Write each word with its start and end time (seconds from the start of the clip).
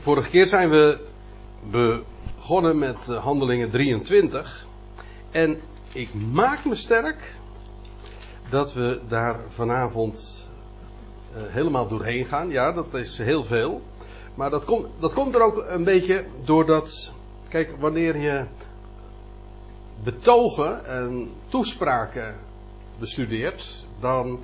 Vorige 0.00 0.28
keer 0.28 0.46
zijn 0.46 0.70
we 0.70 0.98
begonnen 1.70 2.78
met 2.78 3.08
eh, 3.08 3.22
handelingen 3.22 3.70
23. 3.70 4.66
En 5.30 5.60
ik 5.92 6.14
maak 6.14 6.64
me 6.64 6.74
sterk 6.74 7.34
dat 8.48 8.72
we 8.72 9.00
daar 9.08 9.40
vanavond 9.48 10.48
uh, 11.36 11.42
helemaal 11.46 11.88
doorheen 11.88 12.24
gaan. 12.24 12.50
Ja, 12.50 12.72
dat 12.72 12.94
is 12.94 13.18
heel 13.18 13.44
veel. 13.44 13.82
Maar 14.34 14.50
dat 14.50 14.64
komt, 14.64 14.86
dat 14.98 15.12
komt 15.12 15.34
er 15.34 15.42
ook 15.42 15.64
een 15.68 15.84
beetje 15.84 16.24
doordat. 16.44 17.12
Kijk, 17.48 17.76
wanneer 17.78 18.16
je 18.16 18.44
betogen 20.02 20.86
en 20.86 21.30
toespraken 21.48 22.36
bestudeert, 22.98 23.84
dan, 24.00 24.40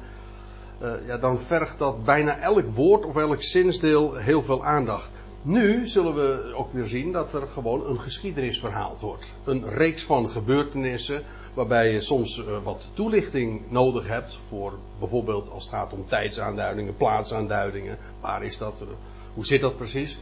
uh, 0.82 0.92
ja, 1.06 1.18
dan 1.18 1.40
vergt 1.40 1.78
dat 1.78 2.04
bijna 2.04 2.38
elk 2.38 2.74
woord 2.74 3.04
of 3.04 3.16
elk 3.16 3.42
zinsdeel 3.42 4.14
heel 4.14 4.42
veel 4.42 4.64
aandacht. 4.64 5.13
Nu 5.46 5.86
zullen 5.86 6.14
we 6.14 6.52
ook 6.54 6.72
weer 6.72 6.86
zien 6.86 7.12
dat 7.12 7.34
er 7.34 7.46
gewoon 7.46 7.86
een 7.86 8.00
geschiedenis 8.00 8.60
verhaald 8.60 9.00
wordt. 9.00 9.32
Een 9.44 9.68
reeks 9.68 10.02
van 10.02 10.30
gebeurtenissen 10.30 11.22
waarbij 11.54 11.92
je 11.92 12.00
soms 12.00 12.38
uh, 12.38 12.44
wat 12.62 12.88
toelichting 12.94 13.70
nodig 13.70 14.08
hebt 14.08 14.38
voor 14.48 14.72
bijvoorbeeld 14.98 15.50
als 15.50 15.64
het 15.64 15.74
gaat 15.74 15.92
om 15.92 16.08
tijdsaanduidingen, 16.08 16.96
plaatsaanduidingen. 16.96 17.98
Waar 18.20 18.44
is 18.44 18.58
dat? 18.58 18.80
Uh, 18.82 18.88
hoe 19.34 19.46
zit 19.46 19.60
dat 19.60 19.76
precies? 19.76 20.18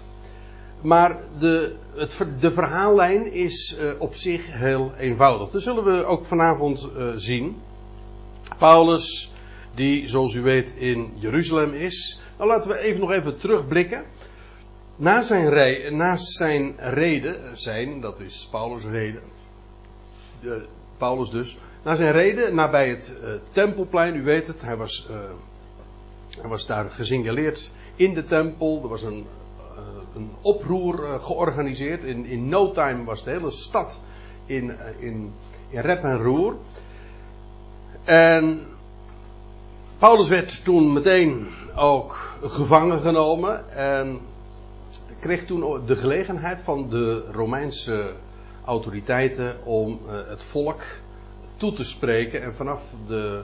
Maar 0.80 1.20
de, 1.38 1.76
het, 1.94 2.26
de 2.40 2.52
verhaallijn 2.52 3.32
is 3.32 3.78
uh, 3.80 3.92
op 3.98 4.14
zich 4.14 4.52
heel 4.52 4.92
eenvoudig. 4.98 5.50
Dat 5.50 5.62
zullen 5.62 5.84
we 5.84 6.04
ook 6.04 6.24
vanavond 6.24 6.86
zien. 7.16 7.56
Paulus, 8.58 9.32
die 9.74 10.08
zoals 10.08 10.34
u 10.34 10.42
weet 10.42 10.74
in 10.74 11.12
Jeruzalem 11.14 11.74
is. 11.74 12.20
Nou 12.38 12.50
laten 12.50 12.70
we 12.70 12.78
even 12.78 13.00
nog 13.00 13.10
even 13.12 13.38
terugblikken. 13.38 14.04
Na 14.96 15.22
zijn, 15.22 15.48
re 15.48 15.90
na 15.90 16.16
zijn 16.16 16.74
reden, 16.78 17.58
zijn, 17.58 18.00
dat 18.00 18.20
is 18.20 18.48
Paulus' 18.50 18.84
reden, 18.84 19.22
de, 20.40 20.64
Paulus 20.96 21.30
dus, 21.30 21.58
na 21.82 21.94
zijn 21.94 22.12
reden, 22.12 22.54
nabij 22.54 22.88
het 22.88 23.16
uh, 23.22 23.30
tempelplein, 23.50 24.14
u 24.14 24.22
weet 24.22 24.46
het, 24.46 24.62
hij 24.62 24.76
was, 24.76 25.08
uh, 25.10 25.16
hij 26.40 26.48
was 26.48 26.66
daar 26.66 26.90
gesignaleerd 26.90 27.70
in 27.96 28.14
de 28.14 28.24
tempel, 28.24 28.80
er 28.82 28.88
was 28.88 29.02
een, 29.02 29.26
een 30.14 30.30
oproer 30.40 31.20
georganiseerd, 31.20 32.02
in, 32.02 32.26
in 32.26 32.48
no 32.48 32.72
time 32.72 33.04
was 33.04 33.24
de 33.24 33.30
hele 33.30 33.50
stad 33.50 33.98
in, 34.46 34.72
in, 34.98 35.32
in 35.68 35.80
rep 35.80 36.02
en 36.02 36.18
roer. 36.18 36.56
En 38.04 38.66
Paulus 39.98 40.28
werd 40.28 40.64
toen 40.64 40.92
meteen 40.92 41.48
ook 41.76 42.36
gevangen 42.42 43.00
genomen 43.00 43.72
en 43.76 44.20
kreeg 45.22 45.46
toen 45.46 45.86
de 45.86 45.96
gelegenheid 45.96 46.62
van 46.62 46.88
de 46.90 47.24
Romeinse 47.30 48.12
autoriteiten 48.64 49.64
om 49.64 50.00
uh, 50.06 50.28
het 50.28 50.42
volk 50.42 50.82
toe 51.56 51.72
te 51.72 51.84
spreken. 51.84 52.42
En 52.42 52.54
vanaf 52.54 52.94
de, 53.06 53.42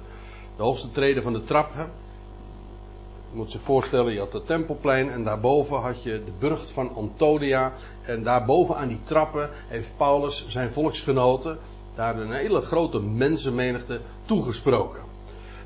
de 0.57 0.63
hoogste 0.63 0.91
treden 0.91 1.23
van 1.23 1.33
de 1.33 1.45
trap, 1.45 1.75
hè, 1.75 1.83
je 1.83 3.37
moet 3.37 3.51
zich 3.51 3.61
voorstellen, 3.61 4.13
je 4.13 4.19
had 4.19 4.33
het 4.33 4.47
tempelplein 4.47 5.11
en 5.11 5.25
daarboven 5.25 5.77
had 5.77 6.03
je 6.03 6.23
de 6.25 6.33
burcht 6.39 6.71
van 6.71 6.95
Antonia. 6.95 7.73
En 8.03 8.23
daarboven 8.23 8.77
aan 8.77 8.89
die 8.89 9.01
trappen 9.05 9.51
heeft 9.69 9.91
Paulus 9.97 10.47
zijn 10.49 10.73
volksgenoten 10.73 11.59
daar 11.95 12.19
een 12.19 12.33
hele 12.33 12.61
grote 12.61 13.01
mensenmenigte 13.01 14.01
toegesproken. 14.25 15.01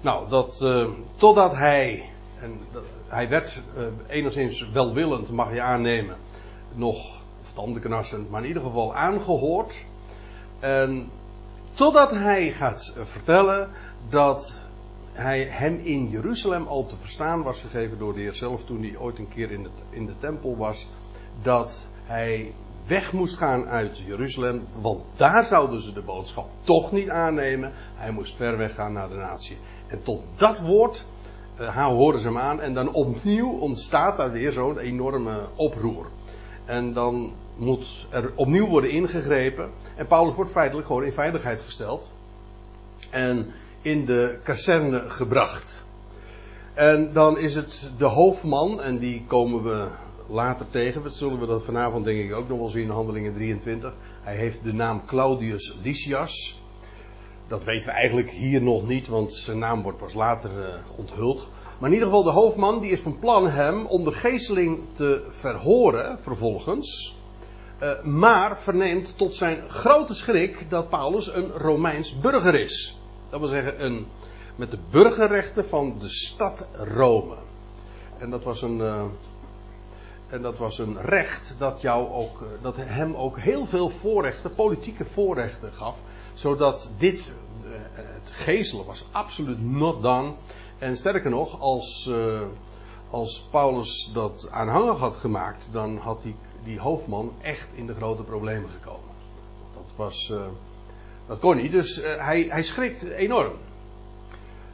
Nou, 0.01 0.29
dat, 0.29 0.61
uh, 0.63 0.89
totdat 1.17 1.55
hij, 1.55 2.09
en 2.41 2.61
dat, 2.73 2.83
hij 3.13 3.29
werd 3.29 3.61
uh, 3.77 3.85
enigszins 4.09 4.71
welwillend, 4.71 5.31
mag 5.31 5.53
je 5.53 5.61
aannemen, 5.61 6.17
nog 6.75 7.23
tandenknarsend, 7.55 8.31
maar 8.31 8.43
in 8.43 8.49
ieder 8.49 8.63
geval 8.63 8.95
aangehoord. 8.95 9.85
En 10.61 11.11
totdat 11.75 12.11
hij 12.11 12.53
gaat 12.53 12.97
vertellen 13.03 13.69
dat 14.09 14.61
hij 15.13 15.43
hem 15.43 15.79
in 15.79 16.09
Jeruzalem 16.09 16.67
al 16.67 16.87
te 16.87 16.97
verstaan 16.97 17.43
was 17.43 17.61
gegeven 17.61 17.99
door 17.99 18.15
de 18.15 18.21
Heer 18.21 18.35
zelf 18.35 18.65
toen 18.65 18.83
hij 18.83 18.97
ooit 18.97 19.19
een 19.19 19.29
keer 19.29 19.51
in, 19.51 19.63
het, 19.63 19.83
in 19.91 20.07
de 20.07 20.19
tempel 20.19 20.57
was, 20.57 20.89
dat 21.43 21.89
hij 22.05 22.53
weg 22.87 23.13
moest 23.13 23.37
gaan 23.37 23.69
uit 23.69 23.99
Jeruzalem, 23.99 24.67
want 24.81 25.03
daar 25.17 25.45
zouden 25.45 25.81
ze 25.81 25.93
de 25.93 26.03
boodschap 26.03 26.49
toch 26.63 26.93
niet 26.93 27.09
aannemen. 27.09 27.73
Hij 27.95 28.11
moest 28.11 28.35
ver 28.35 28.57
weg 28.57 28.75
gaan 28.75 28.93
naar 28.93 29.09
de 29.09 29.15
natie. 29.15 29.57
En 29.87 30.03
tot 30.03 30.23
dat 30.37 30.61
woord 30.61 31.05
horen 31.75 32.21
ze 32.21 32.27
hem 32.27 32.39
aan 32.39 32.61
en 32.61 32.75
dan 32.75 32.93
opnieuw 32.93 33.51
ontstaat 33.51 34.17
daar 34.17 34.33
weer 34.33 34.53
zo'n 34.53 34.79
enorme 34.79 35.41
oproer. 35.57 36.07
En 36.65 36.93
dan 36.93 37.33
moet 37.57 38.07
er 38.11 38.33
opnieuw 38.35 38.67
worden 38.67 38.91
ingegrepen. 38.91 39.71
En 39.97 40.07
Paulus 40.07 40.35
wordt 40.35 40.51
feitelijk 40.51 40.87
gewoon 40.87 41.05
in 41.05 41.13
veiligheid 41.13 41.61
gesteld. 41.61 42.13
En 43.11 43.53
in 43.83 44.05
de 44.05 44.39
kazerne 44.43 45.11
gebracht. 45.11 45.83
En 46.75 47.13
dan 47.13 47.39
is 47.39 47.55
het 47.55 47.91
de 47.99 48.05
hoofdman, 48.05 48.83
en 48.83 48.99
die 48.99 49.25
komen 49.27 49.63
we 49.63 49.89
later 50.29 50.67
tegen. 50.71 51.03
Dat 51.03 51.15
zullen 51.15 51.41
we 51.41 51.47
dat 51.47 51.65
vanavond 51.65 52.05
denk 52.05 52.31
ik 52.31 52.37
ook 52.37 52.49
nog 52.49 52.59
wel 52.59 52.69
zien 52.69 52.83
in 52.83 52.91
Handelingen 52.91 53.35
23. 53.35 53.95
Hij 54.23 54.37
heeft 54.37 54.65
de 54.65 54.73
naam 54.73 55.05
Claudius 55.07 55.77
Lysias. 55.83 56.62
Dat 57.53 57.65
weten 57.65 57.87
we 57.87 57.97
eigenlijk 57.97 58.31
hier 58.31 58.63
nog 58.63 58.87
niet, 58.87 59.09
want 59.09 59.33
zijn 59.33 59.59
naam 59.59 59.83
wordt 59.83 59.99
pas 59.99 60.15
later 60.15 60.51
uh, 60.59 60.75
onthuld. 60.97 61.49
Maar 61.79 61.89
in 61.89 61.95
ieder 61.95 62.09
geval, 62.09 62.25
de 62.25 62.31
hoofdman 62.31 62.81
die 62.81 62.91
is 62.91 63.01
van 63.01 63.19
plan 63.19 63.49
hem 63.49 63.87
onder 63.87 64.13
geesteling 64.13 64.81
te 64.93 65.27
verhoren 65.31 66.19
vervolgens. 66.21 67.17
Uh, 67.83 68.03
maar 68.03 68.59
verneemt 68.59 69.19
tot 69.19 69.37
zijn 69.37 69.71
grote 69.71 70.15
schrik 70.15 70.71
dat 70.71 70.89
Paulus 70.89 71.35
een 71.35 71.51
Romeins 71.51 72.21
burger 72.21 72.55
is. 72.55 72.99
Dat 73.31 73.41
wil 73.41 73.49
zeggen, 73.49 73.85
een, 73.85 74.07
met 74.57 74.71
de 74.71 74.79
burgerrechten 74.91 75.67
van 75.67 75.97
de 75.99 76.09
stad 76.09 76.69
Rome. 76.73 77.35
En 78.19 78.31
dat 78.31 78.45
was 78.45 78.63
een. 78.63 78.79
Uh, 78.79 79.05
en 80.29 80.43
dat 80.43 80.59
was 80.59 80.79
een 80.79 81.01
recht 81.01 81.57
dat, 81.59 81.81
jou 81.81 82.13
ook, 82.13 82.45
dat 82.63 82.77
hem 82.77 83.15
ook 83.15 83.39
heel 83.39 83.67
veel 83.67 83.89
voorrechten, 83.89 84.55
politieke 84.55 85.05
voorrechten 85.05 85.73
gaf. 85.73 86.03
Zodat 86.43 86.91
dit, 86.99 87.33
het 87.93 88.31
geestelen 88.31 88.87
was 88.87 89.07
absoluut 89.11 89.63
not 89.71 90.03
done. 90.03 90.33
En 90.79 90.97
sterker 90.97 91.31
nog, 91.31 91.61
als, 91.61 92.07
uh, 92.11 92.41
als 93.11 93.47
Paulus 93.51 94.11
dat 94.13 94.49
aanhangig 94.51 94.99
had 94.99 95.17
gemaakt, 95.17 95.69
dan 95.73 95.97
had 95.97 96.23
die, 96.23 96.35
die 96.65 96.81
hoofdman 96.81 97.33
echt 97.41 97.69
in 97.75 97.87
de 97.87 97.95
grote 97.95 98.23
problemen 98.23 98.71
gekomen. 98.71 99.09
Dat 99.75 99.93
was, 99.97 100.29
uh, 100.33 100.41
dat 101.27 101.39
kon 101.39 101.57
niet, 101.57 101.73
dus 101.73 101.97
hij, 102.03 102.47
hij 102.49 102.63
schrikt 102.63 103.03
enorm. 103.03 103.53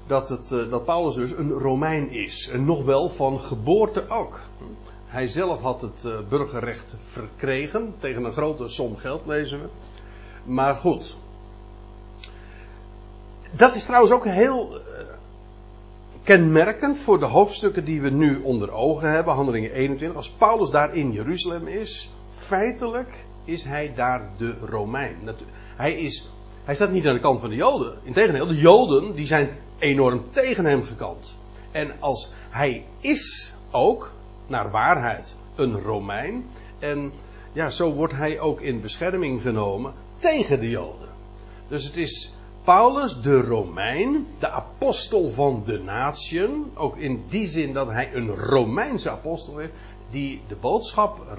Dat, 0.07 0.29
het, 0.29 0.49
dat 0.49 0.85
Paulus 0.85 1.15
dus 1.15 1.31
een 1.33 1.51
Romein 1.51 2.11
is. 2.11 2.49
En 2.49 2.65
nog 2.65 2.85
wel 2.85 3.09
van 3.09 3.41
geboorte 3.41 4.09
ook. 4.09 4.41
Hij 5.07 5.27
zelf 5.27 5.61
had 5.61 5.81
het 5.81 6.29
burgerrecht 6.29 6.95
verkregen 7.05 7.95
tegen 7.99 8.25
een 8.25 8.33
grote 8.33 8.69
som 8.69 8.97
geld, 8.97 9.27
lezen 9.27 9.61
we. 9.61 9.69
Maar 10.45 10.77
goed. 10.77 11.17
Dat 13.51 13.75
is 13.75 13.85
trouwens 13.85 14.13
ook 14.13 14.25
heel 14.25 14.81
kenmerkend 16.23 16.99
voor 16.99 17.19
de 17.19 17.25
hoofdstukken 17.25 17.85
die 17.85 18.01
we 18.01 18.11
nu 18.11 18.41
onder 18.43 18.73
ogen 18.73 19.11
hebben, 19.11 19.35
handelingen 19.35 19.73
21. 19.73 20.17
Als 20.17 20.31
Paulus 20.31 20.71
daar 20.71 20.95
in 20.95 21.13
Jeruzalem 21.13 21.67
is, 21.67 22.11
feitelijk 22.31 23.25
is 23.45 23.65
hij 23.65 23.93
daar 23.95 24.31
de 24.39 24.55
Romein. 24.65 25.17
Hij, 25.77 25.95
is, 25.95 26.31
hij 26.65 26.75
staat 26.75 26.91
niet 26.91 27.07
aan 27.07 27.15
de 27.15 27.21
kant 27.21 27.41
van 27.41 27.49
de 27.49 27.57
Joden. 27.57 27.99
Integendeel, 28.03 28.47
de 28.47 28.59
Joden 28.59 29.15
die 29.15 29.27
zijn 29.27 29.51
enorm 29.79 30.23
tegen 30.31 30.65
hem 30.65 30.85
gekant. 30.85 31.37
En 31.71 31.93
als 31.99 32.33
hij 32.51 32.85
is 33.01 33.55
ook, 33.71 34.13
naar 34.47 34.71
waarheid, 34.71 35.37
een 35.55 35.81
Romein. 35.81 36.45
En 36.79 37.13
ja, 37.53 37.71
zo 37.71 37.93
wordt 37.93 38.13
hij 38.13 38.41
ook 38.41 38.61
in 38.61 38.81
bescherming 38.81 39.43
genomen 39.43 39.93
tegen 40.17 40.61
de 40.61 40.71
Joden. 40.71 41.09
Dus 41.69 41.85
het 41.85 41.97
is 41.97 42.33
Paulus, 42.69 43.21
de 43.21 43.41
Romein, 43.41 44.27
de 44.39 44.51
apostel 44.51 45.31
van 45.31 45.63
de 45.67 45.79
natieën, 45.79 46.73
ook 46.75 46.97
in 46.97 47.25
die 47.29 47.47
zin 47.47 47.73
dat 47.73 47.89
hij 47.89 48.15
een 48.15 48.37
Romeinse 48.37 49.11
apostel 49.11 49.61
is, 49.61 49.69
die 50.11 50.43
de 50.49 50.55
boodschap 50.55 51.39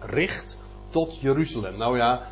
richt 0.00 0.58
tot 0.90 1.20
Jeruzalem. 1.20 1.78
Nou 1.78 1.96
ja, 1.96 2.22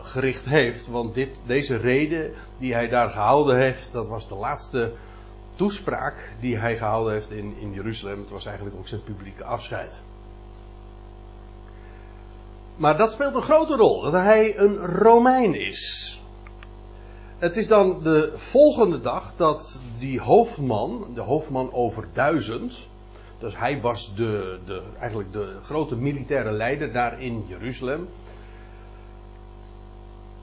gericht 0.00 0.44
heeft, 0.44 0.86
want 0.86 1.14
dit, 1.14 1.40
deze 1.46 1.76
reden 1.76 2.32
die 2.58 2.74
hij 2.74 2.88
daar 2.88 3.10
gehouden 3.10 3.56
heeft, 3.56 3.92
dat 3.92 4.08
was 4.08 4.28
de 4.28 4.34
laatste 4.34 4.92
toespraak 5.56 6.32
die 6.40 6.56
hij 6.56 6.76
gehouden 6.76 7.12
heeft 7.12 7.30
in, 7.30 7.56
in 7.60 7.72
Jeruzalem. 7.72 8.20
Het 8.20 8.30
was 8.30 8.46
eigenlijk 8.46 8.76
ook 8.76 8.88
zijn 8.88 9.04
publieke 9.04 9.44
afscheid. 9.44 10.00
Maar 12.76 12.96
dat 12.96 13.12
speelt 13.12 13.34
een 13.34 13.42
grote 13.42 13.76
rol, 13.76 14.02
dat 14.02 14.12
hij 14.12 14.58
een 14.58 14.76
Romein 14.76 15.54
is. 15.54 16.05
Het 17.38 17.56
is 17.56 17.68
dan 17.68 18.02
de 18.02 18.32
volgende 18.34 19.00
dag 19.00 19.32
dat 19.36 19.80
die 19.98 20.20
hoofdman, 20.20 21.06
de 21.14 21.20
hoofdman 21.20 21.72
over 21.72 22.08
duizend, 22.12 22.88
Dus 23.38 23.56
hij 23.56 23.80
was 23.80 24.14
de, 24.14 24.58
de, 24.66 24.82
eigenlijk 24.98 25.32
de 25.32 25.56
grote 25.62 25.96
militaire 25.96 26.52
leider 26.52 26.92
daar 26.92 27.22
in 27.22 27.44
Jeruzalem. 27.46 28.08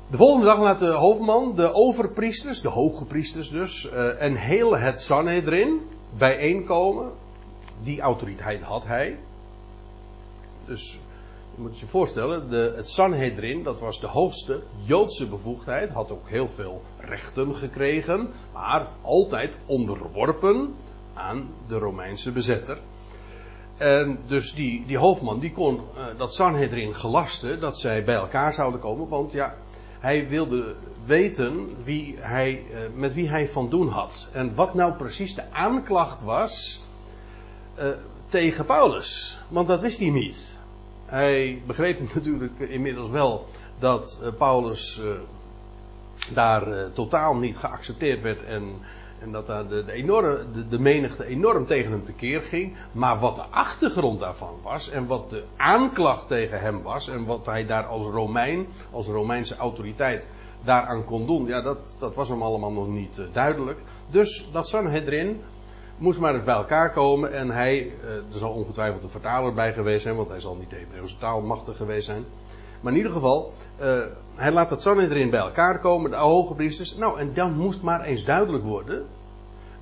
De 0.09 0.17
volgende 0.17 0.45
dag 0.45 0.59
laat 0.59 0.79
de 0.79 0.91
hoofdman, 0.91 1.55
de 1.55 1.73
overpriesters, 1.73 2.61
de 2.61 2.69
hoge 2.69 3.05
priesters 3.05 3.49
dus, 3.49 3.85
uh, 3.85 4.21
en 4.21 4.35
heel 4.35 4.77
het 4.77 5.01
Sanhedrin 5.01 5.81
bijeenkomen. 6.17 7.11
Die 7.83 8.01
autoriteit 8.01 8.61
had 8.61 8.85
hij. 8.85 9.19
Dus 10.65 10.99
je 11.55 11.61
moet 11.61 11.79
je 11.79 11.85
voorstellen, 11.85 12.49
de, 12.49 12.73
het 12.75 12.89
Sanhedrin, 12.89 13.63
dat 13.63 13.79
was 13.79 13.99
de 13.99 14.07
hoogste 14.07 14.61
Joodse 14.83 15.27
bevoegdheid, 15.27 15.89
had 15.89 16.11
ook 16.11 16.29
heel 16.29 16.47
veel 16.47 16.81
rechten 16.97 17.55
gekregen, 17.55 18.29
maar 18.53 18.87
altijd 19.01 19.57
onderworpen 19.65 20.75
aan 21.13 21.49
de 21.67 21.77
Romeinse 21.77 22.31
bezetter. 22.31 22.77
En 23.77 24.19
dus 24.27 24.53
die, 24.53 24.85
die 24.85 24.97
hoofdman, 24.97 25.39
die 25.39 25.51
kon 25.51 25.75
uh, 25.75 26.05
dat 26.17 26.33
Sanhedrin 26.33 26.95
gelasten 26.95 27.59
dat 27.59 27.77
zij 27.77 28.03
bij 28.03 28.15
elkaar 28.15 28.53
zouden 28.53 28.79
komen, 28.79 29.07
want 29.07 29.31
ja, 29.31 29.55
hij 29.99 30.27
wilde 30.27 30.75
weten 31.05 31.75
wie 31.83 32.15
hij, 32.19 32.63
uh, 32.71 32.79
met 32.93 33.13
wie 33.13 33.29
hij 33.29 33.49
van 33.49 33.69
doen 33.69 33.87
had. 33.87 34.27
En 34.31 34.55
wat 34.55 34.73
nou 34.73 34.93
precies 34.93 35.35
de 35.35 35.51
aanklacht 35.51 36.21
was 36.21 36.81
uh, 37.79 37.87
tegen 38.27 38.65
Paulus. 38.65 39.39
Want 39.47 39.67
dat 39.67 39.81
wist 39.81 39.99
hij 39.99 40.09
niet. 40.09 40.52
Hij 41.13 41.61
begreep 41.65 41.99
natuurlijk 42.13 42.59
inmiddels 42.59 43.09
wel 43.09 43.47
dat 43.79 44.19
uh, 44.23 44.29
Paulus 44.37 45.01
daar 46.33 46.91
totaal 46.93 47.35
niet 47.35 47.57
geaccepteerd 47.57 48.21
werd 48.21 48.43
en 48.43 48.63
en 49.23 49.31
dat 49.31 49.47
daar 49.47 49.67
de, 49.67 50.67
de, 50.69 50.79
menigte 50.79 51.25
enorm 51.25 51.65
tegen 51.65 51.91
hem 51.91 52.05
tekeer 52.05 52.41
ging. 52.41 52.75
Maar 52.91 53.19
wat 53.19 53.35
de 53.35 53.41
achtergrond 53.41 54.19
daarvan 54.19 54.59
was. 54.63 54.89
En 54.89 55.05
wat 55.05 55.29
de 55.29 55.43
aanklacht 55.57 56.27
tegen 56.27 56.59
hem 56.59 56.81
was. 56.81 57.09
En 57.09 57.25
wat 57.25 57.45
hij 57.45 57.65
daar 57.65 57.85
als 57.85 58.01
Romein, 58.01 58.67
als 58.91 59.07
Romeinse 59.07 59.55
autoriteit 59.55 60.29
daaraan 60.63 61.05
kon 61.05 61.27
doen. 61.27 61.47
Ja, 61.47 61.61
dat, 61.61 61.77
dat 61.99 62.15
was 62.15 62.29
hem 62.29 62.41
allemaal 62.41 62.71
nog 62.71 62.87
niet 62.87 63.21
duidelijk. 63.33 63.79
Dus 64.09 64.47
dat 64.51 64.67
Sanhedrin 64.67 65.41
moest 66.03 66.19
maar 66.19 66.35
eens 66.35 66.43
bij 66.43 66.55
elkaar 66.55 66.91
komen. 66.91 67.33
En 67.33 67.49
hij, 67.49 67.85
uh, 67.85 68.09
er 68.31 68.37
zal 68.37 68.51
ongetwijfeld 68.51 69.03
een 69.03 69.09
vertaler 69.09 69.53
bij 69.53 69.73
geweest 69.73 70.01
zijn. 70.01 70.15
Want 70.15 70.29
hij 70.29 70.39
zal 70.39 70.55
niet 70.55 70.69
de 70.69 70.75
Hebreeuwse 70.75 71.41
machtig 71.41 71.77
geweest 71.77 72.05
zijn. 72.05 72.25
Maar 72.81 72.91
in 72.91 72.97
ieder 72.97 73.11
geval, 73.11 73.53
uh, 73.81 74.03
hij 74.35 74.51
laat 74.51 74.69
het 74.69 74.81
Sanhedrin 74.81 75.29
bij 75.29 75.39
elkaar 75.39 75.79
komen, 75.79 76.11
de 76.11 76.17
hoge 76.17 76.53
priesters. 76.53 76.95
Nou, 76.95 77.19
en 77.19 77.33
dan 77.33 77.53
moest 77.53 77.81
maar 77.81 78.01
eens 78.01 78.25
duidelijk 78.25 78.63
worden 78.63 79.05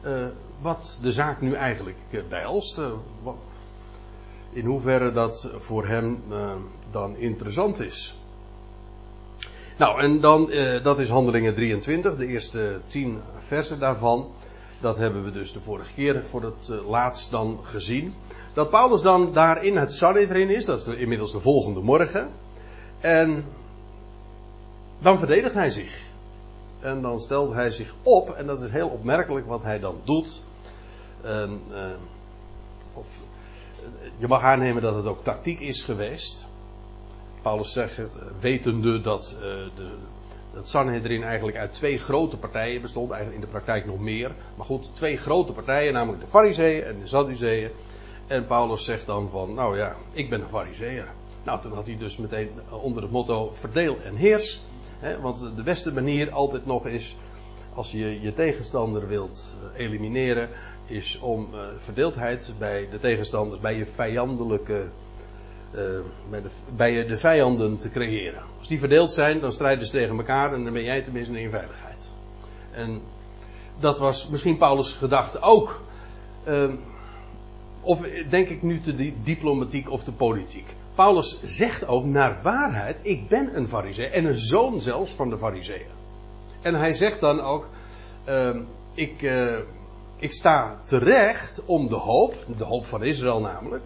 uh, 0.06 0.26
wat 0.62 1.00
de 1.02 1.12
zaak 1.12 1.42
nu 1.42 1.54
eigenlijk 1.54 1.98
behelst. 2.30 2.78
Uh, 2.78 2.86
in 4.54 4.66
hoeverre 4.66 5.12
dat 5.12 5.52
voor 5.58 5.88
hem 5.88 6.24
dan 6.92 7.16
interessant 7.18 7.80
is. 7.80 8.16
Nou, 9.78 10.02
en 10.02 10.20
dan, 10.20 10.52
dat 10.84 11.00
is 11.00 11.10
Handelingen 11.10 11.54
23, 11.54 12.16
de 12.16 12.26
eerste 12.26 12.80
tien 12.88 13.22
versen 13.40 13.80
daarvan. 13.80 14.28
Dat 14.81 14.98
hebben 14.98 15.24
we 15.24 15.31
dus 15.31 15.54
de 15.54 15.60
vorige 15.60 15.94
keer 15.94 16.24
voor 16.25 16.42
het 16.42 16.72
laatst 16.88 17.31
dan 17.31 17.60
gezien. 17.63 18.13
Dat 18.54 18.69
Paulus 18.69 19.01
dan 19.01 19.33
daar 19.33 19.63
in 19.63 19.78
het 19.78 19.94
Sanhedrin 19.94 20.50
is, 20.50 20.66
dat 20.66 20.88
is 20.88 20.95
inmiddels 20.95 21.31
de 21.31 21.39
volgende 21.39 21.80
morgen. 21.80 22.30
En 23.00 23.45
dan 25.00 25.19
verdedigt 25.19 25.54
hij 25.54 25.69
zich. 25.69 26.10
En 26.80 27.01
dan 27.01 27.19
stelt 27.19 27.54
hij 27.54 27.69
zich 27.69 27.95
op, 28.04 28.30
en 28.30 28.45
dat 28.45 28.62
is 28.62 28.72
heel 28.72 28.88
opmerkelijk 28.88 29.48
wat 29.48 29.63
hij 29.63 29.80
dan 29.80 29.95
doet. 30.04 30.44
En, 31.22 31.62
uh, 31.72 31.86
of, 32.94 33.07
je 34.18 34.27
mag 34.27 34.42
aannemen 34.42 34.81
dat 34.81 34.95
het 34.95 35.06
ook 35.06 35.24
tactiek 35.24 35.60
is 35.60 35.81
geweest. 35.81 36.48
Paulus 37.42 37.72
zegt, 37.72 38.00
wetende 38.39 39.01
dat 39.01 39.36
de, 39.75 39.95
dat 40.53 40.69
Sanhedrin 40.69 41.24
eigenlijk 41.24 41.57
uit 41.57 41.74
twee 41.74 42.00
grote 42.00 42.38
partijen 42.38 42.81
bestond, 42.81 43.12
eigenlijk 43.12 43.42
in 43.42 43.45
de 43.45 43.51
praktijk 43.51 43.86
nog 43.86 44.00
meer. 44.00 44.31
Maar 44.56 44.65
goed, 44.65 44.89
twee 44.94 45.18
grote 45.18 45.53
partijen, 45.53 45.94
namelijk 45.94 46.21
de 46.21 46.30
Fariseeën 46.30 46.83
en 46.83 47.00
de 47.00 47.07
Sadduceeën. 47.07 47.69
En 48.27 48.45
Paulus 48.45 48.83
zegt 48.83 49.06
dan 49.06 49.30
van, 49.30 49.53
nou 49.53 49.77
ja, 49.77 49.95
ik 50.12 50.30
ben 50.30 50.42
een 50.42 50.48
Fariseer. 50.48 51.07
Nou, 51.44 51.62
toen 51.62 51.74
had 51.74 51.86
hij 51.86 51.98
dus 51.98 52.18
meteen 52.18 52.50
onder 52.69 53.03
het 53.03 53.12
motto 53.12 53.51
verdeel 53.53 53.98
en 54.06 54.15
heers. 54.15 54.62
Hè, 55.00 55.19
want 55.19 55.56
de 55.56 55.63
beste 55.63 55.94
manier 55.94 56.31
altijd 56.31 56.65
nog 56.65 56.86
is, 56.86 57.15
als 57.74 57.92
je 57.92 58.21
je 58.21 58.33
tegenstander 58.33 59.07
wilt 59.07 59.56
eh, 59.74 59.86
elimineren, 59.86 60.50
is 60.86 61.19
om 61.19 61.48
uh, 61.53 61.59
verdeeldheid 61.77 62.53
bij 62.57 62.88
de 62.92 63.00
tegenstanders, 63.00 63.62
bij 63.62 63.75
je 63.75 63.86
vijandelijke, 63.86 64.89
uh, 65.76 65.82
bij, 66.30 66.42
de, 66.42 66.50
bij 66.76 67.06
de 67.06 67.18
vijanden 67.18 67.78
te 67.78 67.90
creëren. 67.90 68.42
Als 68.60 68.68
die 68.68 68.80
verdeeld 68.80 69.14
zijn, 69.14 69.40
dan 69.40 69.52
strijden 69.52 69.86
ze 69.86 69.92
tegen 69.92 70.18
elkaar 70.18 70.54
en 70.54 70.64
dan 70.64 70.74
ben 70.74 70.84
jij 70.84 71.02
tenminste 71.02 71.42
in 71.42 71.50
veiligheid. 71.50 72.12
En 72.72 73.02
dat 73.80 74.00
was 74.00 74.28
misschien 74.28 74.58
Paulus' 74.58 74.94
gedachte 74.94 75.42
ook. 75.42 75.82
Uh, 76.48 76.74
of 77.82 78.10
denk 78.30 78.50
ik 78.50 78.62
nu 78.62 78.80
te 78.80 79.14
diplomatiek 79.24 79.92
of 79.92 80.04
te 80.04 80.12
politiek? 80.12 80.76
Paulus 80.96 81.40
zegt 81.44 81.88
ook 81.88 82.06
naar 82.06 82.40
waarheid, 82.42 83.00
ik 83.02 83.28
ben 83.28 83.56
een 83.56 83.68
fariseer 83.68 84.12
en 84.12 84.26
een 84.26 84.38
zoon 84.38 84.82
zelfs 84.82 85.14
van 85.14 85.30
de 85.30 85.38
fariseeën. 85.38 86.00
En 86.62 86.76
hij 86.76 86.94
zegt 86.94 87.20
dan 87.20 87.40
ook, 87.40 87.70
uh, 88.28 88.56
ik, 88.94 89.22
uh, 89.22 89.58
ik 90.18 90.34
sta 90.34 90.82
terecht 90.86 91.62
om 91.66 91.88
de 91.88 91.96
hoop, 91.96 92.36
de 92.58 92.64
hoop 92.64 92.86
van 92.86 93.04
Israël 93.04 93.40
namelijk. 93.40 93.84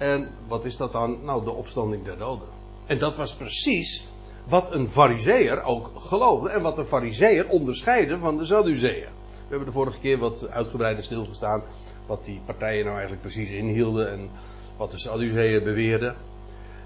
En 0.00 0.28
wat 0.48 0.64
is 0.64 0.76
dat 0.76 0.92
dan? 0.92 1.24
Nou, 1.24 1.44
de 1.44 1.50
opstanding 1.50 2.04
der 2.04 2.18
doden. 2.18 2.48
En 2.86 2.98
dat 2.98 3.16
was 3.16 3.34
precies 3.34 4.06
wat 4.48 4.72
een 4.72 4.88
fariseer 4.88 5.62
ook 5.62 5.90
geloofde 5.96 6.48
en 6.48 6.62
wat 6.62 6.78
een 6.78 6.84
fariseer 6.84 7.48
onderscheidde 7.48 8.18
van 8.18 8.38
de 8.38 8.44
Sadduceeën. 8.44 9.08
We 9.12 9.48
hebben 9.48 9.66
de 9.66 9.72
vorige 9.72 9.98
keer 9.98 10.18
wat 10.18 10.50
uitgebreider 10.50 11.04
stilgestaan 11.04 11.62
wat 12.06 12.24
die 12.24 12.40
partijen 12.44 12.84
nou 12.84 12.90
eigenlijk 12.92 13.22
precies 13.22 13.50
inhielden 13.50 14.10
en 14.10 14.30
wat 14.76 14.90
de 14.90 14.98
Sadduceeën 14.98 15.64
beweerden 15.64 16.16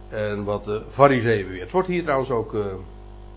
en 0.08 0.44
wat 0.44 0.64
de 0.64 0.82
Fariseeën 0.88 1.44
beweert. 1.44 1.62
Het 1.62 1.72
wordt 1.72 1.88
hier 1.88 2.02
trouwens 2.02 2.30
ook 2.30 2.54
uh, 2.54 2.64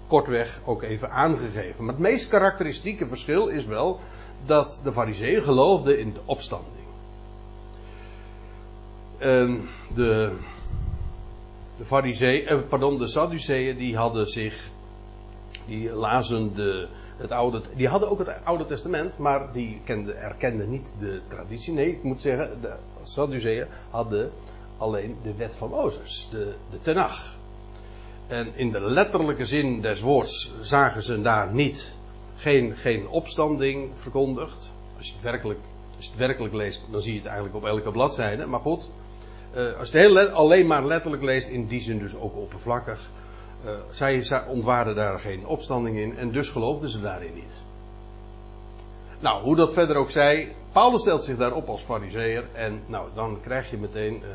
kortweg 0.07 0.61
ook 0.65 0.83
even 0.83 1.11
aangegeven. 1.11 1.85
Maar 1.85 1.93
het 1.93 2.03
meest 2.03 2.27
karakteristieke 2.27 3.07
verschil 3.07 3.47
is 3.47 3.65
wel 3.65 3.99
dat 4.45 4.81
de 4.83 4.91
Fariseeën 4.91 5.41
geloofden 5.41 5.99
in 5.99 6.13
de 6.13 6.19
opstanding. 6.25 6.76
En 9.17 9.69
de, 9.95 10.31
de 11.77 12.45
eh, 12.45 12.57
pardon, 12.69 12.97
de 12.97 13.07
Sadduceeën 13.07 13.77
die 13.77 13.97
hadden 13.97 14.27
zich, 14.27 14.69
die 15.65 15.93
lazen 15.93 16.55
de, 16.55 16.87
het 17.17 17.31
oude, 17.31 17.61
die 17.75 17.87
hadden 17.87 18.09
ook 18.09 18.19
het 18.19 18.29
Oude 18.43 18.65
Testament, 18.65 19.17
maar 19.17 19.53
die 19.53 19.81
kende, 19.83 20.13
erkenden 20.13 20.69
niet 20.69 20.93
de 20.99 21.21
traditie. 21.27 21.73
Nee, 21.73 21.91
ik 21.91 22.03
moet 22.03 22.21
zeggen, 22.21 22.61
de 22.61 22.75
Sadduceeën 23.03 23.67
hadden 23.89 24.31
alleen 24.77 25.17
de 25.23 25.35
wet 25.35 25.55
van 25.55 25.69
Mozes, 25.69 26.27
de, 26.31 26.53
de 26.71 26.79
Tenach. 26.79 27.35
En 28.27 28.55
in 28.55 28.71
de 28.71 28.81
letterlijke 28.81 29.45
zin 29.45 29.81
des 29.81 30.01
woords 30.01 30.53
zagen 30.61 31.03
ze 31.03 31.21
daar 31.21 31.53
niet 31.53 31.95
geen, 32.35 32.75
geen 32.75 33.07
opstanding 33.07 33.91
verkondigd. 33.95 34.71
Als 34.97 35.07
je, 35.07 35.13
het 35.13 35.23
werkelijk, 35.23 35.59
als 35.95 36.05
je 36.05 36.11
het 36.11 36.19
werkelijk 36.19 36.53
leest, 36.53 36.81
dan 36.91 37.01
zie 37.01 37.11
je 37.11 37.17
het 37.17 37.27
eigenlijk 37.27 37.55
op 37.55 37.65
elke 37.65 37.91
bladzijde. 37.91 38.45
Maar 38.45 38.59
goed, 38.59 38.89
uh, 39.55 39.79
als 39.79 39.91
je 39.91 39.97
het 39.97 40.31
alleen 40.31 40.67
maar 40.67 40.85
letterlijk 40.85 41.23
leest, 41.23 41.47
in 41.47 41.67
die 41.67 41.81
zin 41.81 41.99
dus 41.99 42.15
ook 42.15 42.35
oppervlakkig. 42.35 43.09
Uh, 43.65 43.71
zij, 43.89 44.45
ontwaarden 44.47 44.95
daar 44.95 45.19
geen 45.19 45.45
opstanding 45.45 45.97
in 45.97 46.17
en 46.17 46.31
dus 46.31 46.49
geloofden 46.49 46.89
ze 46.89 47.01
daarin 47.01 47.33
niet. 47.33 47.65
Nou, 49.19 49.43
hoe 49.43 49.55
dat 49.55 49.73
verder 49.73 49.95
ook 49.95 50.11
zij, 50.11 50.55
Paulus 50.71 51.01
stelt 51.01 51.23
zich 51.23 51.37
daarop 51.37 51.67
als 51.67 51.81
fariseer 51.81 52.43
en 52.53 52.81
nou, 52.85 53.07
dan 53.13 53.39
krijg 53.41 53.69
je 53.69 53.77
meteen 53.77 54.13
uh, 54.13 54.27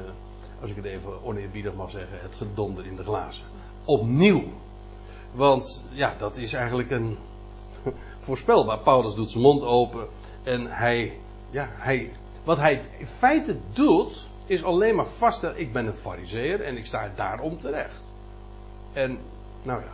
als 0.61 0.71
ik 0.71 0.77
het 0.77 0.85
even 0.85 1.23
oneerbiedig 1.25 1.75
mag 1.75 1.91
zeggen, 1.91 2.19
het 2.21 2.35
gedonder 2.35 2.87
in 2.87 2.97
de 2.97 3.03
glazen. 3.03 3.45
Opnieuw. 3.85 4.43
Want 5.33 5.85
ja, 5.91 6.15
dat 6.19 6.37
is 6.37 6.53
eigenlijk 6.53 6.91
een 6.91 7.19
voorspelbaar. 8.27 8.79
Paulus 8.79 9.15
doet 9.15 9.31
zijn 9.31 9.43
mond 9.43 9.63
open 9.63 10.07
en 10.43 10.67
hij, 10.67 11.13
ja, 11.51 11.69
hij, 11.71 12.13
wat 12.45 12.57
hij 12.57 12.85
in 12.99 13.07
feite 13.07 13.57
doet, 13.73 14.27
is 14.53 14.65
alleen 14.65 14.95
maar 14.95 15.07
vaststellen, 15.07 15.61
ik 15.61 15.73
ben 15.73 15.87
een 15.87 15.95
fariseer 15.95 16.61
en 16.61 16.77
ik 16.77 16.87
sta 16.87 17.13
daarom 17.17 17.59
terecht. 17.59 18.11
En, 18.93 19.19
nou 19.63 19.81
ja. 19.81 19.93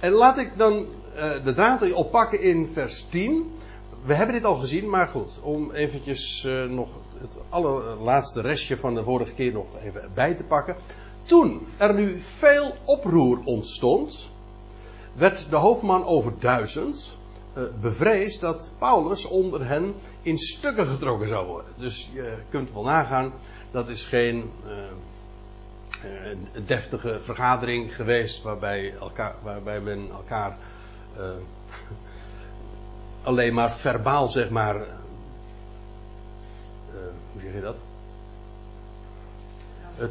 En 0.00 0.12
laat 0.12 0.38
ik 0.38 0.52
dan 0.56 0.72
uh, 0.74 1.44
de 1.44 1.54
draad 1.54 1.92
oppakken 1.92 2.40
in 2.40 2.68
vers 2.68 3.08
10 3.08 3.56
we 4.06 4.14
hebben 4.14 4.34
dit 4.34 4.44
al 4.44 4.54
gezien, 4.54 4.90
maar 4.90 5.08
goed, 5.08 5.40
om 5.42 5.72
eventjes 5.72 6.44
uh, 6.44 6.64
nog 6.64 6.88
het 7.18 7.38
allerlaatste 7.48 8.40
restje 8.40 8.76
van 8.76 8.94
de 8.94 9.02
vorige 9.02 9.32
keer 9.32 9.52
nog 9.52 9.66
even 9.82 10.10
bij 10.14 10.34
te 10.34 10.44
pakken. 10.44 10.76
Toen 11.22 11.66
er 11.76 11.94
nu 11.94 12.20
veel 12.20 12.74
oproer 12.84 13.40
ontstond, 13.44 14.28
werd 15.12 15.50
de 15.50 15.56
hoofdman 15.56 16.04
over 16.04 16.32
duizend 16.40 17.16
uh, 17.56 17.64
bevreesd 17.80 18.40
dat 18.40 18.72
Paulus 18.78 19.26
onder 19.26 19.66
hen 19.66 19.94
in 20.22 20.38
stukken 20.38 20.86
getrokken 20.86 21.28
zou 21.28 21.46
worden. 21.46 21.72
Dus 21.76 22.10
je 22.12 22.36
kunt 22.50 22.72
wel 22.72 22.82
nagaan, 22.82 23.32
Dat 23.76 23.88
is 23.88 24.04
geen 24.04 24.52
een 26.54 26.66
deftige 26.66 27.20
vergadering 27.20 27.96
geweest 27.96 28.42
waarbij, 28.42 28.94
elkaar, 29.00 29.34
waarbij 29.42 29.80
men 29.80 30.10
elkaar 30.10 30.58
alleen 33.22 33.54
maar 33.54 33.76
verbaal, 33.76 34.28
zeg 34.28 34.50
maar. 34.50 34.76
hoe 37.32 37.40
zeg 37.40 37.52
je 37.52 37.60
dat? 37.60 37.76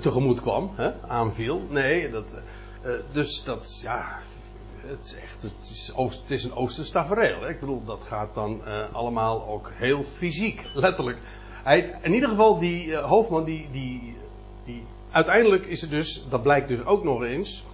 tegemoet 0.01 0.41
kwam, 0.41 0.72
hè, 0.75 0.91
aanviel. 1.07 1.62
Nee, 1.69 2.10
dat, 2.10 2.36
dus 3.12 3.43
dat, 3.43 3.79
ja, 3.81 4.19
het 4.75 5.05
is 5.05 5.19
echt, 5.19 5.41
het 5.41 5.69
is, 5.72 5.91
oost, 5.95 6.22
het 6.22 6.31
is 6.31 6.43
een 6.43 6.55
Oosterse 6.55 6.91
tafereel. 6.91 7.50
Ik 7.50 7.60
bedoel, 7.60 7.86
dat 7.86 8.03
gaat 8.03 8.36
dan 8.36 8.62
allemaal 8.91 9.48
ook 9.48 9.72
heel 9.74 10.03
fysiek, 10.03 10.65
letterlijk. 10.74 11.17
In 12.01 12.13
ieder 12.13 12.29
geval, 12.29 12.60
die 12.60 12.86
uh, 12.86 13.00
hoofdman, 13.00 13.43
die, 13.43 13.67
die, 13.72 14.15
die, 14.65 14.84
uiteindelijk 15.12 15.65
is 15.65 15.81
het 15.81 15.89
dus, 15.89 16.25
dat 16.29 16.43
blijkt 16.43 16.67
dus 16.67 16.86
ook 16.86 17.03
nog 17.03 17.24
eens, 17.24 17.65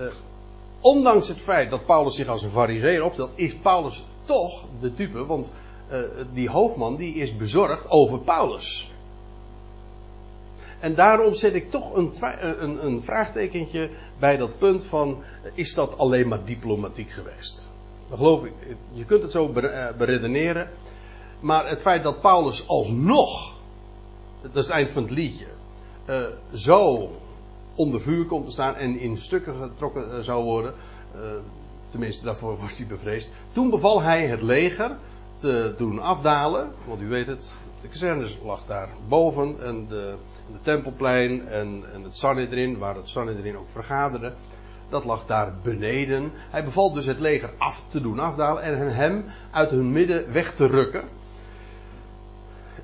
uh, 0.00 0.06
ondanks 0.80 1.28
het 1.28 1.40
feit 1.40 1.70
dat 1.70 1.86
Paulus 1.86 2.14
zich 2.14 2.28
als 2.28 2.42
een 2.42 2.50
fariseer 2.50 3.04
opstelt, 3.04 3.30
is 3.34 3.54
Paulus 3.54 4.04
toch 4.24 4.64
de 4.80 4.94
type, 4.94 5.26
want 5.26 5.52
die 6.32 6.50
hoofdman 6.50 6.96
die 6.96 7.14
is 7.14 7.36
bezorgd 7.36 7.90
over 7.90 8.18
Paulus. 8.18 8.90
En 10.80 10.94
daarom 10.94 11.34
zet 11.34 11.54
ik 11.54 11.70
toch 11.70 11.94
een, 11.94 12.12
een, 12.62 12.86
een 12.86 13.02
vraagtekentje 13.02 13.90
bij 14.18 14.36
dat 14.36 14.58
punt 14.58 14.84
van, 14.84 15.22
is 15.54 15.74
dat 15.74 15.98
alleen 15.98 16.28
maar 16.28 16.44
diplomatiek 16.44 17.10
geweest? 17.10 17.68
Dat 18.08 18.18
geloof 18.18 18.44
ik, 18.44 18.52
je 18.92 19.04
kunt 19.04 19.22
het 19.22 19.32
zo 19.32 19.52
eh, 19.52 19.96
beredeneren. 19.96 20.68
Maar 21.40 21.68
het 21.68 21.80
feit 21.80 22.02
dat 22.02 22.20
Paulus 22.20 22.68
alsnog, 22.68 23.54
dat 24.42 24.56
is 24.56 24.66
het 24.66 24.76
eind 24.76 24.90
van 24.90 25.02
het 25.02 25.12
liedje, 25.12 25.46
uh, 26.08 26.26
zo 26.52 27.10
onder 27.74 28.00
vuur 28.00 28.26
komt 28.26 28.44
te 28.46 28.52
staan 28.52 28.74
en 28.74 28.98
in 28.98 29.16
stukken 29.16 29.54
getrokken 29.54 30.08
uh, 30.10 30.18
zou 30.18 30.44
worden, 30.44 30.74
uh, 31.14 31.20
tenminste 31.90 32.24
daarvoor 32.24 32.56
was 32.62 32.76
hij 32.76 32.86
bevreesd. 32.86 33.30
Toen 33.52 33.70
beval 33.70 34.02
hij 34.02 34.26
het 34.26 34.42
leger 34.42 34.96
te 35.36 35.74
doen 35.78 35.98
afdalen, 35.98 36.72
want 36.84 37.00
u 37.00 37.08
weet 37.08 37.26
het, 37.26 37.54
de 37.80 37.88
kazernes 37.88 38.38
lag 38.44 38.66
daar 38.66 38.88
boven 39.08 39.62
en 39.62 39.86
de, 39.88 40.14
de 40.52 40.60
tempelplein 40.62 41.48
en, 41.48 41.84
en 41.92 42.02
het 42.02 42.16
Sanhedrin, 42.16 42.78
waar 42.78 42.94
het 42.94 43.08
Sanhedrin 43.08 43.56
ook 43.56 43.68
vergaderde, 43.68 44.32
dat 44.88 45.04
lag 45.04 45.26
daar 45.26 45.52
beneden. 45.62 46.32
Hij 46.50 46.64
beval 46.64 46.92
dus 46.92 47.06
het 47.06 47.20
leger 47.20 47.50
af 47.58 47.84
te 47.88 48.00
doen 48.00 48.18
afdalen 48.18 48.62
en 48.62 48.94
hem 48.94 49.24
uit 49.50 49.70
hun 49.70 49.92
midden 49.92 50.32
weg 50.32 50.54
te 50.54 50.66
rukken. 50.66 51.04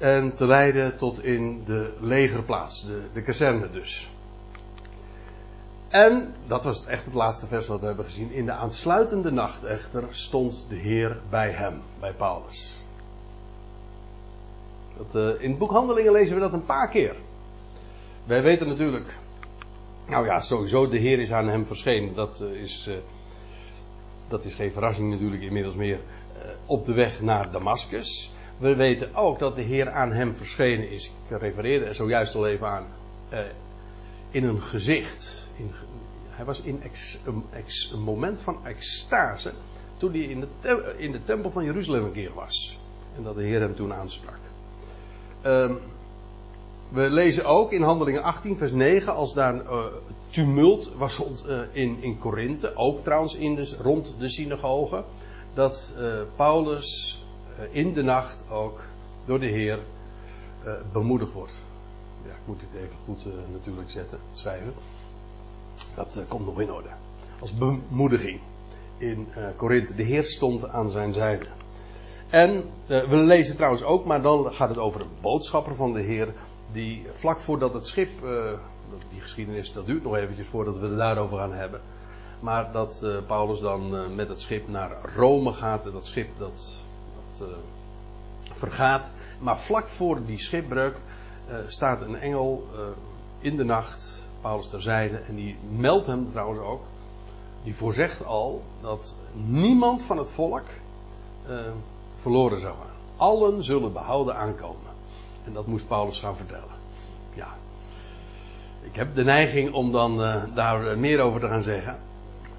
En 0.03 0.35
te 0.35 0.47
leiden 0.47 0.97
tot 0.97 1.25
in 1.25 1.65
de 1.65 1.95
legerplaats, 2.01 2.85
de, 2.85 3.03
de 3.13 3.23
kazerne 3.23 3.71
dus. 3.71 4.11
En, 5.89 6.35
dat 6.47 6.65
was 6.65 6.87
echt 6.87 7.05
het 7.05 7.15
laatste 7.15 7.47
vers 7.47 7.67
wat 7.67 7.81
we 7.81 7.87
hebben 7.87 8.05
gezien. 8.05 8.33
In 8.33 8.45
de 8.45 8.53
aansluitende 8.53 9.31
nacht 9.31 9.65
echter 9.65 10.05
stond 10.11 10.67
de 10.69 10.75
Heer 10.75 11.21
bij 11.31 11.51
hem, 11.51 11.83
bij 12.01 12.13
Paulus. 12.13 12.79
Dat, 14.97 15.15
uh, 15.15 15.43
in 15.43 15.51
het 15.51 15.59
boek 15.59 15.71
Handelingen 15.71 16.13
lezen 16.13 16.35
we 16.35 16.41
dat 16.41 16.53
een 16.53 16.67
paar 16.67 16.89
keer. 16.89 17.17
Wij 18.25 18.43
weten 18.43 18.69
natuurlijk. 18.69 19.17
Nou 20.09 20.27
ja, 20.27 20.41
sowieso, 20.41 20.89
de 20.89 20.99
Heer 20.99 21.21
is 21.21 21.33
aan 21.33 21.49
hem 21.49 21.67
verschenen. 21.67 22.15
Dat, 22.15 22.41
uh, 22.43 22.63
is, 22.63 22.87
uh, 22.89 22.97
dat 24.29 24.45
is 24.45 24.55
geen 24.55 24.73
verrassing 24.73 25.11
natuurlijk 25.11 25.43
inmiddels 25.43 25.75
meer. 25.75 26.01
op 26.67 26.85
de 26.85 26.93
weg 26.93 27.21
naar 27.21 27.51
Damascus. 27.51 28.32
We 28.59 28.75
weten 28.77 29.15
ook 29.15 29.39
dat 29.39 29.57
de 29.57 29.63
Heer 29.63 29.91
aan 29.91 30.13
hem 30.13 30.35
verschenen 30.35 30.91
is. 30.91 31.07
Ik 31.07 31.39
refereerde 31.39 31.85
er 31.85 31.95
zojuist 31.95 32.35
al 32.35 32.47
even 32.47 32.67
aan. 32.67 32.87
in 34.31 34.45
een 34.45 34.63
gezicht. 34.63 35.49
In, 35.57 35.71
hij 36.31 36.45
was 36.45 36.61
in 36.61 36.83
ex, 36.83 37.21
een, 37.93 38.01
moment 38.01 38.41
van 38.41 38.67
extase. 38.67 39.53
Toen 39.97 40.11
hij 40.11 40.21
in 40.21 40.41
de, 40.41 40.95
in 40.97 41.13
de 41.13 41.25
tempel 41.25 41.51
van 41.51 41.65
Jeruzalem 41.65 42.05
een 42.05 42.13
keer 42.13 42.35
was. 42.35 42.79
En 43.17 43.23
dat 43.23 43.35
de 43.35 43.43
Heer 43.43 43.61
hem 43.61 43.75
toen 43.75 43.95
aansprak. 43.95 44.39
Um, 45.47 45.79
we 46.89 47.11
lezen 47.11 47.45
ook 47.45 47.73
in 47.73 47.83
Handelingen 47.83 48.23
18, 48.23 48.57
vers 48.57 48.73
9, 48.73 49.15
als 49.15 49.35
daar 49.35 49.55
uh, 49.55 49.85
tumult 50.31 50.91
was 50.97 51.21
uh, 51.49 51.61
in, 51.73 51.99
in 52.01 52.19
ook 52.75 53.03
trouwens 53.03 53.37
rond 53.81 54.15
de 54.19 54.29
synagoge, 54.29 55.05
dat 55.55 55.95
Paulus 56.37 57.22
in 57.71 57.93
de 57.93 58.03
nacht 58.03 58.45
ook 58.51 58.81
door 59.25 59.41
de 59.41 59.47
Heer 59.47 59.79
bemoedigd 60.93 61.33
wordt. 61.33 61.65
Ja, 62.25 62.31
ik 62.31 62.47
moet 62.47 62.61
dit 62.61 62.83
even 62.83 62.97
goed 63.05 63.25
natuurlijk 63.53 63.91
zetten, 63.91 64.19
schrijven. 64.33 64.73
Dat 65.95 66.19
komt 66.29 66.47
nog 66.47 66.61
in 66.61 66.73
orde. 66.73 66.89
Als 67.41 67.55
bemoediging 67.55 68.41
in 68.99 69.27
Korinthe. 69.57 69.95
De 69.95 70.03
Heer 70.03 70.25
stond 70.25 70.69
aan 70.69 70.91
zijn 70.91 71.13
zijde. 71.13 71.47
En 72.33 72.65
uh, 72.87 73.03
we 73.09 73.17
lezen 73.17 73.57
trouwens 73.57 73.85
ook, 73.85 74.05
maar 74.05 74.23
dan 74.23 74.53
gaat 74.53 74.69
het 74.69 74.79
over 74.79 75.01
een 75.01 75.11
boodschapper 75.21 75.75
van 75.75 75.93
de 75.93 76.01
Heer. 76.01 76.35
Die 76.73 77.07
vlak 77.13 77.39
voordat 77.39 77.75
het 77.75 77.87
schip, 77.87 78.11
uh, 78.25 78.53
die 79.11 79.21
geschiedenis 79.21 79.73
dat 79.73 79.87
duurt 79.87 80.03
nog 80.03 80.17
eventjes 80.17 80.47
voordat 80.47 80.79
we 80.79 80.87
het 80.87 80.97
daarover 80.97 81.39
gaan 81.39 81.53
hebben. 81.53 81.81
Maar 82.41 82.73
dat 82.73 83.01
uh, 83.05 83.17
Paulus 83.27 83.61
dan 83.61 84.15
met 84.15 84.29
het 84.29 84.41
schip 84.41 84.69
naar 84.69 85.15
Rome 85.17 85.53
gaat. 85.53 85.87
En 85.87 85.93
dat 85.93 86.07
schip 86.07 86.29
dat, 86.39 86.82
dat 87.51 88.57
vergaat. 88.57 89.13
Maar 89.39 89.59
vlak 89.59 89.89
voor 89.89 90.25
die 90.25 90.39
schipbreuk 90.39 90.97
staat 91.67 92.01
een 92.01 92.17
engel 92.17 92.67
in 93.39 93.57
de 93.57 93.65
nacht, 93.65 94.27
Paulus 94.41 94.69
terzijde. 94.69 95.17
En 95.17 95.35
die 95.35 95.57
meldt 95.71 96.07
hem 96.07 96.31
trouwens 96.31 96.61
ook. 96.61 96.83
Die 97.65 97.75
voorzegt 97.75 98.25
al 98.25 98.63
dat 98.81 99.15
niemand 99.33 100.03
van 100.03 100.17
het 100.17 100.31
volk 100.31 100.67
verloren 102.17 102.59
zou 102.59 102.75
gaan. 102.75 102.91
Allen 103.17 103.65
zullen 103.65 103.93
behouden 103.93 104.37
aankomen. 104.37 104.93
En 105.45 105.53
dat 105.53 105.67
moest 105.67 105.89
Paulus 105.89 106.19
gaan 106.19 106.37
vertellen. 106.37 106.75
Ja. 107.35 107.49
Ik 108.83 108.95
heb 108.95 109.15
de 109.15 109.25
neiging 109.25 109.73
om 109.73 109.93
dan 109.93 110.17
daar 110.55 110.99
meer 110.99 111.21
over 111.21 111.41
te 111.41 111.49
gaan 111.49 111.63
zeggen. 111.63 111.99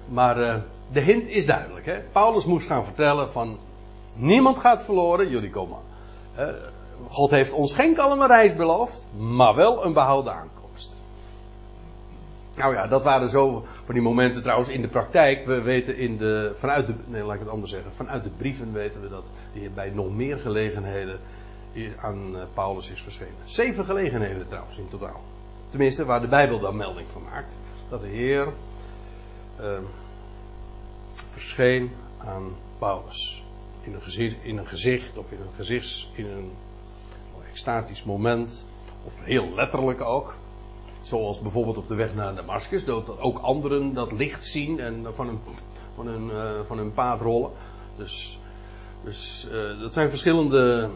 Maar 0.08 0.62
de 0.92 1.00
hint 1.00 1.28
is 1.28 1.46
duidelijk. 1.46 1.86
Hè? 1.86 2.00
Paulus 2.12 2.44
moest 2.44 2.66
gaan 2.66 2.84
vertellen 2.84 3.30
van 3.30 3.58
niemand 4.14 4.58
gaat 4.58 4.84
verloren, 4.84 5.28
jullie 5.28 5.50
komen. 5.50 5.78
Uh, 6.38 6.48
God 7.08 7.30
heeft 7.30 7.52
ons 7.52 7.74
geen 7.74 7.94
kalme 7.94 8.26
reis 8.26 8.54
beloofd, 8.54 9.06
maar 9.18 9.54
wel 9.54 9.84
een 9.84 9.92
behouden 9.92 10.32
aankomst. 10.34 11.02
Nou 12.56 12.74
ja, 12.74 12.86
dat 12.86 13.02
waren 13.02 13.28
zo 13.28 13.64
van 13.84 13.94
die 13.94 14.02
momenten 14.02 14.42
trouwens 14.42 14.68
in 14.68 14.80
de 14.80 14.88
praktijk. 14.88 15.46
We 15.46 15.62
weten 15.62 15.96
in 15.96 16.16
de, 16.16 16.52
vanuit 16.54 16.86
de, 16.86 16.94
nee 17.06 17.22
laat 17.22 17.34
ik 17.34 17.40
het 17.40 17.48
anders 17.48 17.72
zeggen, 17.72 17.92
vanuit 17.92 18.24
de 18.24 18.30
brieven 18.30 18.72
weten 18.72 19.00
we 19.00 19.08
dat 19.08 19.30
Heer 19.52 19.72
bij 19.72 19.90
nog 19.90 20.10
meer 20.10 20.38
gelegenheden 20.38 21.20
aan 21.96 22.36
eh, 22.36 22.42
Paulus 22.54 22.90
is 22.90 23.02
verschenen. 23.02 23.34
Zeven 23.44 23.84
gelegenheden 23.84 24.48
trouwens 24.48 24.78
in 24.78 24.88
totaal. 24.88 25.20
Tenminste, 25.70 26.04
waar 26.04 26.20
de 26.20 26.28
Bijbel 26.28 26.60
dan 26.60 26.76
melding 26.76 27.08
van 27.08 27.22
maakt. 27.22 27.56
Dat 27.88 28.00
de 28.00 28.06
Heer 28.06 28.52
uh, 29.60 29.78
verscheen 31.12 31.90
aan 32.18 32.56
Paulus. 32.78 33.43
In 33.84 33.94
een, 33.94 34.02
gezicht, 34.02 34.36
in 34.42 34.58
een 34.58 34.66
gezicht 34.66 35.18
of 35.18 35.30
in 35.30 35.40
een 35.40 35.54
gezichts, 35.56 36.10
in 36.14 36.26
een 36.26 36.50
extatisch 37.54 38.04
moment. 38.04 38.66
Of 39.04 39.24
heel 39.24 39.54
letterlijk 39.54 40.00
ook. 40.00 40.34
Zoals 41.02 41.40
bijvoorbeeld 41.40 41.76
op 41.76 41.88
de 41.88 41.94
weg 41.94 42.14
naar 42.14 42.34
Damascus, 42.34 42.84
dat 42.84 43.20
ook 43.20 43.38
anderen 43.38 43.94
dat 43.94 44.12
licht 44.12 44.44
zien 44.44 44.80
en 44.80 45.06
van 45.14 45.26
hun, 45.26 45.38
van 45.94 46.06
hun, 46.06 46.26
uh, 46.26 46.60
van 46.66 46.78
hun 46.78 46.92
paard 46.92 47.20
rollen. 47.20 47.50
Dus, 47.96 48.38
dus 49.04 49.46
uh, 49.52 49.80
dat 49.80 49.92
zijn 49.92 50.08
verschillende 50.08 50.90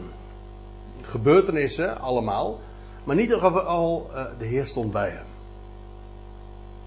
gebeurtenissen 1.01 1.99
allemaal. 1.99 2.59
Maar 3.03 3.15
niet 3.15 3.33
geval, 3.33 4.09
uh, 4.11 4.25
de 4.39 4.45
Heer 4.45 4.65
stond 4.65 4.91
bij 4.91 5.09
hem. 5.09 5.25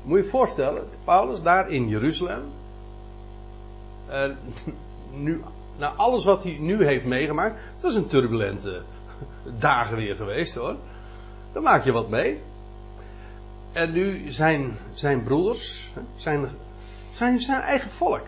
Moet 0.03 0.19
je 0.19 0.25
je 0.25 0.31
voorstellen, 0.31 0.89
Paulus 1.05 1.43
daar 1.43 1.71
in 1.71 1.89
Jeruzalem. 1.89 2.43
nu, 5.13 5.43
na 5.79 5.89
alles 5.89 6.25
wat 6.25 6.43
hij 6.43 6.57
nu 6.61 6.85
heeft 6.85 7.05
meegemaakt. 7.05 7.55
Het 7.73 7.83
was 7.83 7.95
een 7.95 8.07
turbulente 8.07 8.83
dagen 9.59 9.97
weer 9.97 10.17
geweest 10.17 10.55
hoor. 10.55 10.77
Daar 11.53 11.63
maak 11.63 11.85
je 11.85 11.93
wat 11.93 12.09
mee. 12.09 12.41
En 13.73 13.93
nu 13.93 14.31
zijn 14.31 14.79
zijn 14.95 15.25
broeders, 15.25 15.93
zijn, 16.17 16.49
zijn, 17.11 17.41
zijn 17.41 17.61
eigen 17.61 17.91
volk. 17.91 18.27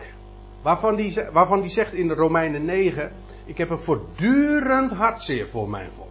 Waarvan 0.61 0.95
die, 0.95 1.19
waarvan 1.31 1.61
die 1.61 1.69
zegt 1.69 1.93
in 1.93 2.07
de 2.07 2.13
Romeinen 2.13 2.65
9: 2.65 3.11
Ik 3.45 3.57
heb 3.57 3.69
een 3.69 3.79
voortdurend 3.79 4.91
hartzeer 4.91 5.47
voor 5.47 5.69
mijn 5.69 5.89
volk. 5.95 6.07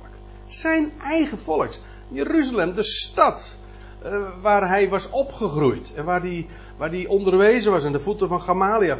Zijn 0.47 0.93
eigen 1.03 1.39
volk. 1.39 1.71
Jeruzalem, 2.09 2.75
de 2.75 2.83
stad 2.83 3.57
uh, 4.05 4.29
waar 4.41 4.69
hij 4.69 4.89
was 4.89 5.11
opgegroeid. 5.11 5.95
En 5.95 6.05
waar 6.05 6.21
hij, 6.21 6.47
waar 6.77 6.91
hij 6.91 7.07
onderwezen 7.07 7.73
was 7.73 7.85
aan 7.85 7.93
de 7.93 8.01
voeten 8.01 8.29
van 8.29 8.41
Gamaliel. 8.41 8.99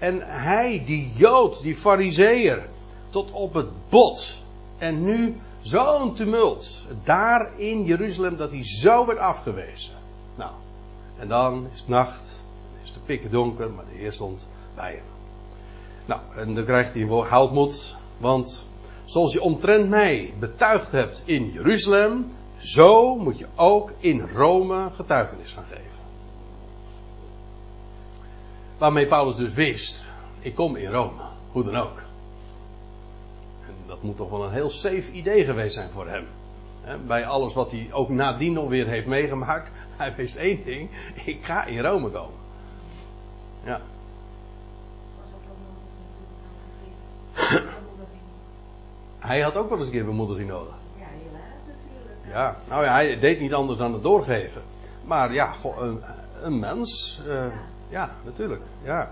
En 0.00 0.20
hij, 0.22 0.82
die 0.86 1.12
Jood, 1.16 1.62
die 1.62 1.76
Fariseer, 1.76 2.68
tot 3.10 3.30
op 3.30 3.54
het 3.54 3.68
bot. 3.88 4.42
En 4.78 5.04
nu 5.04 5.36
Zo'n 5.60 6.14
tumult. 6.14 6.84
Daar 7.04 7.58
in 7.58 7.84
Jeruzalem 7.84 8.36
dat 8.36 8.50
hij 8.50 8.64
zo 8.64 9.06
werd 9.06 9.18
afgewezen. 9.18 9.92
Nou, 10.36 10.50
en 11.18 11.28
dan 11.28 11.66
is 11.72 11.78
het 11.78 11.88
nacht. 11.88 12.42
Is 12.84 12.90
het 12.90 13.04
pikken 13.04 13.30
donker, 13.30 13.70
maar 13.70 13.84
de 13.84 13.98
Heer 13.98 14.12
stond 14.12 14.46
bij 14.74 14.92
hem. 14.92 15.04
Nou, 16.04 16.20
en 16.36 16.54
dan 16.54 16.64
krijgt 16.64 16.94
hij 16.94 17.02
een 17.02 17.26
houdmoed. 17.26 17.96
Want 18.18 18.64
zoals 19.04 19.32
je 19.32 19.42
omtrent 19.42 19.88
mij 19.88 20.34
betuigd 20.38 20.92
hebt 20.92 21.22
in 21.24 21.50
Jeruzalem, 21.52 22.32
zo 22.58 23.16
moet 23.16 23.38
je 23.38 23.46
ook 23.56 23.92
in 23.98 24.20
Rome 24.20 24.90
getuigenis 24.90 25.52
gaan 25.52 25.64
geven. 25.68 25.89
Waarmee 28.80 29.06
Paulus 29.06 29.36
dus 29.36 29.54
wist, 29.54 30.06
ik 30.38 30.54
kom 30.54 30.76
in 30.76 30.90
Rome, 30.90 31.22
hoe 31.52 31.64
dan 31.64 31.76
ook. 31.76 31.98
En 33.66 33.74
dat 33.86 34.02
moet 34.02 34.16
toch 34.16 34.30
wel 34.30 34.44
een 34.44 34.52
heel 34.52 34.70
safe 34.70 35.12
idee 35.12 35.44
geweest 35.44 35.74
zijn 35.74 35.90
voor 35.90 36.08
hem. 36.08 36.26
bij 37.06 37.26
alles 37.26 37.54
wat 37.54 37.70
hij 37.70 37.88
ook 37.92 38.08
nadien 38.08 38.52
nog 38.52 38.68
weer 38.68 38.86
heeft 38.86 39.06
meegemaakt. 39.06 39.70
Hij 39.96 40.14
wist 40.14 40.36
één 40.36 40.64
ding, 40.64 40.90
ik 41.24 41.44
ga 41.44 41.64
in 41.64 41.80
Rome 41.80 42.10
komen. 42.10 42.38
Ja. 43.64 43.80
hij 49.28 49.40
had 49.40 49.54
ook 49.54 49.68
wel 49.68 49.78
eens 49.78 49.86
een 49.86 49.92
keer 49.92 50.04
bemoediging 50.04 50.48
nodig. 50.48 50.74
Ja, 50.98 51.04
natuurlijk. 51.04 52.34
Ja, 52.34 52.56
nou 52.68 52.84
ja, 52.84 52.92
hij 52.92 53.18
deed 53.18 53.40
niet 53.40 53.54
anders 53.54 53.78
dan 53.78 53.92
het 53.92 54.02
doorgeven. 54.02 54.62
Maar 55.04 55.32
ja, 55.32 55.54
een, 56.42 56.58
mens. 56.58 57.20
Uh, 57.26 57.46
ja, 57.88 58.10
natuurlijk. 58.24 58.62
Ja. 58.82 59.10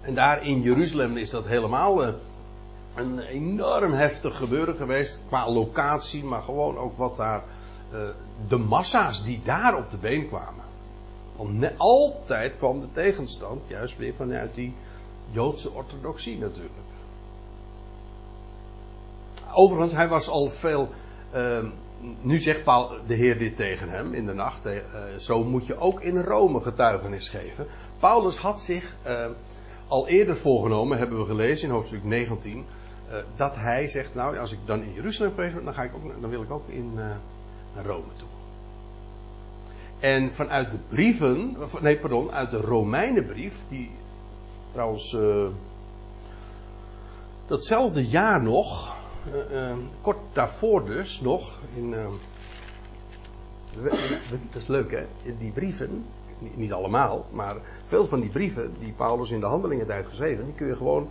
En 0.00 0.14
daar 0.14 0.46
in 0.46 0.62
Jeruzalem 0.62 1.16
is 1.16 1.30
dat 1.30 1.46
helemaal 1.46 2.06
uh, 2.06 2.14
een 2.94 3.18
enorm 3.18 3.92
heftig 3.92 4.36
gebeuren 4.36 4.76
geweest. 4.76 5.20
Qua 5.26 5.50
locatie, 5.50 6.24
maar 6.24 6.42
gewoon 6.42 6.78
ook 6.78 6.96
wat 6.98 7.16
daar. 7.16 7.42
Uh, 7.92 7.98
de 8.48 8.58
massa's 8.58 9.24
die 9.24 9.40
daar 9.44 9.76
op 9.76 9.90
de 9.90 9.96
been 9.96 10.28
kwamen. 10.28 10.64
Want 11.36 11.64
altijd 11.76 12.56
kwam 12.58 12.80
de 12.80 12.92
tegenstand 12.92 13.60
juist 13.66 13.96
weer 13.96 14.14
vanuit 14.14 14.54
die 14.54 14.74
Joodse 15.30 15.72
orthodoxie 15.72 16.38
natuurlijk. 16.38 16.74
Overigens, 19.52 19.92
hij 19.92 20.08
was 20.08 20.28
al 20.28 20.50
veel. 20.50 20.88
Uh, 21.34 21.66
nu 22.20 22.38
zegt 22.38 22.64
de 23.06 23.14
Heer 23.14 23.38
dit 23.38 23.56
tegen 23.56 23.90
hem 23.90 24.14
in 24.14 24.26
de 24.26 24.34
nacht. 24.34 24.66
Uh, 24.66 24.72
zo 25.18 25.44
moet 25.44 25.66
je 25.66 25.76
ook 25.76 26.00
in 26.00 26.22
Rome 26.22 26.60
getuigenis 26.60 27.28
geven. 27.28 27.66
Paulus 27.98 28.36
had 28.36 28.60
zich 28.60 28.96
uh, 29.06 29.26
al 29.88 30.08
eerder 30.08 30.36
voorgenomen, 30.36 30.98
hebben 30.98 31.18
we 31.18 31.24
gelezen 31.24 31.68
in 31.68 31.74
hoofdstuk 31.74 32.04
19. 32.04 32.56
Uh, 32.56 33.18
eh, 33.18 33.24
dat 33.36 33.56
hij 33.56 33.88
zegt, 33.88 34.14
nou 34.14 34.38
als 34.38 34.52
ik 34.52 34.58
dan 34.64 34.82
in 34.82 34.92
Jeruzalem 34.92 35.34
ben, 35.34 35.64
dan, 35.64 35.74
ga 35.74 35.82
ik 35.82 35.94
ook, 35.94 36.20
dan 36.20 36.30
wil 36.30 36.42
ik 36.42 36.50
ook 36.50 36.68
in 36.68 36.94
naar 37.74 37.84
Rome 37.84 38.12
toe. 38.16 38.28
En 39.98 40.32
vanuit 40.32 40.70
de 40.70 40.78
brieven, 40.88 41.56
nee 41.80 41.98
pardon, 41.98 42.30
uit 42.32 42.50
de 42.50 42.60
Romeinenbrief, 42.60 43.62
die 43.68 43.90
trouwens 44.72 45.16
datzelfde 47.46 48.08
jaar 48.08 48.42
nog, 48.42 48.96
uh, 49.52 49.72
kort 50.00 50.18
daarvoor 50.32 50.84
dus 50.84 51.20
nog, 51.20 51.58
in, 51.74 51.92
uh, 51.92 52.06
dat 54.52 54.62
is 54.62 54.66
leuk 54.66 54.90
hè, 54.90 55.06
die 55.38 55.52
brieven, 55.52 56.04
niet, 56.54 56.72
allemaal, 56.72 57.26
maar 57.32 57.56
veel 57.86 58.06
van 58.06 58.20
die 58.20 58.30
brieven 58.30 58.74
die 58.78 58.92
Paulus 58.92 59.30
in 59.30 59.40
de 59.40 59.46
handelingen 59.46 59.90
heeft 59.90 60.08
geschreven, 60.08 60.44
die 60.44 60.54
kun 60.54 60.66
je 60.66 60.76
gewoon 60.76 61.08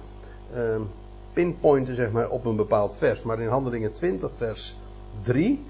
uh, 0.53 0.75
pinpointen 1.33 1.95
zeg 1.95 2.11
maar 2.11 2.29
op 2.29 2.45
een 2.45 2.55
bepaald 2.55 2.95
vers. 2.95 3.23
Maar 3.23 3.39
in 3.39 3.47
handelingen 3.47 3.93
20 3.93 4.31
vers 4.35 4.75
3, 5.21 5.65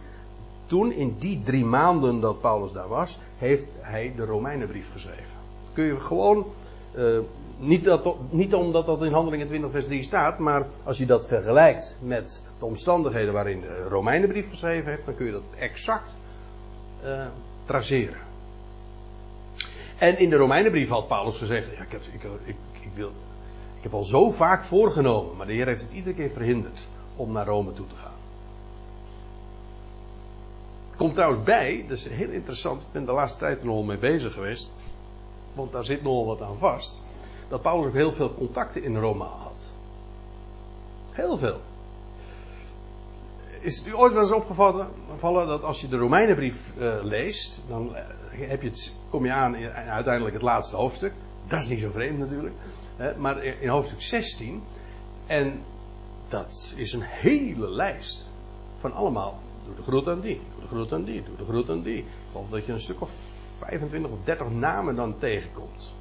toen 0.65 0.91
in 0.91 1.15
die 1.19 1.41
drie 1.43 1.65
maanden 1.65 2.19
dat 2.19 2.41
Paulus 2.41 2.71
daar 2.71 2.87
was, 2.87 3.19
heeft 3.37 3.71
hij 3.79 4.13
de 4.15 4.25
Romeinenbrief 4.25 4.91
geschreven. 4.91 5.37
Kun 5.73 5.85
je 5.85 5.99
gewoon 5.99 6.45
niet, 7.59 7.83
dat, 7.83 8.15
niet 8.29 8.53
omdat 8.53 8.85
dat 8.85 9.03
in 9.03 9.11
Handelingen 9.11 9.47
20 9.47 9.71
vers 9.71 9.85
3 9.85 10.03
staat, 10.03 10.39
maar 10.39 10.65
als 10.83 10.97
je 10.97 11.05
dat 11.05 11.27
vergelijkt 11.27 11.97
met 12.01 12.43
de 12.59 12.65
omstandigheden 12.65 13.33
waarin 13.33 13.61
de 13.61 13.83
Romeinenbrief 13.83 14.49
geschreven 14.49 14.91
heeft, 14.91 15.05
dan 15.05 15.15
kun 15.15 15.25
je 15.25 15.31
dat 15.31 15.43
exact 15.57 16.15
uh, 17.05 17.25
traceren. 17.65 18.17
En 19.97 20.19
in 20.19 20.29
de 20.29 20.35
Romeinenbrief 20.35 20.89
had 20.89 21.07
Paulus 21.07 21.37
gezegd, 21.37 21.65
ja, 21.75 21.83
ik, 21.83 21.91
heb, 21.91 22.01
ik, 22.13 22.23
ik, 22.45 22.55
ik, 22.81 22.91
wil, 22.93 23.11
ik 23.77 23.83
heb 23.83 23.93
al 23.93 24.03
zo 24.03 24.31
vaak 24.31 24.63
voorgenomen, 24.63 25.35
maar 25.37 25.47
de 25.47 25.53
Heer 25.53 25.67
heeft 25.67 25.81
het 25.81 25.91
iedere 25.91 26.15
keer 26.15 26.29
verhinderd 26.29 26.87
om 27.15 27.31
naar 27.31 27.45
Rome 27.45 27.73
toe 27.73 27.87
te 27.87 27.95
gaan. 27.95 28.07
Komt 30.97 31.13
trouwens 31.13 31.43
bij, 31.43 31.85
dat 31.87 31.97
is 31.97 32.07
heel 32.07 32.29
interessant, 32.29 32.81
ik 32.81 32.87
ben 32.91 33.05
de 33.05 33.11
laatste 33.11 33.39
tijd 33.39 33.59
er 33.59 33.65
nogal 33.65 33.83
mee 33.83 33.97
bezig 33.97 34.33
geweest, 34.33 34.71
want 35.53 35.71
daar 35.71 35.85
zit 35.85 36.03
nogal 36.03 36.25
wat 36.25 36.41
aan 36.41 36.57
vast 36.57 36.97
dat 37.49 37.61
Paulus 37.61 37.87
ook 37.87 37.93
heel 37.93 38.13
veel 38.13 38.33
contacten 38.33 38.83
in 38.83 38.97
Rome 38.97 39.23
had. 39.23 39.71
Heel 41.11 41.37
veel. 41.37 41.59
Is 43.61 43.77
het 43.77 43.87
u 43.87 43.95
ooit 43.95 44.13
wel 44.13 44.21
eens 44.21 44.31
opgevallen 44.31 45.47
dat 45.47 45.63
als 45.63 45.81
je 45.81 45.87
de 45.87 45.97
Romeinenbrief 45.97 46.73
uh, 46.77 46.95
leest, 47.01 47.61
dan 47.67 47.95
eh, 47.95 48.05
heb 48.31 48.61
je 48.61 48.67
het, 48.67 48.95
kom 49.09 49.25
je 49.25 49.31
aan 49.31 49.55
in 49.55 49.69
uiteindelijk 49.71 50.33
het 50.33 50.43
laatste 50.43 50.75
hoofdstuk. 50.75 51.13
Dat 51.47 51.59
is 51.59 51.67
niet 51.67 51.79
zo 51.79 51.89
vreemd 51.89 52.19
natuurlijk. 52.19 52.55
Hè, 52.95 53.17
maar 53.17 53.43
in 53.43 53.69
hoofdstuk 53.69 54.01
16. 54.01 54.63
En 55.27 55.63
dat 56.27 56.73
is 56.75 56.93
een 56.93 57.03
hele 57.03 57.69
lijst 57.69 58.31
van 58.79 58.93
allemaal. 58.93 59.39
Doe 59.65 59.75
de 59.75 59.81
groet 59.81 60.07
aan 60.07 60.19
die, 60.19 60.41
doe 60.53 60.61
de 60.61 60.67
groet 60.67 60.93
aan 60.93 61.03
die, 61.03 61.23
doe 61.23 61.35
de 61.35 61.45
groet 61.45 61.69
aan 61.69 61.81
die. 61.81 62.05
Geloof 62.31 62.49
dat 62.49 62.65
je 62.65 62.71
een 62.71 62.81
stuk 62.81 63.01
of 63.01 63.11
25 63.57 64.11
of 64.11 64.17
30 64.23 64.49
namen 64.49 64.95
dan 64.95 65.17
tegenkomt. 65.17 65.93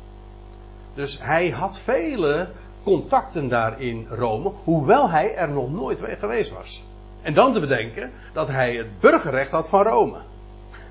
Dus 0.99 1.19
hij 1.21 1.51
had 1.51 1.79
vele 1.79 2.49
contacten 2.85 3.49
daar 3.49 3.81
in 3.81 4.07
Rome, 4.09 4.53
hoewel 4.65 5.11
hij 5.11 5.35
er 5.35 5.51
nog 5.51 5.73
nooit 5.73 6.03
geweest 6.19 6.51
was. 6.51 6.85
En 7.23 7.35
dan 7.35 7.53
te 7.53 7.61
bedenken 7.61 8.13
dat 8.33 8.49
hij 8.49 8.77
het 8.77 8.99
burgerrecht 8.99 9.51
had 9.51 9.69
van 9.69 9.83
Rome. 9.83 10.21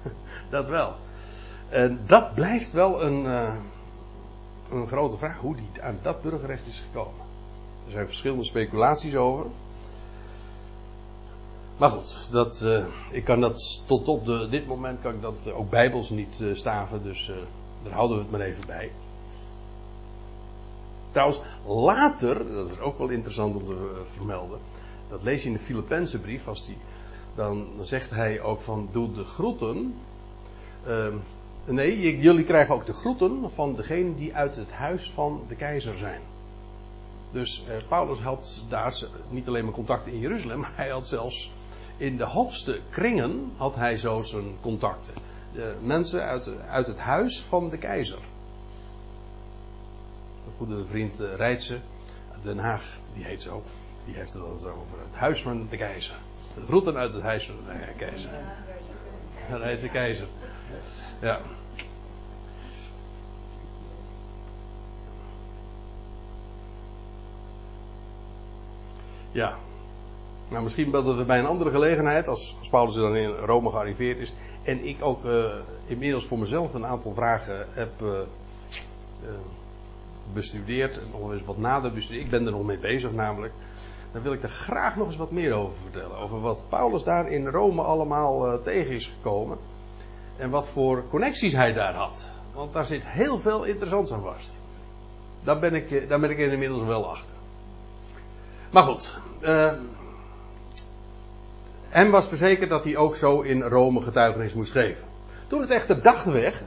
dat 0.49 0.67
wel. 0.67 0.93
En 1.69 1.99
dat 2.05 2.33
blijft 2.33 2.71
wel 2.71 3.03
een, 3.03 3.25
uh, 3.25 3.53
een 4.71 4.87
grote 4.87 5.17
vraag, 5.17 5.37
hoe 5.37 5.55
die 5.55 5.81
aan 5.81 5.99
dat 6.01 6.21
burgerrecht 6.21 6.67
is 6.67 6.83
gekomen. 6.91 7.25
Er 7.85 7.91
zijn 7.91 8.05
verschillende 8.05 8.43
speculaties 8.43 9.15
over. 9.15 9.45
Maar 11.77 11.89
goed, 11.89 12.31
dat, 12.31 12.61
uh, 12.63 12.85
ik 13.11 13.23
kan 13.23 13.41
dat 13.41 13.83
tot 13.85 14.07
op 14.07 14.25
de, 14.25 14.47
dit 14.49 14.67
moment 14.67 15.01
kan 15.01 15.13
ik 15.13 15.21
dat 15.21 15.51
ook 15.51 15.69
bijbels 15.69 16.09
niet 16.09 16.43
staven, 16.53 17.03
dus 17.03 17.31
daar 17.83 17.93
houden 17.93 18.17
we 18.17 18.23
het 18.23 18.31
maar 18.31 18.41
even 18.41 18.65
bij. 18.67 18.91
Trouwens, 21.17 21.41
later, 21.65 22.53
dat 22.53 22.69
is 22.69 22.79
ook 22.79 22.97
wel 22.97 23.09
interessant 23.09 23.55
om 23.55 23.65
te 23.65 23.73
eh, 23.73 24.05
vermelden. 24.05 24.59
Dat 25.09 25.23
lees 25.23 25.41
je 25.41 25.47
in 25.47 25.53
de 25.53 25.59
Filippense 25.59 26.19
brief. 26.19 26.47
Als 26.47 26.65
die, 26.65 26.77
dan, 27.35 27.67
zegt 27.79 28.09
hij 28.09 28.41
ook 28.41 28.61
van 28.61 28.89
doe 28.91 29.13
de 29.13 29.23
groeten. 29.23 29.95
Uh, 30.87 31.07
nee, 31.65 32.19
jullie 32.19 32.43
krijgen 32.43 32.75
ook 32.75 32.85
de 32.85 32.93
groeten 32.93 33.51
van 33.51 33.75
degene 33.75 34.15
die 34.15 34.35
uit 34.35 34.55
het 34.55 34.71
huis 34.71 35.11
van 35.11 35.41
de 35.47 35.55
keizer 35.55 35.95
zijn. 35.95 36.21
Dus 37.31 37.63
eh, 37.67 37.87
Paulus 37.87 38.19
had 38.19 38.63
daar 38.69 39.03
niet 39.29 39.47
alleen 39.47 39.63
maar 39.63 39.73
contacten 39.73 40.11
in 40.11 40.19
Jeruzalem, 40.19 40.59
maar 40.61 40.73
hij 40.75 40.89
had 40.89 41.07
zelfs 41.07 41.51
in 41.97 42.17
de 42.17 42.25
hoogste 42.25 42.79
kringen 42.89 43.51
had 43.55 43.75
hij 43.75 43.97
zo 43.97 44.21
zijn 44.21 44.55
contacten. 44.61 45.13
Mensen 45.81 46.21
uit, 46.23 46.49
uit 46.69 46.87
het 46.87 46.99
huis 46.99 47.41
van 47.41 47.69
de 47.69 47.77
keizer 47.77 48.19
goede 50.57 50.85
vriend 50.85 51.21
uh, 51.21 51.35
Rijtse 51.35 51.79
Den 52.41 52.57
Haag, 52.59 52.97
die 53.13 53.23
heet 53.23 53.41
zo. 53.41 53.61
Die 54.05 54.15
heeft 54.15 54.33
het 54.33 54.43
altijd 54.43 54.73
over 54.73 54.99
het 55.09 55.15
huis 55.15 55.41
van 55.41 55.67
de 55.69 55.77
keizer. 55.77 56.15
De 56.55 56.65
groeten 56.65 56.97
uit 56.97 57.13
het 57.13 57.23
huis 57.23 57.45
van 57.45 57.55
de 57.55 57.93
keizer. 57.97 58.29
Dat 59.49 59.91
keizer. 59.91 60.27
Ja. 61.21 61.39
Ja. 69.31 69.55
Nou, 70.49 70.63
misschien 70.63 70.91
dat 70.91 71.05
we 71.15 71.25
bij 71.25 71.39
een 71.39 71.45
andere 71.45 71.71
gelegenheid, 71.71 72.27
als, 72.27 72.55
als 72.59 72.69
Paulus 72.69 72.95
dan 72.95 73.15
in 73.15 73.29
Rome 73.29 73.69
gearriveerd 73.69 74.17
is, 74.17 74.33
en 74.63 74.85
ik 74.85 75.03
ook 75.03 75.25
uh, 75.25 75.45
inmiddels 75.85 76.25
voor 76.25 76.39
mezelf 76.39 76.73
een 76.73 76.85
aantal 76.85 77.13
vragen 77.13 77.67
heb 77.69 78.01
uh, 78.01 78.19
bestudeerd 80.33 80.99
nog 81.11 81.31
eens 81.31 81.45
wat 81.45 81.57
nader 81.57 81.93
bestudeerd. 81.93 82.25
Ik 82.25 82.31
ben 82.31 82.45
er 82.45 82.51
nog 82.51 82.65
mee 82.65 82.77
bezig 82.77 83.11
namelijk. 83.11 83.53
Dan 84.11 84.21
wil 84.21 84.33
ik 84.33 84.43
er 84.43 84.49
graag 84.49 84.95
nog 84.95 85.07
eens 85.07 85.15
wat 85.15 85.31
meer 85.31 85.53
over 85.53 85.75
vertellen. 85.81 86.17
Over 86.17 86.41
wat 86.41 86.63
Paulus 86.69 87.03
daar 87.03 87.31
in 87.31 87.47
Rome 87.47 87.81
allemaal 87.81 88.53
uh, 88.53 88.63
tegen 88.63 88.93
is 88.93 89.13
gekomen. 89.17 89.57
En 90.37 90.49
wat 90.49 90.67
voor 90.67 91.03
connecties 91.09 91.53
hij 91.53 91.73
daar 91.73 91.93
had. 91.93 92.29
Want 92.53 92.73
daar 92.73 92.85
zit 92.85 93.01
heel 93.05 93.39
veel 93.39 93.63
interessants 93.63 94.11
aan 94.11 94.21
vast. 94.21 94.55
Daar 95.43 95.59
ben 95.59 95.73
ik, 95.73 95.91
eh, 95.91 96.09
daar 96.09 96.19
ben 96.19 96.29
ik 96.29 96.37
inmiddels 96.37 96.83
wel 96.83 97.09
achter. 97.09 97.33
Maar 98.71 98.83
goed. 98.83 99.17
Uh, 99.41 99.71
was 102.11 102.27
verzekerd 102.27 102.69
dat 102.69 102.83
hij 102.83 102.97
ook 102.97 103.15
zo 103.15 103.41
in 103.41 103.61
Rome 103.61 104.01
getuigenis 104.01 104.53
moest 104.53 104.71
geven. 104.71 105.03
Toen 105.47 105.61
het 105.61 105.69
echter 105.69 106.01
dag 106.01 106.23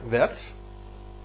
werd, 0.09 0.53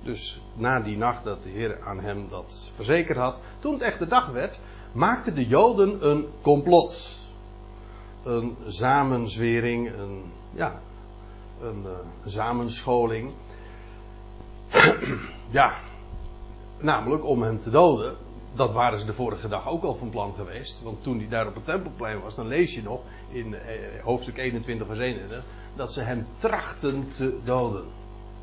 dus 0.06 0.40
na 0.54 0.80
die 0.80 0.96
nacht 0.96 1.24
dat 1.24 1.42
de 1.42 1.48
Heer 1.48 1.78
aan 1.84 2.00
hem 2.00 2.26
dat 2.30 2.70
verzekerd 2.74 3.18
had, 3.18 3.40
toen 3.58 3.72
het 3.72 3.82
echter 3.82 4.08
dag 4.08 4.30
werd, 4.30 4.58
maakten 4.92 5.34
de 5.34 5.46
Joden 5.46 6.10
een 6.10 6.26
complot. 6.40 7.18
Een 8.24 8.56
samenzwering, 8.66 9.92
een, 9.92 10.32
ja, 10.52 10.80
een 11.60 11.82
uh, 11.82 11.90
samenscholing. 12.24 13.32
ja, 15.50 15.74
namelijk 16.80 17.24
om 17.24 17.42
hem 17.42 17.60
te 17.60 17.70
doden. 17.70 18.16
Dat 18.54 18.72
waren 18.72 18.98
ze 18.98 19.06
de 19.06 19.12
vorige 19.12 19.48
dag 19.48 19.68
ook 19.68 19.82
al 19.82 19.94
van 19.94 20.10
plan 20.10 20.34
geweest. 20.34 20.82
Want 20.82 21.02
toen 21.02 21.18
hij 21.18 21.28
daar 21.28 21.46
op 21.46 21.54
het 21.54 21.64
tempelplein 21.64 22.20
was, 22.20 22.34
dan 22.34 22.46
lees 22.46 22.74
je 22.74 22.82
nog 22.82 23.00
in 23.28 23.54
eh, 23.54 23.78
hoofdstuk 24.02 24.38
21 24.38 24.86
vers 24.86 24.98
31 24.98 25.44
dat 25.76 25.92
ze 25.92 26.00
hem 26.00 26.26
trachten 26.38 27.08
te 27.14 27.38
doden. 27.44 27.84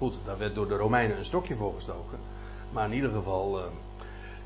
Goed, 0.04 0.16
daar 0.26 0.38
werd 0.38 0.56
door 0.56 0.68
de 0.68 0.76
Romeinen 0.76 1.18
een 1.18 1.26
stokje 1.26 1.56
voor 1.56 1.74
gestoken. 1.74 2.20
Maar 2.72 2.86
in 2.86 2.94
ieder 2.94 3.12
geval, 3.12 3.60
uh, 3.60 3.66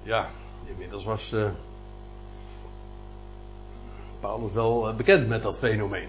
ja, 0.04 0.28
inmiddels 0.66 1.04
was 1.04 1.32
uh, 1.34 1.50
Paulus 4.22 4.52
wel 4.52 4.94
bekend 4.96 5.28
met 5.28 5.44
dat 5.44 5.58
fenomeen. 5.58 6.08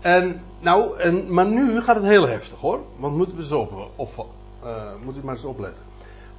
En, 0.00 0.42
nou, 0.60 0.98
en, 0.98 1.34
maar 1.34 1.46
nu 1.46 1.80
gaat 1.80 1.96
het 1.96 2.04
heel 2.04 2.28
heftig 2.28 2.58
hoor. 2.58 2.80
Want 2.96 3.16
moeten 3.16 3.36
we 3.36 3.42
eens 3.42 3.52
op, 3.52 3.90
op 3.96 4.26
uh, 4.64 4.92
moet 5.04 5.16
u 5.16 5.20
maar 5.24 5.34
eens 5.34 5.44
opletten. 5.44 5.84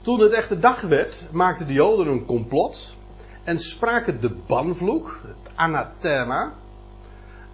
Toen 0.02 0.20
het 0.20 0.32
echte 0.32 0.60
dag 0.60 0.82
werd, 0.82 1.28
maakten 1.32 1.68
de 1.68 1.74
Joden 1.74 2.08
een 2.08 2.26
complot. 2.26 2.96
En 3.44 3.60
spraken 3.60 4.22
de 4.22 4.30
banvloek, 4.46 5.22
het 5.28 5.52
anathema, 5.56 6.54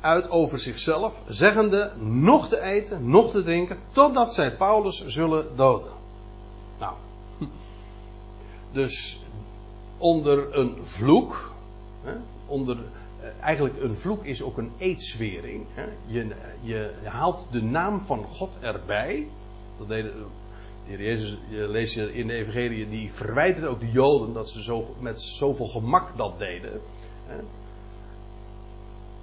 uit 0.01 0.29
over 0.29 0.60
zichzelf, 0.60 1.23
zeggende 1.27 1.91
nog 1.99 2.47
te 2.47 2.62
eten, 2.62 3.10
nog 3.10 3.31
te 3.31 3.43
drinken, 3.43 3.77
totdat 3.91 4.33
zij 4.33 4.55
Paulus 4.55 5.05
zullen 5.05 5.55
doden. 5.55 5.91
Nou, 6.79 6.93
dus 8.71 9.21
onder 9.97 10.57
een 10.57 10.77
vloek, 10.81 11.51
onder, 12.45 12.77
eh, 13.21 13.43
eigenlijk 13.43 13.81
een 13.81 13.97
vloek 13.97 14.25
is 14.25 14.43
ook 14.43 14.57
een 14.57 14.71
eedswering. 14.77 15.65
Je, 16.07 16.27
je 16.62 16.91
haalt 17.03 17.47
de 17.51 17.63
naam 17.63 18.01
van 18.01 18.23
God 18.23 18.49
erbij. 18.60 19.27
Dat 19.77 19.88
deden, 19.88 20.13
de 20.13 20.25
heer 20.86 21.01
Jezus, 21.01 21.38
je 21.49 21.67
leest 21.67 21.93
je 21.93 22.13
in 22.13 22.27
de 22.27 22.33
evangelie, 22.33 22.89
die 22.89 23.13
verwijterde 23.13 23.67
ook 23.67 23.79
de 23.79 23.91
Joden 23.91 24.33
dat 24.33 24.49
ze 24.49 24.63
zo, 24.63 24.95
met 24.99 25.21
zoveel 25.21 25.67
gemak 25.67 26.17
dat 26.17 26.39
deden 26.39 26.81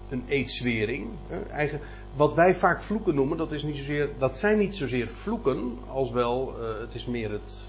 een 0.08 0.24
eedswering. 0.28 1.08
Eigen, 1.50 1.80
wat 2.16 2.34
wij 2.34 2.54
vaak 2.54 2.82
vloeken 2.82 3.14
noemen, 3.14 3.36
dat, 3.36 3.52
is 3.52 3.62
niet 3.62 3.76
zozeer, 3.76 4.08
dat 4.18 4.38
zijn 4.38 4.58
niet 4.58 4.76
zozeer 4.76 5.08
vloeken, 5.08 5.78
als 5.88 6.10
wel, 6.10 6.54
uh, 6.60 6.80
het 6.80 6.94
is 6.94 7.06
meer 7.06 7.30
het, 7.30 7.60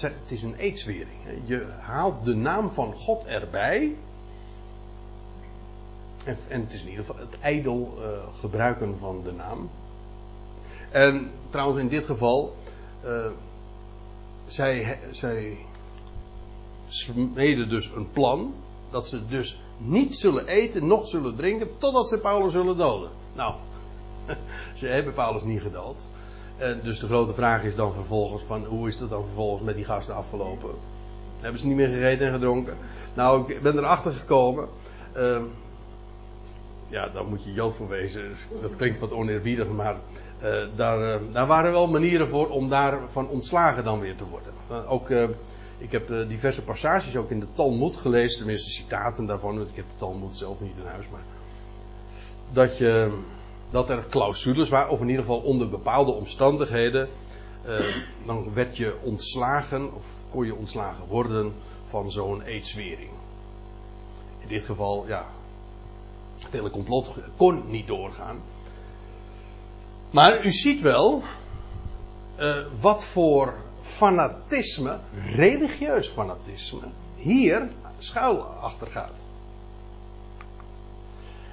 het 0.00 0.30
is 0.30 0.42
een 0.42 0.54
eedswering. 0.54 1.18
Je 1.44 1.66
haalt 1.80 2.24
de 2.24 2.34
naam 2.34 2.70
van 2.70 2.94
God 2.94 3.24
erbij. 3.24 3.96
En, 6.24 6.36
en 6.48 6.60
het 6.60 6.72
is 6.72 6.82
in 6.82 6.88
ieder 6.88 7.04
geval 7.04 7.20
het 7.20 7.40
ijdel 7.40 7.98
uh, 7.98 8.06
gebruiken 8.40 8.98
van 8.98 9.22
de 9.24 9.32
naam. 9.32 9.70
En 10.90 11.30
trouwens 11.50 11.78
in 11.78 11.88
dit 11.88 12.04
geval, 12.04 12.56
uh, 13.04 13.26
zij, 14.46 14.98
zij 15.10 15.56
smeden 16.86 17.68
dus 17.68 17.90
een 17.94 18.10
plan 18.10 18.54
dat 18.90 19.08
ze 19.08 19.26
dus 19.26 19.60
niet 19.80 20.16
zullen 20.16 20.46
eten, 20.46 20.86
noch 20.86 21.08
zullen 21.08 21.36
drinken, 21.36 21.68
totdat 21.78 22.08
ze 22.08 22.18
Paulus 22.18 22.52
zullen 22.52 22.76
doden. 22.76 23.10
Nou, 23.34 23.54
ze 24.74 24.86
hebben 24.86 25.14
Paulus 25.14 25.42
niet 25.42 25.60
gedood. 25.60 26.06
En 26.56 26.80
dus 26.82 27.00
de 27.00 27.06
grote 27.06 27.32
vraag 27.32 27.62
is 27.62 27.74
dan 27.74 27.92
vervolgens 27.92 28.42
van 28.42 28.64
hoe 28.64 28.88
is 28.88 28.98
het 28.98 29.10
dan 29.10 29.24
vervolgens 29.24 29.62
met 29.62 29.74
die 29.74 29.84
gasten 29.84 30.14
afgelopen? 30.14 30.70
Hebben 31.40 31.60
ze 31.60 31.66
niet 31.66 31.76
meer 31.76 31.88
gegeten 31.88 32.26
en 32.26 32.32
gedronken? 32.32 32.76
Nou, 33.14 33.52
ik 33.52 33.62
ben 33.62 33.78
erachter 33.78 34.12
gekomen. 34.12 34.68
Uh, 35.16 35.42
ja, 36.88 37.08
daar 37.08 37.24
moet 37.24 37.44
je 37.44 37.52
Jood 37.52 37.74
voor 37.74 37.88
wezen. 37.88 38.30
Dat 38.60 38.76
klinkt 38.76 38.98
wat 38.98 39.12
oneerbiedig, 39.12 39.68
maar 39.68 39.96
uh, 40.42 40.66
daar, 40.74 41.14
uh, 41.14 41.32
daar, 41.32 41.46
waren 41.46 41.72
wel 41.72 41.86
manieren 41.86 42.28
voor 42.28 42.48
om 42.48 42.68
daarvan 42.68 43.28
ontslagen 43.28 43.84
dan 43.84 44.00
weer 44.00 44.16
te 44.16 44.24
worden. 44.26 44.52
Ook 44.88 45.10
ik 45.80 45.92
heb 45.92 46.10
uh, 46.10 46.28
diverse 46.28 46.62
passages 46.62 47.16
ook 47.16 47.30
in 47.30 47.40
de 47.40 47.52
Talmud 47.52 47.96
gelezen, 47.96 48.38
tenminste 48.38 48.70
citaten 48.70 49.26
daarvan, 49.26 49.56
want 49.56 49.70
ik 49.70 49.76
heb 49.76 49.84
de 49.84 49.96
Talmud 49.96 50.36
zelf 50.36 50.60
niet 50.60 50.76
in 50.76 50.86
huis, 50.86 51.08
maar 51.08 51.22
dat, 52.52 52.78
je, 52.78 53.18
dat 53.70 53.90
er 53.90 54.04
clausules 54.10 54.68
waren, 54.68 54.90
of 54.90 55.00
in 55.00 55.08
ieder 55.08 55.24
geval 55.24 55.40
onder 55.40 55.68
bepaalde 55.68 56.10
omstandigheden, 56.10 57.08
uh, 57.66 57.96
dan 58.26 58.54
werd 58.54 58.76
je 58.76 58.96
ontslagen, 59.02 59.94
of 59.94 60.06
kon 60.30 60.46
je 60.46 60.54
ontslagen 60.54 61.06
worden 61.06 61.52
van 61.84 62.10
zo'n 62.10 62.42
eedswering. 62.42 63.10
In 64.38 64.48
dit 64.48 64.64
geval, 64.64 65.06
ja, 65.06 65.26
het 66.38 66.52
hele 66.52 66.70
complot 66.70 67.16
kon 67.36 67.62
niet 67.66 67.86
doorgaan. 67.86 68.40
Maar 70.10 70.44
u 70.44 70.52
ziet 70.52 70.80
wel 70.80 71.22
uh, 72.38 72.66
wat 72.80 73.04
voor 73.04 73.54
fanatisme, 74.00 74.98
religieus 75.36 76.08
fanatisme, 76.08 76.88
hier 77.16 77.68
schuil 77.98 78.40
achter 78.40 78.86
gaat. 78.86 79.24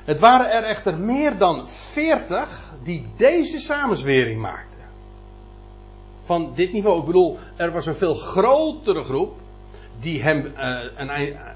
Het 0.05 0.19
waren 0.19 0.51
er 0.51 0.63
echter 0.63 0.97
meer 0.97 1.37
dan 1.37 1.67
veertig 1.69 2.73
die 2.83 3.05
deze 3.17 3.59
samenzwering 3.59 4.41
maakten. 4.41 4.81
Van 6.21 6.51
dit 6.55 6.73
niveau, 6.73 6.99
ik 6.99 7.05
bedoel, 7.05 7.37
er 7.55 7.71
was 7.71 7.85
een 7.85 7.95
veel 7.95 8.15
grotere 8.15 9.03
groep 9.03 9.35
die 9.99 10.21
hem 10.21 10.45
uh, 10.45 10.79
een, 10.95 11.09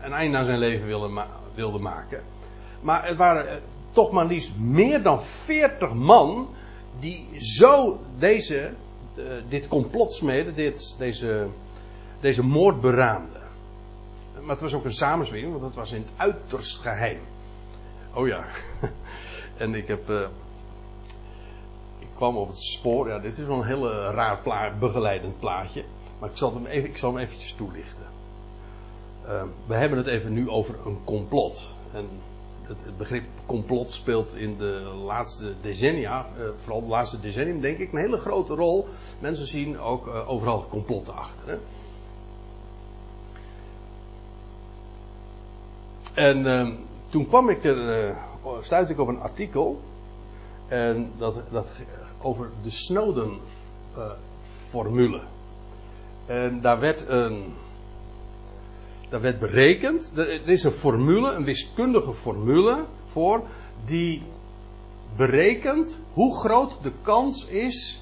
een 0.03 0.13
einde 0.13 0.37
aan 0.37 0.45
zijn 0.45 0.59
leven 0.59 0.87
wilde, 0.87 1.25
wilde 1.55 1.79
maken. 1.79 2.23
Maar 2.81 3.07
het 3.07 3.17
waren 3.17 3.45
uh, 3.45 3.61
toch 3.91 4.11
maar 4.11 4.25
liefst 4.25 4.51
meer 4.57 5.03
dan 5.03 5.23
veertig 5.23 5.93
man 5.93 6.49
die 6.99 7.27
zo 7.37 7.99
deze 8.19 8.69
uh, 9.15 9.25
dit 9.49 9.67
complotsmeden, 9.67 10.53
dit, 10.53 10.95
deze, 10.97 11.47
deze 12.19 12.43
moord 12.43 12.81
beraamde. 12.81 13.39
Maar 14.41 14.49
het 14.49 14.61
was 14.61 14.73
ook 14.73 14.85
een 14.85 14.93
samenzwering, 14.93 15.51
want 15.51 15.63
het 15.63 15.75
was 15.75 15.91
in 15.91 16.01
het 16.01 16.11
uiterst 16.15 16.77
geheim. 16.77 17.19
Oh 18.13 18.27
ja. 18.27 18.45
en 19.63 19.75
ik 19.75 19.87
heb. 19.87 20.09
Uh, 20.09 20.27
ik 21.99 22.07
kwam 22.15 22.37
op 22.37 22.47
het 22.47 22.57
spoor. 22.57 23.07
Ja, 23.07 23.19
dit 23.19 23.37
is 23.37 23.45
wel 23.45 23.57
een 23.57 23.67
hele 23.67 24.11
raar 24.11 24.77
begeleidend 24.79 25.39
plaatje. 25.39 25.83
Maar 26.19 26.29
ik 26.29 26.37
zal 26.37 26.53
hem, 26.53 26.65
even, 26.65 26.89
ik 26.89 26.97
zal 26.97 27.13
hem 27.13 27.23
eventjes 27.23 27.53
toelichten. 27.53 28.05
Uh, 29.25 29.43
we 29.65 29.75
hebben 29.75 29.97
het 29.97 30.07
even 30.07 30.33
nu 30.33 30.49
over 30.49 30.75
een 30.85 30.97
complot. 31.03 31.67
En 31.93 32.07
het, 32.83 32.97
begrip 32.97 33.23
complot 33.45 33.91
speelt 33.91 34.35
in 34.35 34.57
de 34.57 34.91
laatste 35.05 35.53
decennia, 35.61 36.25
uh, 36.37 36.43
vooral 36.61 36.81
de 36.81 36.87
laatste 36.87 37.19
decennium, 37.19 37.61
denk 37.61 37.77
ik, 37.77 37.93
een 37.93 37.99
hele 37.99 38.17
grote 38.17 38.53
rol. 38.53 38.87
Mensen 39.19 39.45
zien 39.45 39.79
ook 39.79 40.07
uh, 40.07 40.29
overal 40.29 40.65
complotten 40.69 41.15
achter. 41.15 41.49
Hè? 41.49 41.57
En 46.13 46.45
uh, 46.45 46.69
toen 47.07 47.27
kwam 47.27 47.49
ik 47.49 47.63
er, 47.63 48.07
uh, 48.07 48.17
stuitte 48.61 48.93
ik 48.93 48.99
op 48.99 49.07
een 49.07 49.21
artikel. 49.21 49.79
En 50.67 51.11
dat, 51.17 51.41
dat 51.51 51.71
over 52.21 52.49
de 52.63 52.69
Snowden-formule. 52.69 55.27
en 56.25 56.61
daar 56.61 56.79
werd 56.79 57.07
een 57.07 57.53
daar 59.11 59.21
werd 59.21 59.39
berekend, 59.39 60.13
er 60.15 60.47
is 60.49 60.63
een 60.63 60.71
formule, 60.71 61.31
een 61.31 61.43
wiskundige 61.43 62.13
formule 62.13 62.85
voor, 63.07 63.41
die 63.85 64.21
berekent 65.15 65.99
hoe 66.13 66.39
groot 66.39 66.83
de 66.83 66.91
kans 67.01 67.45
is 67.45 68.01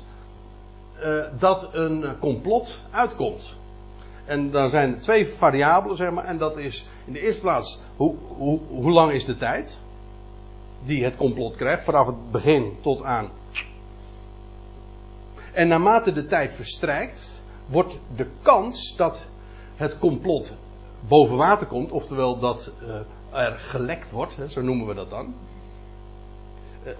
uh, 1.03 1.23
dat 1.39 1.69
een 1.71 2.17
complot 2.19 2.81
uitkomt. 2.89 3.55
En 4.25 4.51
dan 4.51 4.69
zijn 4.69 4.99
twee 4.99 5.27
variabelen, 5.27 5.95
zeg 5.95 6.11
maar, 6.11 6.25
en 6.25 6.37
dat 6.37 6.57
is 6.57 6.87
in 7.05 7.13
de 7.13 7.19
eerste 7.19 7.41
plaats 7.41 7.79
hoe, 7.95 8.15
hoe, 8.27 8.59
hoe 8.67 8.91
lang 8.91 9.11
is 9.11 9.25
de 9.25 9.37
tijd 9.37 9.81
die 10.85 11.03
het 11.03 11.15
complot 11.15 11.55
krijgt, 11.55 11.83
vanaf 11.83 12.07
het 12.07 12.31
begin 12.31 12.77
tot 12.81 13.03
aan. 13.03 13.29
En 15.53 15.67
naarmate 15.67 16.13
de 16.13 16.25
tijd 16.25 16.53
verstrijkt, 16.53 17.41
wordt 17.65 17.99
de 18.15 18.27
kans 18.41 18.95
dat 18.95 19.25
het 19.75 19.97
complot 19.97 20.53
boven 21.07 21.37
water 21.37 21.67
komt, 21.67 21.91
oftewel 21.91 22.39
dat 22.39 22.71
uh, 22.81 22.99
er 23.31 23.51
gelekt 23.51 24.11
wordt, 24.11 24.37
zo 24.47 24.61
noemen 24.61 24.87
we 24.87 24.93
dat 24.93 25.09
dan, 25.09 25.33
uh, 26.85 26.91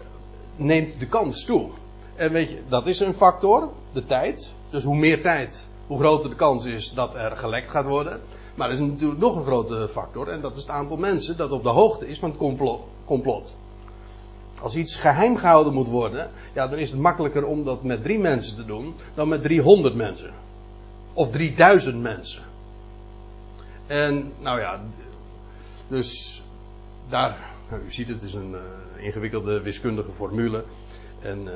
neemt 0.56 1.00
de 1.00 1.08
kans 1.08 1.46
toe. 1.46 1.70
En 2.16 2.32
weet 2.32 2.50
je, 2.50 2.62
dat 2.68 2.88
is 2.88 3.00
een 3.00 3.14
factor, 3.14 3.70
de 3.94 4.06
tijd. 4.06 4.54
Dus 4.70 4.84
hoe 4.84 4.96
meer 4.96 5.22
tijd, 5.22 5.68
hoe 5.88 6.00
groter 6.00 6.30
de 6.30 6.36
kans 6.36 6.66
is 6.66 6.94
dat 6.94 7.16
er 7.16 7.38
gelekt 7.38 7.70
gaat 7.70 7.86
worden. 7.86 8.22
Maar 8.56 8.68
er 8.68 8.74
is 8.74 8.80
natuurlijk 8.80 9.20
nog 9.20 9.36
een 9.36 9.46
grote 9.46 9.88
factor 9.90 10.28
en 10.28 10.42
dat 10.42 10.56
is 10.56 10.62
het 10.62 10.70
aantal 10.70 10.98
mensen 10.98 11.38
dat 11.38 11.52
op 11.52 11.64
de 11.64 11.70
hoogte 11.70 12.08
is 12.08 12.20
van 12.20 12.30
het 12.30 12.38
complot. 12.38 12.82
complot. 13.06 13.56
Als 14.62 14.76
iets 14.76 14.96
geheim 14.96 15.38
gehouden 15.38 15.74
moet 15.74 15.88
worden, 15.88 16.30
ja, 16.54 16.68
dan 16.68 16.80
is 16.80 16.92
het 16.92 17.00
makkelijker 17.00 17.46
om 17.46 17.64
dat 17.64 17.84
met 17.84 18.04
drie 18.04 18.20
mensen 18.20 18.56
te 18.56 18.66
doen 18.66 18.96
dan 19.14 19.28
met 19.28 19.42
300 19.42 19.96
mensen. 19.96 20.32
Of 21.14 21.30
3000 21.30 22.02
mensen. 22.02 22.44
En, 23.89 24.34
nou 24.39 24.60
ja, 24.60 24.80
dus 25.88 26.41
daar, 27.08 27.38
nou, 27.69 27.84
u 27.84 27.91
ziet 27.91 28.08
het, 28.08 28.21
is 28.21 28.34
een 28.34 28.52
uh, 28.52 29.04
ingewikkelde 29.06 29.62
wiskundige 29.62 30.12
formule. 30.12 30.63
En 31.21 31.39
uh, 31.45 31.54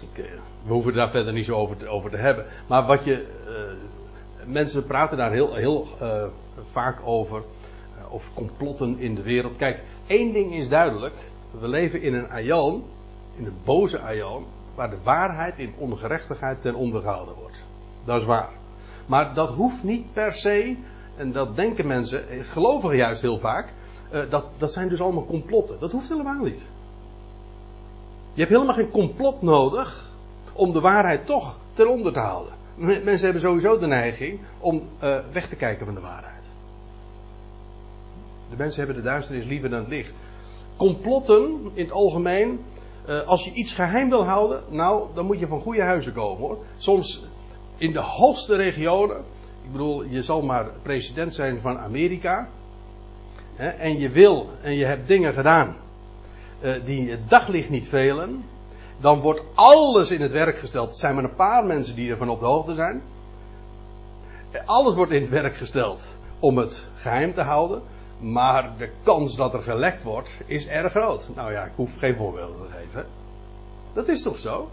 ik, 0.00 0.24
uh, 0.24 0.30
we 0.64 0.72
hoeven 0.72 0.94
daar 0.94 1.10
verder 1.10 1.32
niet 1.32 1.44
zo 1.44 1.56
over 1.56 1.76
te, 1.76 1.88
over 1.88 2.10
te 2.10 2.16
hebben. 2.16 2.46
Maar 2.66 2.86
wat 2.86 3.04
je, 3.04 3.26
mensen 4.46 4.86
praten 4.86 5.16
daar 5.16 5.32
heel, 5.32 5.54
heel 5.54 5.86
vaak 6.70 6.98
over, 7.04 7.42
over 8.10 8.32
complotten 8.34 8.98
in 8.98 9.14
de 9.14 9.22
wereld. 9.22 9.56
Kijk, 9.56 9.80
één 10.06 10.32
ding 10.32 10.54
is 10.54 10.68
duidelijk 10.68 11.14
we 11.60 11.68
leven 11.68 12.02
in 12.02 12.14
een 12.14 12.28
aion, 12.28 12.84
in 13.36 13.46
een 13.46 13.58
boze 13.64 14.00
aion, 14.00 14.44
waar 14.74 14.90
de 14.90 15.02
waarheid 15.02 15.58
in 15.58 15.74
ongerechtigheid 15.78 16.62
ten 16.62 16.74
onder 16.74 17.00
gehouden 17.00 17.34
wordt. 17.34 17.64
Dat 18.04 18.20
is 18.20 18.26
waar. 18.26 18.50
Maar 19.06 19.34
dat 19.34 19.48
hoeft 19.48 19.82
niet 19.82 20.12
per 20.12 20.34
se, 20.34 20.76
en 21.22 21.32
dat 21.32 21.56
denken 21.56 21.86
mensen, 21.86 22.28
eh, 22.28 22.40
gelovigen 22.44 22.96
juist 22.96 23.22
heel 23.22 23.38
vaak, 23.38 23.72
uh, 24.12 24.20
dat, 24.30 24.44
dat 24.56 24.72
zijn 24.72 24.88
dus 24.88 25.00
allemaal 25.00 25.26
complotten. 25.26 25.80
Dat 25.80 25.92
hoeft 25.92 26.08
helemaal 26.08 26.42
niet. 26.42 26.70
Je 28.32 28.40
hebt 28.40 28.52
helemaal 28.52 28.74
geen 28.74 28.90
complot 28.90 29.42
nodig 29.42 30.10
om 30.52 30.72
de 30.72 30.80
waarheid 30.80 31.26
toch 31.26 31.58
ten 31.72 31.90
onder 31.90 32.12
te 32.12 32.18
houden. 32.18 32.54
Mensen 32.76 33.24
hebben 33.24 33.40
sowieso 33.40 33.78
de 33.78 33.86
neiging 33.86 34.40
om 34.58 34.82
uh, 35.02 35.18
weg 35.32 35.48
te 35.48 35.56
kijken 35.56 35.86
van 35.86 35.94
de 35.94 36.00
waarheid. 36.00 36.44
De 38.50 38.56
mensen 38.56 38.84
hebben 38.84 39.02
de 39.02 39.08
duisternis 39.08 39.44
liever 39.44 39.70
dan 39.70 39.78
het 39.78 39.88
licht 39.88 40.12
complotten 40.76 41.70
in 41.74 41.84
het 41.84 41.92
algemeen. 41.92 42.60
Als 43.26 43.44
je 43.44 43.52
iets 43.52 43.72
geheim 43.72 44.08
wil 44.08 44.24
houden, 44.24 44.62
nou, 44.68 45.06
dan 45.14 45.26
moet 45.26 45.38
je 45.38 45.46
van 45.46 45.60
goede 45.60 45.82
huizen 45.82 46.12
komen 46.12 46.40
hoor. 46.40 46.58
Soms 46.78 47.24
in 47.76 47.92
de 47.92 48.00
hoogste 48.00 48.56
regionen. 48.56 49.24
Ik 49.62 49.72
bedoel, 49.72 50.04
je 50.04 50.22
zal 50.22 50.42
maar 50.42 50.66
president 50.82 51.34
zijn 51.34 51.60
van 51.60 51.78
Amerika. 51.78 52.48
Hè, 53.54 53.68
en 53.68 53.98
je 53.98 54.08
wil 54.08 54.50
en 54.62 54.74
je 54.74 54.84
hebt 54.84 55.08
dingen 55.08 55.32
gedaan 55.32 55.76
uh, 56.60 56.84
die 56.84 57.10
het 57.10 57.30
daglicht 57.30 57.70
niet 57.70 57.88
velen. 57.88 58.44
Dan 59.00 59.20
wordt 59.20 59.42
alles 59.54 60.10
in 60.10 60.20
het 60.20 60.32
werk 60.32 60.58
gesteld. 60.58 60.88
Het 60.88 60.96
zijn 60.96 61.14
maar 61.14 61.24
een 61.24 61.34
paar 61.34 61.64
mensen 61.64 61.94
die 61.94 62.10
ervan 62.10 62.28
op 62.28 62.40
de 62.40 62.46
hoogte 62.46 62.74
zijn. 62.74 63.02
Alles 64.64 64.94
wordt 64.94 65.12
in 65.12 65.20
het 65.20 65.30
werk 65.30 65.56
gesteld 65.56 66.14
om 66.38 66.58
het 66.58 66.86
geheim 66.94 67.34
te 67.34 67.40
houden. 67.40 67.82
Maar 68.18 68.72
de 68.78 68.90
kans 69.02 69.36
dat 69.36 69.54
er 69.54 69.62
gelekt 69.62 70.02
wordt 70.02 70.32
is 70.46 70.66
erg 70.66 70.92
groot. 70.92 71.28
Nou 71.34 71.52
ja, 71.52 71.64
ik 71.64 71.72
hoef 71.74 71.98
geen 71.98 72.16
voorbeelden 72.16 72.56
te 72.66 72.72
geven. 72.72 73.06
Dat 73.92 74.08
is 74.08 74.22
toch 74.22 74.38
zo? 74.38 74.68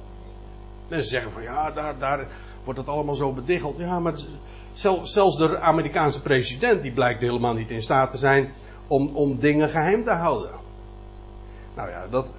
Mensen 0.88 1.10
zeggen 1.10 1.32
van 1.32 1.42
ja, 1.42 1.72
daar, 1.72 2.00
daar 2.00 2.28
wordt 2.64 2.80
het 2.80 2.90
allemaal 2.90 3.16
zo 3.16 3.32
bediggeld. 3.32 3.78
Ja, 3.78 4.00
maar 4.00 4.14
zelfs 5.04 5.38
de 5.38 5.60
Amerikaanse 5.60 6.22
president 6.22 6.82
die 6.82 6.92
blijkt 6.92 7.22
helemaal 7.22 7.54
niet 7.54 7.70
in 7.70 7.82
staat 7.82 8.12
te 8.12 8.18
zijn 8.18 8.54
om, 8.88 9.16
om 9.16 9.40
dingen 9.40 9.70
geheim 9.70 10.04
te 10.04 10.12
houden. 10.12 10.52
Nou 11.76 11.90
ja, 11.90 12.08
dat. 12.08 12.34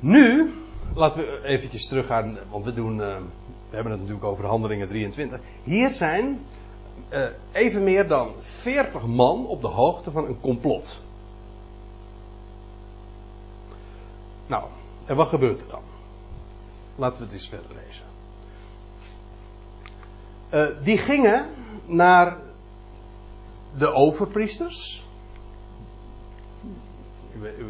Nu, 0.00 0.52
laten 0.94 1.18
we 1.18 1.40
eventjes 1.44 1.86
teruggaan, 1.86 2.38
want 2.50 2.64
we 2.64 2.74
doen, 2.74 2.92
uh, 2.92 3.16
we 3.70 3.76
hebben 3.76 3.92
het 3.92 4.00
natuurlijk 4.00 4.26
over 4.26 4.46
handelingen 4.46 4.88
23. 4.88 5.40
Hier 5.62 5.90
zijn 5.90 6.40
uh, 7.10 7.26
even 7.52 7.84
meer 7.84 8.08
dan 8.08 8.32
40 8.38 9.06
man 9.06 9.46
op 9.46 9.60
de 9.60 9.66
hoogte 9.66 10.10
van 10.10 10.26
een 10.26 10.40
complot. 10.40 11.00
Nou, 14.46 14.64
en 15.06 15.16
wat 15.16 15.28
gebeurt 15.28 15.60
er 15.60 15.68
dan? 15.68 15.82
Laten 16.96 17.18
we 17.18 17.24
het 17.24 17.32
eens 17.32 17.48
verder 17.48 17.70
lezen. 17.86 18.09
Uh, 20.54 20.66
die 20.82 20.98
gingen 20.98 21.46
naar 21.86 22.36
de 23.78 23.92
overpriesters. 23.92 25.04
We, 27.40 27.54
we, 27.56 27.64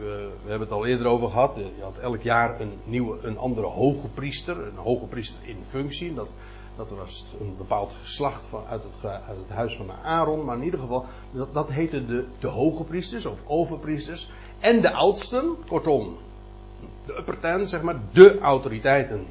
we, 0.45 0.49
hebben 0.51 0.69
het 0.69 0.77
al 0.77 0.87
eerder 0.87 1.07
over 1.07 1.29
gehad. 1.29 1.55
Je 1.55 1.83
had 1.83 1.99
elk 1.99 2.23
jaar 2.23 2.61
een 2.61 2.73
nieuwe, 2.85 3.19
een 3.23 3.38
andere 3.38 3.66
hoge 3.66 4.09
priester, 4.09 4.66
een 4.66 4.77
hoge 4.77 5.05
priester 5.05 5.38
in 5.49 5.57
functie. 5.66 6.14
Dat, 6.14 6.29
dat 6.77 6.90
was 6.90 7.25
een 7.40 7.55
bepaald 7.57 7.93
geslacht 8.01 8.47
van, 8.47 8.62
uit, 8.69 8.83
het, 8.83 9.11
uit 9.11 9.38
het 9.38 9.57
huis 9.57 9.77
van 9.77 9.90
Aaron. 10.05 10.45
Maar 10.45 10.57
in 10.57 10.64
ieder 10.64 10.81
geval, 10.81 11.05
dat, 11.31 11.55
dat 11.55 11.71
heette 11.71 12.07
de, 12.07 12.25
de 12.38 12.49
hoge 12.49 12.85
priesters 12.85 13.27
of 13.27 13.43
overpriesters. 13.47 14.31
En 14.59 14.81
de 14.81 14.93
oudsten, 14.93 15.57
kortom, 15.69 16.16
de 17.07 17.16
upper 17.19 17.40
ten, 17.40 17.69
zeg 17.69 17.83
maar, 17.83 18.01
de 18.12 18.38
autoriteiten 18.38 19.27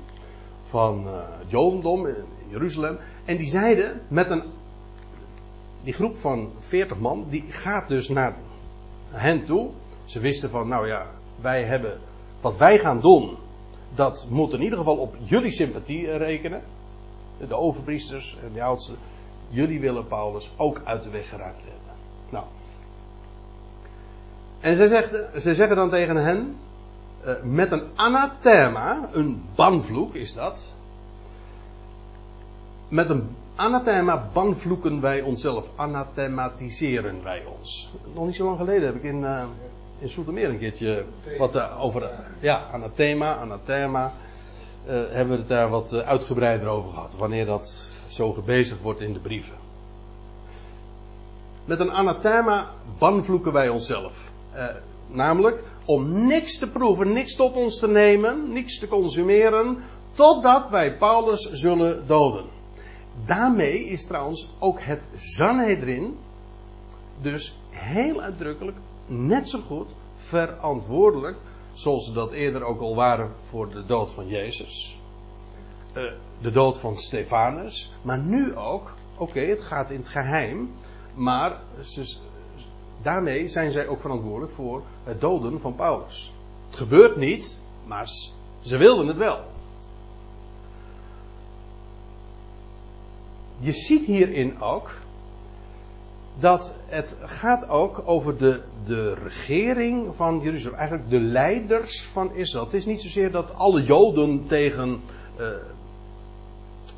van 0.64 1.08
het 1.08 1.50
Jodendom 1.50 2.08
in 2.08 2.26
Jeruzalem. 2.48 2.98
En 3.30 3.38
die 3.38 3.50
zeiden 3.50 4.02
met 4.08 4.30
een, 4.30 4.44
die 5.84 5.94
groep 5.94 6.18
van 6.18 6.52
40 6.60 6.98
man, 6.98 7.26
die 7.30 7.46
gaat 7.50 7.88
dus 7.88 8.10
naar 8.10 8.36
hen 9.12 9.46
toe. 9.46 9.70
Ze 10.06 10.20
wisten 10.20 10.50
van, 10.50 10.68
nou 10.68 10.88
ja, 10.88 11.06
wij 11.42 11.64
hebben, 11.64 12.00
wat 12.42 12.58
wij 12.58 12.80
gaan 12.80 13.00
doen, 13.00 13.38
dat 13.96 14.28
moet 14.30 14.54
in 14.54 14.62
ieder 14.62 14.78
geval 14.78 14.98
op 14.98 15.16
jullie 15.24 15.52
sympathie 15.52 16.18
rekenen 16.18 16.62
de 17.48 17.56
overpriesters 17.56 18.38
en 18.44 18.54
de 18.54 18.64
oudsten, 18.64 18.96
jullie 19.50 19.80
willen 19.80 20.08
Paulus 20.08 20.52
ook 20.58 20.82
uit 20.84 21.04
de 21.04 21.10
weg 21.10 21.30
geruimd 21.30 21.64
hebben. 21.64 21.94
Nou. 22.30 22.46
En 24.60 24.78
zij, 24.78 24.88
zegt, 24.88 25.32
zeggen 25.36 25.76
dan 25.76 25.90
tegen 25.90 26.16
hen, 26.16 26.56
uh, 27.26 27.34
met 27.44 27.72
een 27.72 27.88
anathema, 27.96 29.10
een 29.12 29.44
banvloek 29.56 30.16
is 30.16 30.34
dat. 30.34 30.78
Met 32.90 33.10
een 33.10 33.36
anathema 33.56 34.30
banvloeken 34.34 35.02
wij 35.02 35.22
onszelf, 35.22 35.72
anathematiseren 35.76 37.24
wij 37.24 37.44
ons. 37.60 37.92
Nog 38.14 38.26
niet 38.26 38.36
zo 38.36 38.46
lang 38.46 38.58
geleden 38.58 38.86
heb 38.86 38.96
ik 38.96 39.04
in, 39.04 39.22
uh, 39.22 39.44
in 40.00 40.10
Soetermeer 40.10 40.50
een 40.50 40.60
keertje 40.60 41.04
wat 41.38 41.56
uh, 41.56 41.84
over, 41.84 42.10
ja, 42.40 42.68
anathema, 42.72 43.36
anathema 43.36 44.14
hebben 44.86 45.30
we 45.30 45.40
het 45.40 45.48
daar 45.48 45.70
wat 45.70 45.94
uitgebreider 45.94 46.68
over 46.68 46.90
gehad. 46.90 47.16
Wanneer 47.18 47.46
dat 47.46 47.90
zo 48.08 48.34
gebezigd 48.34 48.82
wordt 48.82 49.02
in 49.02 49.14
de 49.14 49.20
brieven. 49.20 49.56
Met 51.66 51.80
een 51.80 51.92
anathema 51.92 52.70
banvloeken 52.98 53.54
wij 53.54 53.70
onszelf. 53.70 54.32
Namelijk 55.08 55.64
om 55.86 56.26
niks 56.28 56.58
te 56.58 56.68
proeven, 56.68 57.14
niks 57.14 57.36
tot 57.36 57.54
ons 57.54 57.80
te 57.80 57.88
nemen, 57.88 58.52
niks 58.52 58.80
te 58.80 58.88
consumeren, 58.88 59.78
totdat 60.14 60.70
wij 60.70 60.98
Paulus 60.98 61.52
zullen 61.52 62.08
doden. 62.08 62.59
Daarmee 63.26 63.86
is 63.86 64.06
trouwens 64.06 64.50
ook 64.60 64.82
het 64.82 65.02
Sanhedrin 65.16 66.18
dus 67.22 67.60
heel 67.70 68.22
uitdrukkelijk 68.22 68.78
net 69.08 69.50
zo 69.50 69.60
goed 69.60 69.88
verantwoordelijk 70.16 71.38
Zoals 71.80 72.06
ze 72.06 72.14
dat 72.14 72.32
eerder 72.32 72.64
ook 72.64 72.82
al 72.82 72.96
waren 72.96 73.32
voor 73.50 73.70
de 73.70 73.86
dood 73.86 74.12
van 74.12 74.28
Jezus. 74.28 75.00
Uh, 75.94 76.04
de 76.42 76.52
dood 76.52 76.78
van 76.78 76.98
Stefanus. 76.98 77.92
Maar 78.02 78.20
nu 78.20 78.56
ook, 78.56 78.94
oké, 79.18 79.40
het 79.40 79.62
gaat 79.62 79.92
in 79.92 79.98
het 79.98 80.10
geheim. 80.10 80.72
Maar 81.16 81.60
daarmee 83.02 83.48
zijn 83.48 83.72
zij 83.72 83.88
ook 83.88 84.02
verantwoordelijk 84.02 84.52
voor 84.52 84.84
het 85.04 85.22
doden 85.22 85.60
van 85.60 85.76
Paulus. 85.76 86.34
Het 86.70 86.78
gebeurt 86.78 87.16
niet, 87.16 87.62
maar 87.86 88.08
ze 88.62 88.78
wilden 88.78 89.08
het 89.08 89.18
wel. 89.18 89.44
Je 93.60 93.72
ziet 93.72 94.06
hierin 94.06 94.62
ook 94.62 94.92
dat 96.40 96.74
het 96.86 97.18
gaat 97.24 97.70
ook 97.70 98.02
over 98.06 98.38
de, 98.38 98.62
de 98.86 99.14
regering 99.14 100.16
van 100.16 100.40
Jeruzalem. 100.44 100.78
Eigenlijk 100.78 101.10
de 101.10 101.20
leiders 101.20 102.04
van 102.04 102.36
Israël. 102.36 102.66
Het 102.66 102.74
is 102.74 102.86
niet 102.86 103.02
zozeer 103.02 103.32
dat 103.32 103.54
alle 103.54 103.84
Joden 103.84 104.48
tegen, 104.48 105.02
uh, 105.40 105.48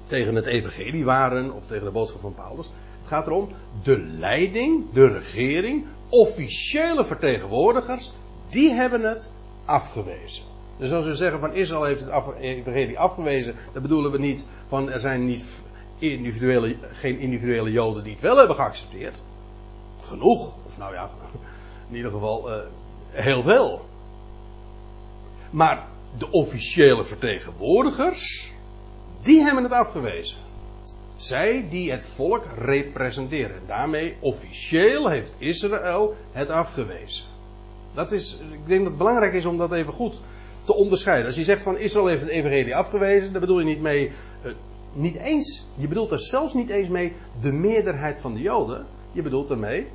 tegen 0.05 0.35
het 0.35 0.45
evangelie 0.45 1.05
waren 1.05 1.53
of 1.53 1.67
tegen 1.67 1.85
de 1.85 1.91
boodschap 1.91 2.21
van 2.21 2.33
Paulus. 2.35 2.69
Het 2.99 3.07
gaat 3.07 3.27
erom 3.27 3.49
de 3.83 3.99
leiding, 3.99 4.83
de 4.93 5.07
regering, 5.07 5.85
officiële 6.09 7.05
vertegenwoordigers, 7.05 8.13
die 8.49 8.71
hebben 8.71 9.01
het 9.01 9.29
afgewezen. 9.65 10.43
Dus 10.77 10.91
als 10.91 11.05
we 11.05 11.15
zeggen 11.15 11.39
van 11.39 11.53
Israël 11.53 11.83
heeft 11.83 12.01
het 12.01 12.35
evangelie 12.39 12.99
afgewezen, 12.99 13.55
dan 13.73 13.81
bedoelen 13.81 14.11
we 14.11 14.19
niet 14.19 14.45
van 14.67 14.89
er 14.89 14.99
zijn 14.99 15.25
niet 15.25 15.60
individuele, 16.01 16.75
geen 16.91 17.19
individuele 17.19 17.71
Joden 17.71 18.03
die 18.03 18.13
het 18.13 18.21
wel 18.21 18.37
hebben 18.37 18.55
geaccepteerd 18.55 19.21
genoeg. 20.01 20.53
Of 20.65 20.77
nou 20.77 20.93
ja, 20.93 21.09
in 21.89 21.95
ieder 21.95 22.11
geval 22.11 22.51
uh, 22.51 22.63
heel 23.09 23.41
veel. 23.41 23.85
Maar 25.49 25.87
de 26.17 26.31
officiële 26.31 27.05
vertegenwoordigers, 27.05 28.53
die 29.21 29.41
hebben 29.41 29.63
het 29.63 29.73
afgewezen. 29.73 30.37
Zij 31.17 31.67
die 31.69 31.91
het 31.91 32.05
volk 32.05 32.45
representeren. 32.57 33.61
Daarmee 33.67 34.15
officieel 34.19 35.09
heeft 35.09 35.35
Israël 35.37 36.15
het 36.31 36.49
afgewezen. 36.49 37.25
Dat 37.93 38.11
is, 38.11 38.37
ik 38.51 38.67
denk 38.67 38.79
dat 38.79 38.89
het 38.89 38.97
belangrijk 38.97 39.33
is 39.33 39.45
om 39.45 39.57
dat 39.57 39.71
even 39.71 39.93
goed 39.93 40.21
te 40.63 40.73
onderscheiden. 40.73 41.27
Als 41.27 41.35
je 41.35 41.43
zegt 41.43 41.61
van 41.61 41.77
Israël 41.77 42.07
heeft 42.07 42.21
het 42.21 42.31
evangelie 42.31 42.75
afgewezen, 42.75 43.31
dan 43.31 43.41
bedoel 43.41 43.59
je 43.59 43.65
niet 43.65 43.81
mee, 43.81 44.11
uh, 44.45 44.51
niet 44.93 45.15
eens, 45.15 45.65
je 45.75 45.87
bedoelt 45.87 46.11
er 46.11 46.19
zelfs 46.19 46.53
niet 46.53 46.69
eens 46.69 46.87
mee 46.87 47.13
de 47.41 47.51
meerderheid 47.51 48.19
van 48.19 48.33
de 48.33 48.41
Joden. 48.41 48.85
Je 49.11 49.21
bedoelt 49.21 49.49
ermee 49.49 49.87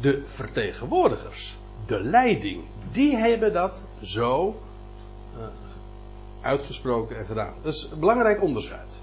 de 0.00 0.22
vertegenwoordigers, 0.26 1.56
de 1.86 2.00
leiding. 2.00 2.64
Die 2.92 3.16
hebben 3.16 3.52
dat 3.52 3.82
zo 4.02 4.56
uh, 5.36 5.44
uitgesproken 6.40 7.18
en 7.18 7.26
gedaan. 7.26 7.54
Dat 7.62 7.74
is 7.74 7.88
een 7.92 7.98
belangrijk 7.98 8.42
onderscheid. 8.42 9.02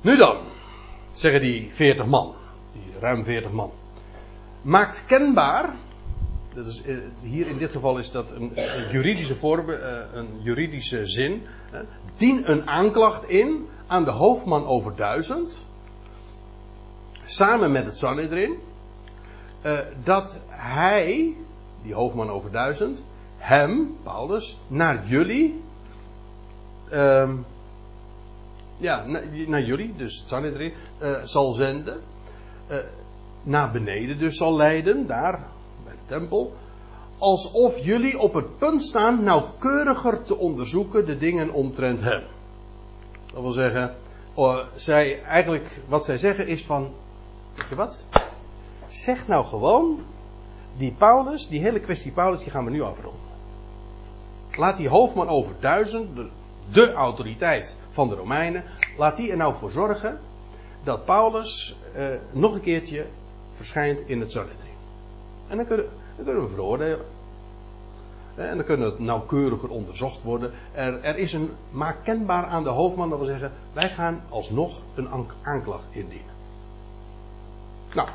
Nu 0.00 0.16
dan, 0.16 0.36
zeggen 1.12 1.40
die 1.40 1.68
40 1.72 2.06
man, 2.06 2.34
die 2.72 3.00
ruim 3.00 3.24
40 3.24 3.50
man, 3.50 3.70
maakt 4.62 5.04
kenbaar, 5.06 5.74
dat 6.54 6.66
is, 6.66 6.82
eh, 6.82 6.96
hier 7.20 7.46
in 7.46 7.58
dit 7.58 7.70
geval 7.70 7.98
is 7.98 8.10
dat 8.10 8.30
een, 8.30 8.52
juridische 8.92 9.36
vorm, 9.36 9.70
eh, 9.70 9.98
een 10.12 10.28
juridische 10.42 11.06
zin, 11.06 11.42
dien 12.16 12.50
een 12.50 12.68
aanklacht 12.68 13.28
in 13.28 13.68
aan 13.86 14.04
de 14.04 14.10
hoofdman 14.10 14.66
over 14.66 14.96
duizend, 14.96 15.64
samen 17.24 17.72
met 17.72 17.84
het 17.84 17.98
Sanhedrin, 17.98 18.58
uh, 19.62 19.78
dat 20.04 20.40
hij, 20.48 21.34
die 21.82 21.94
hoofdman 21.94 22.30
over 22.30 22.50
duizend, 22.50 23.04
hem, 23.36 23.96
Paulus, 24.02 24.58
naar 24.66 25.06
jullie, 25.06 25.62
uh, 26.92 27.30
ja, 28.76 29.04
naar, 29.46 29.62
jullie, 29.62 29.94
dus 29.96 30.18
het 30.18 30.28
Sanhedrin, 30.28 30.72
uh, 31.02 31.16
zal 31.24 31.52
zenden, 31.52 32.00
naar 33.42 33.70
beneden 33.70 34.18
dus 34.18 34.36
zal 34.36 34.56
leiden, 34.56 35.06
daar 35.06 35.48
tempel, 36.08 36.52
alsof 37.18 37.84
jullie 37.84 38.18
op 38.18 38.34
het 38.34 38.58
punt 38.58 38.82
staan 38.82 39.24
nauwkeuriger 39.24 40.22
te 40.22 40.36
onderzoeken 40.36 41.06
de 41.06 41.18
dingen 41.18 41.50
omtrent 41.50 42.00
hem. 42.00 42.22
Dat 43.32 43.42
wil 43.42 43.50
zeggen, 43.50 43.94
oh, 44.34 44.58
zij 44.74 45.22
eigenlijk, 45.22 45.80
wat 45.88 46.04
zij 46.04 46.16
zeggen 46.18 46.46
is 46.46 46.64
van, 46.64 46.90
weet 47.56 47.68
je 47.68 47.74
wat? 47.74 48.04
Zeg 48.88 49.28
nou 49.28 49.44
gewoon, 49.44 49.98
die 50.76 50.94
Paulus, 50.98 51.48
die 51.48 51.60
hele 51.60 51.80
kwestie 51.80 52.12
Paulus, 52.12 52.40
die 52.40 52.50
gaan 52.50 52.64
we 52.64 52.70
nu 52.70 52.82
afronden. 52.82 53.20
Laat 54.56 54.76
die 54.76 54.88
hoofdman 54.88 55.28
over 55.28 55.54
duizend, 55.60 56.08
de, 56.72 56.92
autoriteit 56.92 57.74
van 57.90 58.08
de 58.08 58.14
Romeinen, 58.14 58.64
laat 58.98 59.16
die 59.16 59.30
er 59.30 59.36
nou 59.36 59.56
voor 59.56 59.70
zorgen 59.70 60.20
dat 60.84 61.04
Paulus 61.04 61.76
eh, 61.94 62.06
nog 62.32 62.54
een 62.54 62.60
keertje 62.60 63.06
verschijnt 63.52 64.00
in 64.00 64.20
het 64.20 64.32
Sanhedrin. 64.32 64.67
En 65.48 65.56
dan 65.56 65.66
kunnen, 65.66 65.86
we 66.16 66.48
veroordelen. 66.48 67.06
En 68.34 68.56
dan 68.56 68.66
kunnen 68.66 68.86
het 68.86 68.98
nauwkeuriger 68.98 69.70
onderzocht 69.70 70.22
worden. 70.22 70.52
Er, 70.72 71.02
er 71.02 71.16
is 71.16 71.32
een, 71.32 71.50
maak 71.70 72.04
kenbaar 72.04 72.46
aan 72.46 72.62
de 72.62 72.70
hoofdman 72.70 73.10
dat 73.10 73.18
we 73.18 73.24
zeggen, 73.24 73.52
wij 73.72 73.88
gaan 73.88 74.22
alsnog 74.28 74.82
een 74.94 75.08
aanklacht 75.42 75.86
indienen. 75.90 76.36
Nou, 77.94 78.08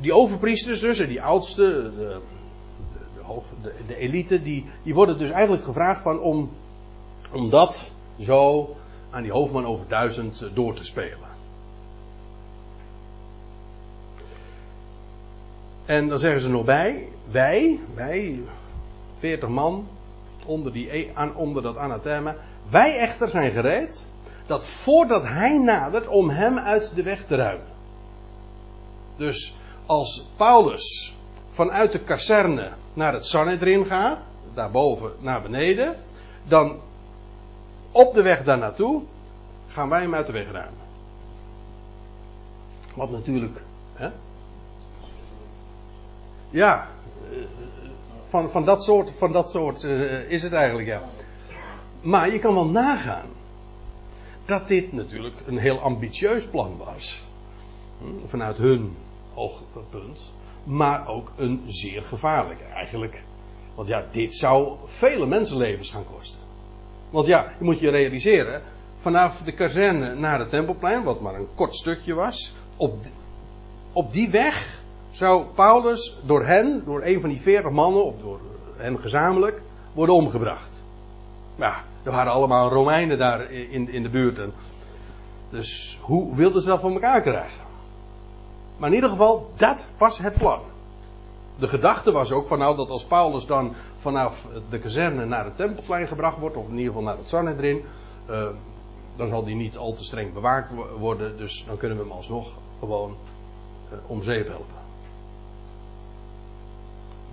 die 0.00 0.14
overpriesters 0.14 0.80
dus, 0.80 0.98
en 0.98 1.08
die 1.08 1.22
oudste, 1.22 1.62
de, 1.62 2.20
de, 3.14 3.40
de, 3.62 3.72
de, 3.86 3.96
elite, 3.96 4.42
die, 4.42 4.64
die 4.82 4.94
worden 4.94 5.18
dus 5.18 5.30
eigenlijk 5.30 5.64
gevraagd 5.64 6.02
van 6.02 6.20
om, 6.20 6.50
om 7.32 7.50
dat 7.50 7.90
zo 8.18 8.68
aan 9.10 9.22
die 9.22 9.32
hoofdman 9.32 9.66
over 9.66 9.88
duizend 9.88 10.48
door 10.54 10.74
te 10.74 10.84
spelen. 10.84 11.33
En 15.84 16.08
dan 16.08 16.18
zeggen 16.18 16.40
ze 16.40 16.48
nog 16.48 16.64
bij, 16.64 17.08
wij, 17.30 17.80
wij, 17.94 18.42
40 19.18 19.48
man, 19.48 19.88
onder, 20.46 20.72
die, 20.72 20.96
e, 20.96 21.30
onder 21.34 21.62
dat 21.62 21.76
anathema, 21.76 22.36
wij 22.70 22.98
echter 22.98 23.28
zijn 23.28 23.50
gereed, 23.50 24.08
dat 24.46 24.66
voordat 24.66 25.22
hij 25.22 25.58
nadert, 25.58 26.06
om 26.06 26.30
hem 26.30 26.58
uit 26.58 26.90
de 26.94 27.02
weg 27.02 27.24
te 27.24 27.34
ruimen. 27.34 27.66
Dus 29.16 29.54
als 29.86 30.26
Paulus 30.36 31.16
vanuit 31.48 31.92
de 31.92 32.00
kazerne 32.00 32.70
naar 32.94 33.12
het 33.12 33.26
Sanhedrin 33.26 33.84
gaat, 33.84 34.18
daarboven 34.54 35.10
naar 35.20 35.42
beneden, 35.42 35.96
dan 36.44 36.76
op 37.92 38.14
de 38.14 38.22
weg 38.22 38.44
daar 38.44 38.58
naartoe 38.58 39.02
gaan 39.68 39.88
wij 39.88 40.00
hem 40.00 40.14
uit 40.14 40.26
de 40.26 40.32
weg 40.32 40.52
ruimen. 40.52 40.82
Wat 42.94 43.10
natuurlijk, 43.10 43.62
hè? 43.94 44.08
Ja, 46.54 46.88
van, 48.24 48.50
van 48.50 48.64
dat 48.64 48.84
soort, 48.84 49.10
van 49.10 49.32
dat 49.32 49.50
soort 49.50 49.82
uh, 49.82 50.30
is 50.30 50.42
het 50.42 50.52
eigenlijk, 50.52 50.86
ja. 50.86 51.02
Maar 52.00 52.32
je 52.32 52.38
kan 52.38 52.54
wel 52.54 52.66
nagaan 52.66 53.26
dat 54.44 54.68
dit 54.68 54.92
natuurlijk 54.92 55.34
een 55.46 55.58
heel 55.58 55.80
ambitieus 55.80 56.46
plan 56.46 56.76
was. 56.84 57.22
Hm, 57.98 58.26
vanuit 58.26 58.56
hun 58.56 58.96
oogpunt. 59.34 60.32
Maar 60.64 61.08
ook 61.08 61.32
een 61.36 61.62
zeer 61.66 62.02
gevaarlijke 62.02 62.64
eigenlijk. 62.64 63.22
Want 63.74 63.88
ja, 63.88 64.04
dit 64.10 64.34
zou 64.34 64.76
vele 64.86 65.26
mensenlevens 65.26 65.90
gaan 65.90 66.06
kosten. 66.16 66.40
Want 67.10 67.26
ja, 67.26 67.52
je 67.58 67.64
moet 67.64 67.80
je 67.80 67.90
realiseren. 67.90 68.62
Vanaf 68.96 69.42
de 69.42 69.52
kazerne 69.52 70.14
naar 70.14 70.38
het 70.38 70.50
Tempelplein, 70.50 71.02
wat 71.02 71.20
maar 71.20 71.34
een 71.34 71.54
kort 71.54 71.74
stukje 71.74 72.14
was. 72.14 72.54
Op, 72.76 72.96
op 73.92 74.12
die 74.12 74.30
weg 74.30 74.82
zou 75.16 75.44
Paulus 75.54 76.16
door 76.22 76.44
hen, 76.44 76.82
door 76.84 77.02
een 77.02 77.20
van 77.20 77.28
die 77.28 77.40
veertig 77.40 77.70
mannen, 77.70 78.04
of 78.04 78.18
door 78.18 78.40
hen 78.76 78.98
gezamenlijk, 78.98 79.62
worden 79.92 80.14
omgebracht. 80.14 80.82
Ja, 81.56 81.82
er 82.02 82.10
waren 82.10 82.32
allemaal 82.32 82.68
Romeinen 82.68 83.18
daar 83.18 83.50
in, 83.50 83.88
in 83.88 84.02
de 84.02 84.08
buurt. 84.08 84.40
Dus 85.50 85.98
hoe 86.02 86.36
wilden 86.36 86.62
ze 86.62 86.68
dat 86.68 86.80
voor 86.80 86.92
elkaar 86.92 87.22
krijgen? 87.22 87.62
Maar 88.76 88.88
in 88.88 88.94
ieder 88.94 89.10
geval, 89.10 89.50
dat 89.56 89.88
was 89.98 90.18
het 90.18 90.34
plan. 90.34 90.60
De 91.58 91.68
gedachte 91.68 92.12
was 92.12 92.32
ook 92.32 92.46
van 92.46 92.58
nou 92.58 92.76
dat 92.76 92.88
als 92.88 93.04
Paulus 93.04 93.46
dan 93.46 93.74
vanaf 93.96 94.46
de 94.70 94.78
kazerne 94.78 95.24
naar 95.24 95.44
het 95.44 95.56
tempelplein 95.56 96.06
gebracht 96.06 96.38
wordt, 96.38 96.56
of 96.56 96.64
in 96.68 96.78
ieder 96.78 96.86
geval 96.86 97.02
naar 97.02 97.16
het 97.16 97.28
Sanhedrin, 97.28 97.84
uh, 98.30 98.48
dan 99.16 99.28
zal 99.28 99.44
die 99.44 99.54
niet 99.54 99.76
al 99.76 99.94
te 99.94 100.04
streng 100.04 100.32
bewaakt 100.32 100.70
worden, 100.98 101.36
dus 101.36 101.64
dan 101.66 101.76
kunnen 101.76 101.98
we 101.98 102.02
hem 102.04 102.12
alsnog 102.12 102.52
gewoon 102.78 103.16
uh, 103.92 104.10
om 104.10 104.22
zeep 104.22 104.48
helpen. 104.48 104.83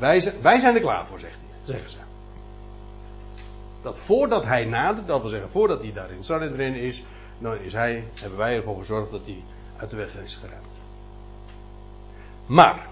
Wij, 0.01 0.33
wij 0.41 0.59
zijn 0.59 0.75
er 0.75 0.81
klaar 0.81 1.05
voor, 1.05 1.19
zegt 1.19 1.35
hij, 1.35 1.73
zeggen 1.73 1.89
ze. 1.91 1.97
Dat 3.81 3.99
voordat 3.99 4.43
hij 4.43 4.65
nadert, 4.65 5.07
dat 5.07 5.21
wil 5.21 5.29
zeggen 5.29 5.49
voordat 5.49 5.81
hij 5.81 5.93
daar 5.93 6.11
in 6.11 6.23
Sanhedrin 6.23 6.75
is, 6.75 7.03
dan 7.39 7.57
is 7.57 7.73
hij, 7.73 8.03
hebben 8.13 8.37
wij 8.37 8.55
ervoor 8.55 8.77
gezorgd 8.77 9.11
dat 9.11 9.25
hij 9.25 9.43
uit 9.77 9.89
de 9.89 9.95
weg 9.95 10.15
is 10.15 10.35
geruimd. 10.35 10.65
Maar, 12.45 12.87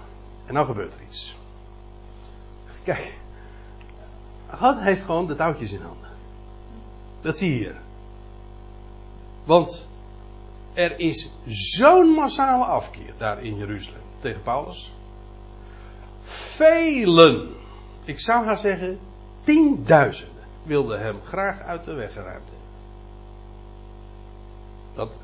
en 0.46 0.54
nou 0.54 0.66
gebeurt 0.66 0.94
er 0.94 1.00
iets. 1.08 1.38
Kijk, 2.84 3.14
God 4.54 4.80
heeft 4.80 5.02
gewoon 5.02 5.28
de 5.28 5.36
touwtjes 5.36 5.72
in 5.72 5.82
handen. 5.82 6.10
Dat 7.22 7.38
zie 7.38 7.50
je 7.50 7.58
hier. 7.58 7.76
Want 9.46 9.88
er 10.74 11.00
is 11.00 11.32
zo'n 11.46 12.08
massale 12.08 12.66
afkeer 12.66 13.14
daar 13.18 13.44
in 13.44 13.58
Jeruzalem 13.58 14.02
tegen 14.20 14.44
Paulus. 14.44 14.94
Velen, 16.60 17.50
ik 18.04 18.20
zou 18.20 18.46
haar 18.46 18.58
zeggen 18.58 19.00
tienduizenden, 19.44 20.44
wilden 20.64 21.00
hem 21.00 21.20
graag 21.26 21.62
uit 21.62 21.84
de 21.84 21.94
weg 21.94 22.14
geruimd 22.14 22.50
hebben. 22.50 22.68
Dat 24.94 25.20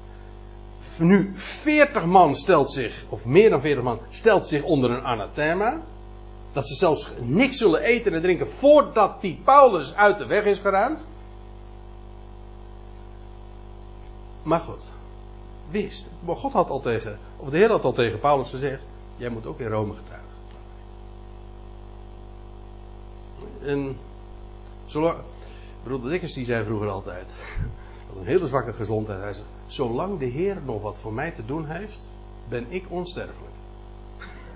nu 0.99 1.31
40 1.36 2.05
man 2.05 2.36
stelt 2.36 2.71
zich, 2.71 3.05
of 3.09 3.25
meer 3.25 3.49
dan 3.49 3.61
40 3.61 3.83
man, 3.83 3.99
stelt 4.09 4.47
zich 4.47 4.63
onder 4.63 4.91
een 4.91 5.03
anathema. 5.03 5.81
Dat 6.53 6.67
ze 6.67 6.75
zelfs 6.75 7.09
niks 7.21 7.57
zullen 7.57 7.81
eten 7.81 8.13
en 8.13 8.21
drinken 8.21 8.49
voordat 8.49 9.21
die 9.21 9.39
Paulus 9.43 9.93
uit 9.93 10.17
de 10.17 10.25
weg 10.25 10.43
is 10.43 10.59
geruimd. 10.59 11.07
Maar 14.43 14.59
goed, 14.59 14.91
wist. 15.69 16.07
Maar 16.19 16.36
God 16.36 16.53
had 16.53 16.69
al 16.69 16.81
tegen, 16.81 17.19
of 17.38 17.49
de 17.49 17.57
Heer 17.57 17.69
had 17.69 17.83
al 17.83 17.93
tegen 17.93 18.19
Paulus 18.19 18.49
gezegd: 18.49 18.83
Jij 19.17 19.29
moet 19.29 19.45
ook 19.45 19.59
in 19.59 19.67
Rome 19.67 19.93
getuigen. 19.93 20.14
En 23.66 23.97
zolang. 24.86 25.18
Dikkers 26.03 26.34
die 26.34 26.45
zei 26.45 26.63
vroeger 26.66 26.89
altijd: 26.89 27.34
dat 28.07 28.18
een 28.18 28.26
hele 28.26 28.47
zwakke 28.47 28.74
gezondheid. 28.74 29.22
Hij 29.22 29.34
zei: 29.34 29.45
Zolang 29.68 30.20
de 30.20 30.26
Heer 30.26 30.57
nog 30.66 30.82
wat 30.82 30.99
voor 30.99 31.13
mij 31.13 31.32
te 31.32 31.45
doen 31.45 31.66
heeft, 31.68 32.09
ben 32.49 32.66
ik 32.70 32.86
onsterfelijk. 32.89 33.53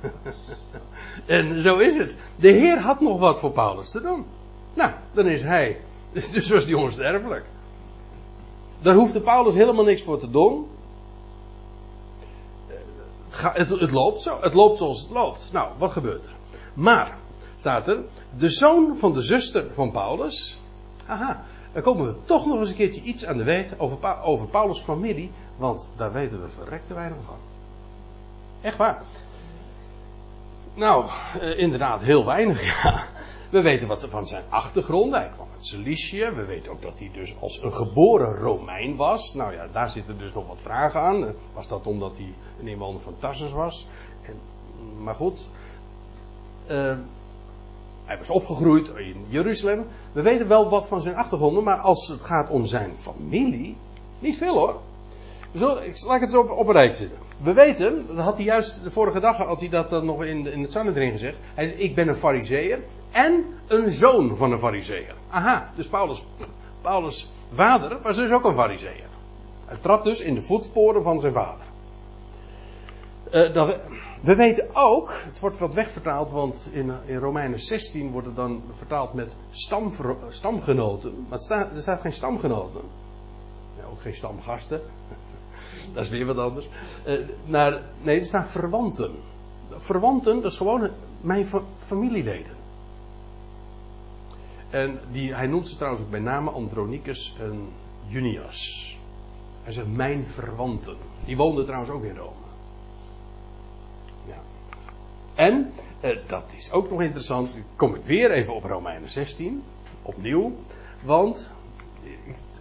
en 1.26 1.62
zo 1.62 1.78
is 1.78 1.96
het. 1.96 2.16
De 2.36 2.48
Heer 2.48 2.80
had 2.80 3.00
nog 3.00 3.20
wat 3.20 3.40
voor 3.40 3.52
Paulus 3.52 3.90
te 3.90 4.02
doen. 4.02 4.26
Nou, 4.74 4.92
dan 5.14 5.28
is 5.28 5.42
hij 5.42 5.78
Dus 6.34 6.50
was 6.50 6.66
die 6.66 6.78
onsterfelijk. 6.78 7.46
Daar 8.82 8.96
hoefde 8.96 9.22
Paulus 9.22 9.54
helemaal 9.54 9.84
niks 9.84 10.04
voor 10.04 10.20
te 10.20 10.30
doen. 10.30 10.68
Het, 13.30 13.70
het, 13.70 13.92
loopt 13.92 14.22
zo. 14.22 14.38
Het 14.42 14.54
loopt 14.54 14.78
zoals 14.78 15.02
het 15.02 15.10
loopt. 15.10 15.50
Nou, 15.52 15.70
wat 15.78 15.92
gebeurt 15.92 16.26
er? 16.26 16.32
Maar, 16.74 17.18
staat 17.60 17.88
er, 17.88 17.98
de 18.38 18.50
zoon 18.50 18.98
van 18.98 19.14
de 19.14 19.22
zuster 19.22 19.74
van 19.74 19.92
Paulus. 19.92 20.60
Haha, 21.06 21.44
dan 21.74 21.82
komen 21.82 22.06
we 22.06 22.16
toch 22.26 22.46
nog 22.46 22.60
eens 22.60 22.70
een 22.70 22.76
keertje 22.76 23.02
iets 23.02 23.26
aan 23.26 23.38
de 23.38 23.44
weet 23.44 23.80
over, 23.80 24.24
over 24.24 24.48
Paulus' 24.48 24.82
familie. 24.82 25.32
Want 25.58 25.88
daar 25.96 26.12
weten 26.12 26.42
we 26.42 26.50
verrekte 26.50 26.94
weinig 26.94 27.18
van. 27.26 27.38
Echt 28.62 28.78
waar. 28.78 29.02
Nou, 30.74 31.10
eh, 31.40 31.60
inderdaad, 31.60 32.02
heel 32.02 32.26
weinig, 32.26 32.64
ja. 32.84 33.06
We 33.50 33.62
weten 33.62 33.88
wat 33.88 34.08
van 34.10 34.28
zijn 34.28 34.44
achtergrond. 34.50 35.14
Hij 35.14 35.30
kwam 35.36 35.48
uit 35.56 35.66
Cilicië. 35.66 36.30
We 36.36 36.46
weten 36.46 36.72
ook 36.72 36.82
dat 36.82 37.00
hij 37.00 37.12
dus 37.14 37.36
als 37.40 37.64
een 37.64 37.74
geboren 37.74 38.36
Romein 38.36 38.96
was. 38.96 39.34
Nou 39.34 39.54
ja, 39.54 39.68
daar 39.72 39.90
zitten 39.90 40.18
dus 40.18 40.34
nog 40.34 40.48
wat 40.48 40.62
vragen 40.62 41.02
aan. 41.02 41.34
Was 41.54 41.68
dat 41.68 41.88
omdat 41.88 42.18
hij 42.18 42.34
een 42.60 42.68
inwoner 42.68 43.02
van 43.02 43.16
Tarsus 43.20 43.52
was? 43.52 43.88
En, 44.22 44.40
maar 45.04 45.16
goed. 45.16 45.50
Uh, 46.70 46.98
hij 48.10 48.18
was 48.18 48.30
opgegroeid 48.30 48.90
in 48.96 49.26
Jeruzalem. 49.28 49.86
We 50.12 50.22
weten 50.22 50.48
wel 50.48 50.70
wat 50.70 50.88
van 50.88 51.02
zijn 51.02 51.16
achtergronden, 51.16 51.64
maar 51.64 51.78
als 51.78 52.08
het 52.08 52.22
gaat 52.22 52.50
om 52.50 52.66
zijn 52.66 52.92
familie, 52.98 53.78
niet 54.20 54.38
veel 54.38 54.58
hoor. 54.58 54.76
Ik, 55.52 56.04
laat 56.06 56.22
het 56.22 56.34
op, 56.34 56.68
een 56.68 56.72
rij 56.72 56.94
zitten. 56.94 57.18
We 57.42 57.54
weten, 57.54 58.08
dat 58.08 58.18
had 58.18 58.36
hij 58.36 58.46
juist 58.46 58.84
de 58.84 58.92
vorige 58.92 59.20
dag 59.20 59.38
had 59.38 59.60
hij 59.60 59.70
dat 59.70 59.90
dan 59.90 60.06
nog 60.06 60.24
in, 60.24 60.52
in 60.52 60.62
het 60.62 60.72
Sanhedrin 60.72 61.12
gezegd. 61.12 61.38
Hij 61.54 61.68
zei, 61.68 61.80
ik 61.80 61.96
ben 61.96 62.08
een 62.08 62.16
fariseer 62.16 62.80
en 63.12 63.46
een 63.68 63.92
zoon 63.92 64.36
van 64.36 64.52
een 64.52 64.60
fariseer. 64.60 65.16
Aha, 65.30 65.72
dus 65.76 65.88
Paulus, 65.88 66.26
Paulus' 66.82 67.32
vader 67.54 68.02
was 68.02 68.16
dus 68.16 68.32
ook 68.32 68.44
een 68.44 68.56
fariseer. 68.56 69.08
Hij 69.66 69.78
trad 69.82 70.04
dus 70.04 70.22
in 70.22 70.34
de 70.34 70.42
voetsporen 70.42 71.04
van 71.04 71.20
zijn 71.20 71.34
vader. 71.34 71.66
Uh, 73.34 73.54
dat, 73.54 73.80
we 74.22 74.36
weten 74.36 74.68
ook, 74.74 75.14
het 75.26 75.40
wordt 75.40 75.58
wat 75.58 75.74
wegvertaald, 75.74 76.32
want 76.32 76.70
in, 76.72 76.92
in 77.06 77.18
Romeinen 77.18 77.60
16 77.60 78.12
wordt 78.12 78.28
het 78.28 78.36
dan 78.36 78.64
vertaald 78.72 79.14
met 79.14 79.36
stam, 79.50 79.94
stamgenoten. 80.30 81.26
Maar 81.30 81.40
staat, 81.40 81.76
er 81.76 81.82
staat 81.82 82.02
geen 82.02 82.14
stamgenoten. 82.14 82.82
Ja, 83.78 83.84
ook 83.92 84.02
geen 84.02 84.16
stamgasten. 84.16 84.82
dat 85.94 86.04
is 86.04 86.10
weer 86.10 86.26
wat 86.26 86.38
anders. 86.38 86.68
Uh, 87.08 87.20
naar, 87.46 87.82
nee, 88.02 88.20
er 88.20 88.26
staan 88.26 88.46
verwanten. 88.46 89.12
Verwanten, 89.70 90.42
dat 90.42 90.52
is 90.52 90.58
gewoon 90.58 90.90
mijn 91.22 91.46
familieleden. 91.78 92.58
En 94.70 95.00
die, 95.12 95.36
hij 95.36 95.48
noemt 95.48 95.68
ze 95.68 95.76
trouwens 95.76 96.04
ook 96.04 96.10
bij 96.10 96.20
name 96.20 96.50
Andronicus 96.50 97.36
en 97.40 97.70
Junius. 98.08 98.98
Hij 99.64 99.74
zegt 99.74 99.96
mijn 99.96 100.26
verwanten. 100.26 100.98
Die 101.26 101.38
woonden 101.38 101.66
trouwens 101.66 101.92
ook 101.92 102.04
in 102.04 102.16
Rome. 102.16 102.49
En, 105.40 105.72
eh, 106.00 106.18
dat 106.28 106.44
is 106.56 106.72
ook 106.72 106.90
nog 106.90 107.02
interessant, 107.02 107.58
kom 107.76 107.96
ik 107.96 108.02
weer 108.06 108.32
even 108.32 108.56
op 108.56 108.64
Romeinen 108.64 109.10
16, 109.10 109.64
opnieuw. 110.02 110.54
Want, 111.04 111.54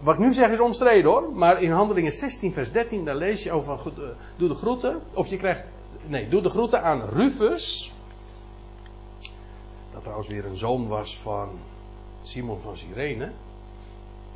wat 0.01 0.13
ik 0.13 0.19
nu 0.19 0.33
zeg 0.33 0.49
is 0.49 0.59
omstreden 0.59 1.11
hoor, 1.11 1.31
maar 1.33 1.61
in 1.61 1.71
Handelingen 1.71 2.11
16 2.11 2.53
vers 2.53 2.71
13, 2.71 3.05
daar 3.05 3.15
lees 3.15 3.43
je 3.43 3.51
over, 3.51 3.79
uh, 3.97 4.09
doe 4.37 4.47
de 4.47 4.55
groeten, 4.55 5.01
of 5.13 5.27
je 5.27 5.37
krijgt, 5.37 5.63
nee, 6.05 6.29
doe 6.29 6.41
de 6.41 6.49
groeten 6.49 6.83
aan 6.83 7.01
Rufus. 7.09 7.93
Dat 9.91 10.01
trouwens 10.01 10.27
weer 10.27 10.45
een 10.45 10.57
zoon 10.57 10.87
was 10.87 11.17
van 11.17 11.49
Simon 12.23 12.61
van 12.61 12.77
Cyrene. 12.77 13.31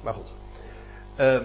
Maar 0.04 0.14
goed. 0.14 0.34
Uh, 1.18 1.42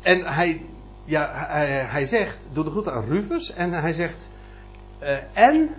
en 0.00 0.24
hij, 0.24 0.62
ja, 1.10 1.46
hij, 1.88 2.06
zegt, 2.06 2.48
doe 2.52 2.64
de 2.64 2.70
groeten 2.70 2.92
aan 2.92 3.04
Rufus. 3.04 3.52
En 3.52 3.72
hij 3.72 3.92
zegt, 3.92 4.28
uh, 5.02 5.16
en 5.32 5.70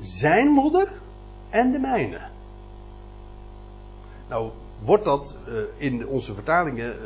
zijn 0.00 0.48
moeder 0.48 0.88
en 1.50 1.72
de 1.72 1.78
mijne. 1.78 2.20
Nou, 4.28 4.50
wordt 4.84 5.04
dat 5.04 5.36
uh, 5.48 5.54
in 5.76 6.06
onze 6.06 6.34
vertalingen 6.34 6.96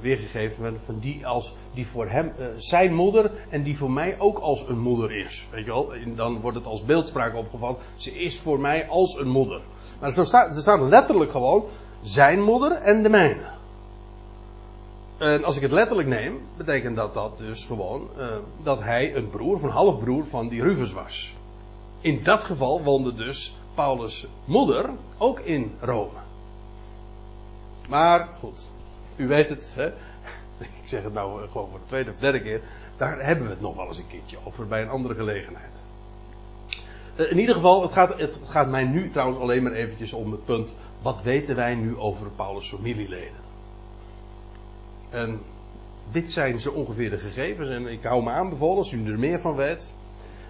weergegeven 0.00 0.80
van 0.84 0.98
die 0.98 1.26
als 1.26 1.54
die 1.74 1.86
voor 1.86 2.08
hem 2.08 2.32
zijn 2.56 2.94
moeder 2.94 3.30
en 3.48 3.62
die 3.62 3.76
voor 3.76 3.90
mij 3.90 4.16
ook 4.18 4.38
als 4.38 4.68
een 4.68 4.78
moeder 4.78 5.12
is. 5.12 5.46
Weet 5.50 5.64
je 5.64 5.70
wel? 5.70 5.94
En 5.94 6.16
dan 6.16 6.40
wordt 6.40 6.56
het 6.56 6.66
als 6.66 6.84
beeldspraak 6.84 7.34
opgevat. 7.34 7.78
Ze 7.96 8.18
is 8.18 8.40
voor 8.40 8.60
mij 8.60 8.88
als 8.88 9.18
een 9.18 9.28
moeder. 9.28 9.60
Maar 10.00 10.10
zo 10.10 10.24
staat, 10.24 10.56
er 10.56 10.62
staat 10.62 10.80
letterlijk 10.80 11.30
gewoon 11.30 11.64
zijn 12.02 12.42
moeder 12.42 12.72
en 12.72 13.02
de 13.02 13.08
mijne. 13.08 13.55
En 15.18 15.44
als 15.44 15.56
ik 15.56 15.62
het 15.62 15.70
letterlijk 15.70 16.08
neem, 16.08 16.40
betekent 16.56 16.96
dat 16.96 17.14
dat 17.14 17.38
dus 17.38 17.64
gewoon 17.64 18.08
uh, 18.18 18.26
dat 18.62 18.82
hij 18.82 19.14
een 19.14 19.30
broer, 19.30 19.54
of 19.54 19.62
een 19.62 19.70
halfbroer 19.70 20.26
van 20.26 20.48
die 20.48 20.62
Rufus 20.62 20.92
was. 20.92 21.34
In 22.00 22.22
dat 22.22 22.44
geval 22.44 22.82
woonde 22.82 23.14
dus 23.14 23.56
Paulus' 23.74 24.26
moeder 24.44 24.90
ook 25.18 25.40
in 25.40 25.74
Rome. 25.80 26.18
Maar 27.88 28.28
goed, 28.38 28.70
u 29.16 29.26
weet 29.28 29.48
het, 29.48 29.72
hè? 29.74 29.86
ik 30.80 30.84
zeg 30.84 31.02
het 31.02 31.12
nou 31.12 31.42
eh, 31.42 31.50
gewoon 31.50 31.68
voor 31.70 31.78
de 31.78 31.86
tweede 31.86 32.10
of 32.10 32.18
derde 32.18 32.42
keer, 32.42 32.60
daar 32.96 33.24
hebben 33.24 33.44
we 33.44 33.50
het 33.50 33.60
nog 33.60 33.76
wel 33.76 33.86
eens 33.86 33.98
een 33.98 34.06
keertje 34.06 34.36
over 34.44 34.66
bij 34.66 34.82
een 34.82 34.88
andere 34.88 35.14
gelegenheid. 35.14 35.82
Eh, 37.16 37.30
in 37.30 37.38
ieder 37.38 37.54
geval, 37.54 37.82
het 37.82 37.92
gaat, 37.92 38.18
het 38.18 38.40
gaat 38.48 38.68
mij 38.68 38.84
nu 38.84 39.10
trouwens 39.10 39.38
alleen 39.38 39.62
maar 39.62 39.72
eventjes 39.72 40.12
om 40.12 40.32
het 40.32 40.44
punt, 40.44 40.74
wat 41.02 41.22
weten 41.22 41.56
wij 41.56 41.74
nu 41.74 41.96
over 41.96 42.30
Paulus' 42.30 42.68
familieleden? 42.68 43.45
En 45.10 45.40
dit 46.10 46.32
zijn 46.32 46.60
zo 46.60 46.70
ongeveer 46.70 47.10
de 47.10 47.18
gegevens 47.18 47.68
en 47.68 47.86
ik 47.86 48.02
hou 48.02 48.22
me 48.22 48.30
aanbevolen, 48.30 48.78
als 48.78 48.92
u 48.92 49.10
er 49.10 49.18
meer 49.18 49.40
van 49.40 49.54
weet, 49.54 49.94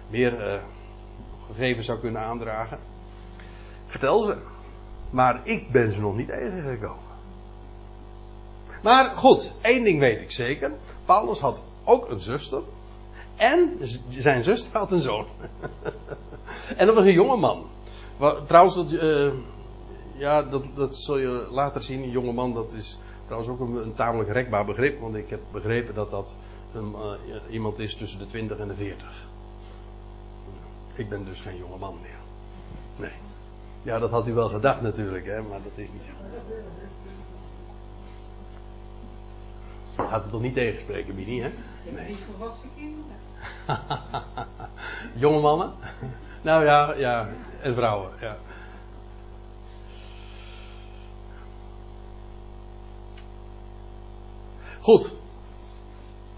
meer 0.09 0.53
uh, 0.53 0.61
gegevens 1.47 1.85
zou 1.85 1.99
kunnen 1.99 2.21
aandragen, 2.21 2.79
vertel 3.85 4.23
ze. 4.23 4.37
Maar 5.09 5.41
ik 5.43 5.71
ben 5.71 5.93
ze 5.93 5.99
nog 5.99 6.15
niet 6.15 6.27
tegengekomen. 6.27 7.05
Maar 8.83 9.15
goed, 9.15 9.53
één 9.61 9.83
ding 9.83 9.99
weet 9.99 10.21
ik 10.21 10.31
zeker. 10.31 10.71
Paulus 11.05 11.39
had 11.39 11.61
ook 11.83 12.09
een 12.09 12.19
zuster. 12.19 12.61
En 13.35 13.77
zijn 14.09 14.43
zuster 14.43 14.77
had 14.77 14.91
een 14.91 15.01
zoon. 15.01 15.25
en 16.77 16.85
dat 16.85 16.95
was 16.95 17.05
een 17.05 17.11
jonge 17.11 17.37
man. 17.37 17.65
Trouwens, 18.47 18.75
dat, 18.75 18.91
uh, 18.91 19.33
ja, 20.17 20.43
dat, 20.43 20.63
dat 20.75 20.97
zul 20.97 21.17
je 21.17 21.47
later 21.51 21.83
zien. 21.83 22.03
Een 22.03 22.09
jonge 22.09 22.33
man, 22.33 22.53
dat 22.53 22.73
is 22.73 22.99
trouwens 23.27 23.51
ook 23.51 23.59
een, 23.59 23.75
een 23.75 23.93
tamelijk 23.93 24.29
rekbaar 24.29 24.65
begrip. 24.65 24.99
Want 24.99 25.15
ik 25.15 25.29
heb 25.29 25.39
begrepen 25.51 25.93
dat 25.93 26.11
dat 26.11 26.33
een, 26.73 26.95
uh, 27.27 27.41
iemand 27.49 27.79
is 27.79 27.95
tussen 27.95 28.19
de 28.19 28.25
20 28.25 28.57
en 28.57 28.67
de 28.67 28.73
40. 28.73 29.25
Ik 30.95 31.09
ben 31.09 31.25
dus 31.25 31.41
geen 31.41 31.57
jonge 31.57 31.77
man 31.77 31.97
meer. 32.01 32.19
Nee. 32.95 33.17
Ja, 33.81 33.99
dat 33.99 34.11
had 34.11 34.27
u 34.27 34.33
wel 34.33 34.49
gedacht 34.49 34.81
natuurlijk, 34.81 35.25
hè, 35.25 35.41
maar 35.41 35.59
dat 35.63 35.71
is 35.75 35.91
niet 35.91 36.03
zo. 36.03 36.11
Gaat 40.03 40.21
het 40.21 40.31
toch 40.31 40.41
niet 40.41 40.53
tegenspreken, 40.53 41.15
Mini, 41.15 41.41
hè? 41.41 41.49
Nee. 41.91 42.07
Niet 42.07 42.17
volwassen 42.31 42.69
kinderen. 42.75 43.15
Jonge 45.23 45.39
mannen? 45.39 45.71
Nou 46.41 46.65
ja, 46.65 46.93
ja. 46.93 47.29
En 47.61 47.75
vrouwen, 47.75 48.09
ja. 48.21 48.35
Goed. 54.87 55.11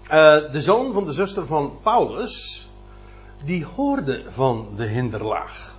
Uh, 0.04 0.10
de 0.52 0.60
zoon 0.60 0.92
van 0.92 1.04
de 1.04 1.12
zuster 1.12 1.46
van 1.46 1.78
Paulus, 1.82 2.68
die 3.44 3.64
hoorde 3.64 4.22
van 4.30 4.68
de 4.76 4.86
hinderlaag. 4.86 5.78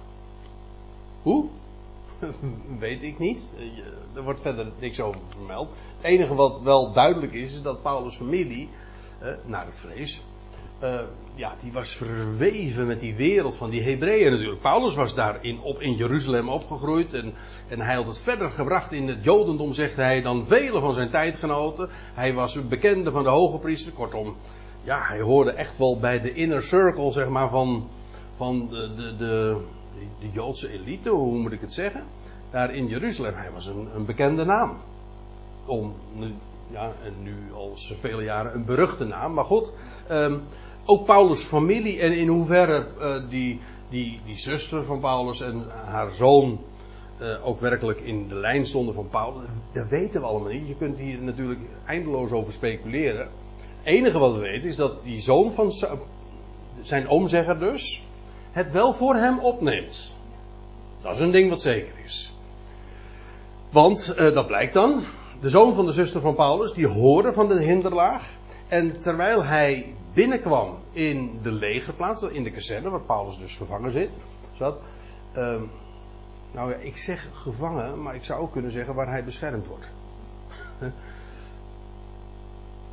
Hoe? 1.21 1.45
Weet 2.79 3.03
ik 3.03 3.19
niet. 3.19 3.49
Er 4.13 4.23
wordt 4.23 4.41
verder 4.41 4.71
niks 4.79 4.99
over 4.99 5.21
vermeld. 5.27 5.69
Het 5.97 6.05
enige 6.05 6.35
wat 6.35 6.61
wel 6.61 6.93
duidelijk 6.93 7.33
is, 7.33 7.53
is 7.53 7.61
dat 7.61 7.81
Paulus' 7.81 8.15
familie, 8.15 8.69
eh, 9.19 9.33
naar 9.45 9.65
het 9.65 9.79
vrees, 9.79 10.21
uh, 10.83 10.99
ja, 11.35 11.55
die 11.61 11.71
was 11.71 11.95
verweven 11.95 12.87
met 12.87 12.99
die 12.99 13.15
wereld 13.15 13.55
van 13.55 13.69
die 13.69 13.81
Hebreeën 13.81 14.31
natuurlijk. 14.31 14.61
Paulus 14.61 14.95
was 14.95 15.15
daar 15.15 15.37
in, 15.43 15.59
op, 15.61 15.81
in 15.81 15.95
Jeruzalem 15.95 16.49
opgegroeid 16.49 17.13
en, 17.13 17.33
en 17.67 17.79
hij 17.79 17.95
had 17.95 18.07
het 18.07 18.19
verder 18.19 18.51
gebracht 18.51 18.91
in 18.91 19.07
het 19.07 19.23
Jodendom, 19.23 19.73
zegt 19.73 19.95
hij, 19.95 20.21
dan 20.21 20.45
vele 20.45 20.79
van 20.79 20.93
zijn 20.93 21.09
tijdgenoten. 21.09 21.89
Hij 22.13 22.33
was 22.33 22.55
een 22.55 22.67
bekende 22.67 23.11
van 23.11 23.23
de 23.23 23.29
hoge 23.29 23.57
priester, 23.57 23.91
kortom, 23.91 24.35
ja, 24.83 25.01
hij 25.01 25.21
hoorde 25.21 25.51
echt 25.51 25.77
wel 25.77 25.99
bij 25.99 26.21
de 26.21 26.33
inner 26.33 26.63
circle, 26.63 27.11
zeg 27.11 27.27
maar, 27.27 27.49
van, 27.49 27.87
van 28.35 28.67
de, 28.69 28.95
de, 28.95 29.15
de, 29.17 29.57
de 30.19 30.29
Joodse 30.31 30.71
elite, 30.71 31.09
hoe 31.09 31.37
moet 31.37 31.51
ik 31.51 31.61
het 31.61 31.73
zeggen? 31.73 32.03
Daar 32.51 32.73
in 32.73 32.87
Jeruzalem, 32.87 33.33
hij 33.33 33.51
was 33.51 33.65
een, 33.65 33.89
een 33.95 34.05
bekende 34.05 34.45
naam 34.45 34.77
om 35.65 35.95
ja, 36.71 36.91
en 37.03 37.13
nu 37.23 37.35
al 37.53 37.73
vele 37.75 38.23
jaren 38.23 38.53
een 38.53 38.65
beruchte 38.65 39.05
naam. 39.05 39.33
Maar 39.33 39.45
goed, 39.45 39.73
um, 40.11 40.41
ook 40.85 41.05
Paulus' 41.05 41.43
familie 41.43 41.99
en 41.99 42.13
in 42.13 42.27
hoeverre 42.27 42.87
uh, 42.99 43.29
die, 43.29 43.59
die, 43.89 44.19
die 44.25 44.37
zuster 44.37 44.83
van 44.83 44.99
Paulus 44.99 45.41
en 45.41 45.65
haar 45.85 46.11
zoon 46.11 46.59
eh, 47.21 47.47
ook 47.47 47.59
werkelijk 47.59 47.99
in 47.99 48.27
de 48.27 48.35
lijn 48.35 48.65
stonden 48.65 48.95
van 48.95 49.07
Paulus, 49.09 49.45
dat 49.73 49.87
weten 49.87 50.21
we 50.21 50.27
allemaal 50.27 50.51
niet. 50.51 50.67
Je 50.67 50.75
kunt 50.75 50.97
hier 50.97 51.21
natuurlijk 51.21 51.59
eindeloos 51.85 52.31
over 52.31 52.53
speculeren. 52.53 53.27
Het 53.81 53.93
enige 53.93 54.19
wat 54.19 54.33
we 54.33 54.39
weten 54.39 54.69
is 54.69 54.75
dat 54.75 55.03
die 55.03 55.19
zoon 55.19 55.51
van 55.51 55.73
zijn 56.81 57.07
oomzegger 57.07 57.59
dus, 57.59 58.01
het 58.51 58.71
wel 58.71 58.93
voor 58.93 59.15
hem 59.15 59.39
opneemt. 59.39 60.13
Dat 61.01 61.15
is 61.15 61.19
een 61.19 61.31
ding 61.31 61.49
wat 61.49 61.61
zeker 61.61 61.93
is. 62.05 62.33
Want, 63.69 64.13
eh, 64.13 64.33
dat 64.33 64.47
blijkt 64.47 64.73
dan, 64.73 65.03
de 65.41 65.49
zoon 65.49 65.73
van 65.73 65.85
de 65.85 65.91
zuster 65.91 66.21
van 66.21 66.35
Paulus, 66.35 66.73
die 66.73 66.87
hoorde 66.87 67.33
van 67.33 67.47
de 67.47 67.59
hinderlaag. 67.59 68.29
En 68.67 68.99
terwijl 68.99 69.43
hij 69.43 69.95
binnenkwam 70.13 70.77
in 70.91 71.39
de 71.41 71.51
legerplaats, 71.51 72.21
in 72.21 72.43
de 72.43 72.51
kazerne, 72.51 72.89
waar 72.89 73.01
Paulus 73.01 73.37
dus 73.37 73.55
gevangen 73.55 73.91
zit, 73.91 74.11
zat. 74.57 74.79
ehm, 75.33 75.61
nou 76.51 76.69
ja, 76.69 76.75
ik 76.75 76.97
zeg 76.97 77.27
gevangen, 77.33 78.01
maar 78.01 78.15
ik 78.15 78.23
zou 78.23 78.41
ook 78.41 78.51
kunnen 78.51 78.71
zeggen 78.71 78.93
waar 78.93 79.09
hij 79.09 79.23
beschermd 79.23 79.67
wordt. 79.67 79.85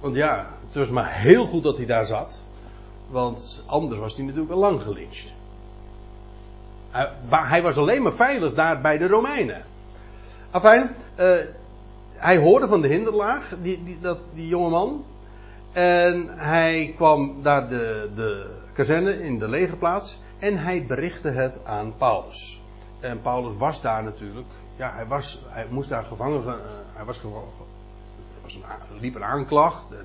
Want 0.00 0.14
ja, 0.14 0.46
het 0.66 0.74
was 0.74 0.88
maar 0.88 1.12
heel 1.12 1.46
goed 1.46 1.62
dat 1.62 1.76
hij 1.76 1.86
daar 1.86 2.06
zat. 2.06 2.44
Want 3.10 3.62
anders 3.66 4.00
was 4.00 4.14
hij 4.14 4.24
natuurlijk 4.24 4.52
al 4.52 4.58
lang 4.58 4.82
gelyncht. 4.82 5.26
Hij, 6.90 7.10
hij 7.30 7.62
was 7.62 7.76
alleen 7.76 8.02
maar 8.02 8.12
veilig 8.12 8.54
daar 8.54 8.80
bij 8.80 8.98
de 8.98 9.06
Romeinen. 9.06 9.64
Afijn, 10.50 10.94
eh, 11.14 11.36
hij 12.12 12.38
hoorde 12.38 12.68
van 12.68 12.80
de 12.80 12.88
hinderlaag, 12.88 13.54
die, 13.62 13.84
die, 13.84 13.98
dat, 14.00 14.18
die 14.34 14.48
jonge 14.48 14.70
man. 14.70 15.04
En 15.78 16.28
hij 16.38 16.92
kwam 16.96 17.42
daar 17.42 17.68
de, 17.68 18.10
de 18.14 18.46
kazerne 18.72 19.22
in 19.24 19.38
de 19.38 19.48
legerplaats. 19.48 20.18
En 20.38 20.56
hij 20.56 20.84
berichtte 20.86 21.28
het 21.28 21.64
aan 21.64 21.94
Paulus. 21.96 22.62
En 23.00 23.22
Paulus 23.22 23.54
was 23.56 23.80
daar 23.80 24.02
natuurlijk. 24.04 24.46
Ja, 24.76 24.92
hij, 24.94 25.06
was, 25.06 25.40
hij 25.48 25.66
moest 25.70 25.88
daar 25.88 26.04
gevangen. 26.04 26.42
eh, 26.46 26.54
hij 26.92 27.04
was 27.04 27.18
gevangen. 27.18 27.48
Was 28.42 28.54
een, 28.54 28.62
liep 29.00 29.14
een 29.14 29.24
aanklacht. 29.24 29.90
En 29.92 29.98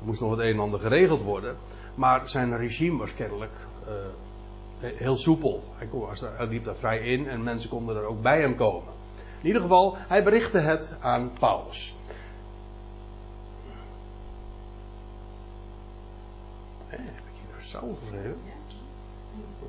er 0.00 0.04
moest 0.04 0.20
nog 0.20 0.30
het 0.30 0.40
een 0.40 0.52
en 0.52 0.60
ander 0.60 0.80
geregeld 0.80 1.22
worden. 1.22 1.56
Maar 1.94 2.28
zijn 2.28 2.56
regime 2.56 2.98
was 2.98 3.14
kennelijk 3.14 3.52
eh, 3.86 3.92
he- 4.78 4.94
heel 4.96 5.16
soepel. 5.16 5.62
Hij, 5.76 5.86
kon, 5.86 6.06
hij 6.36 6.46
liep 6.46 6.64
daar 6.64 6.76
vrij 6.76 6.98
in 6.98 7.28
en 7.28 7.42
mensen 7.42 7.70
konden 7.70 7.96
er 7.96 8.04
ook 8.04 8.22
bij 8.22 8.40
hem 8.40 8.56
komen. 8.56 8.92
In 9.40 9.46
ieder 9.46 9.62
geval, 9.62 9.96
hij 9.96 10.22
berichtte 10.24 10.58
het 10.58 10.96
aan 11.00 11.30
Paulus. 11.38 11.94
Heb 16.88 17.00
ik 17.00 17.34
hier 17.34 17.48
nou 17.50 17.62
Saul? 17.62 17.98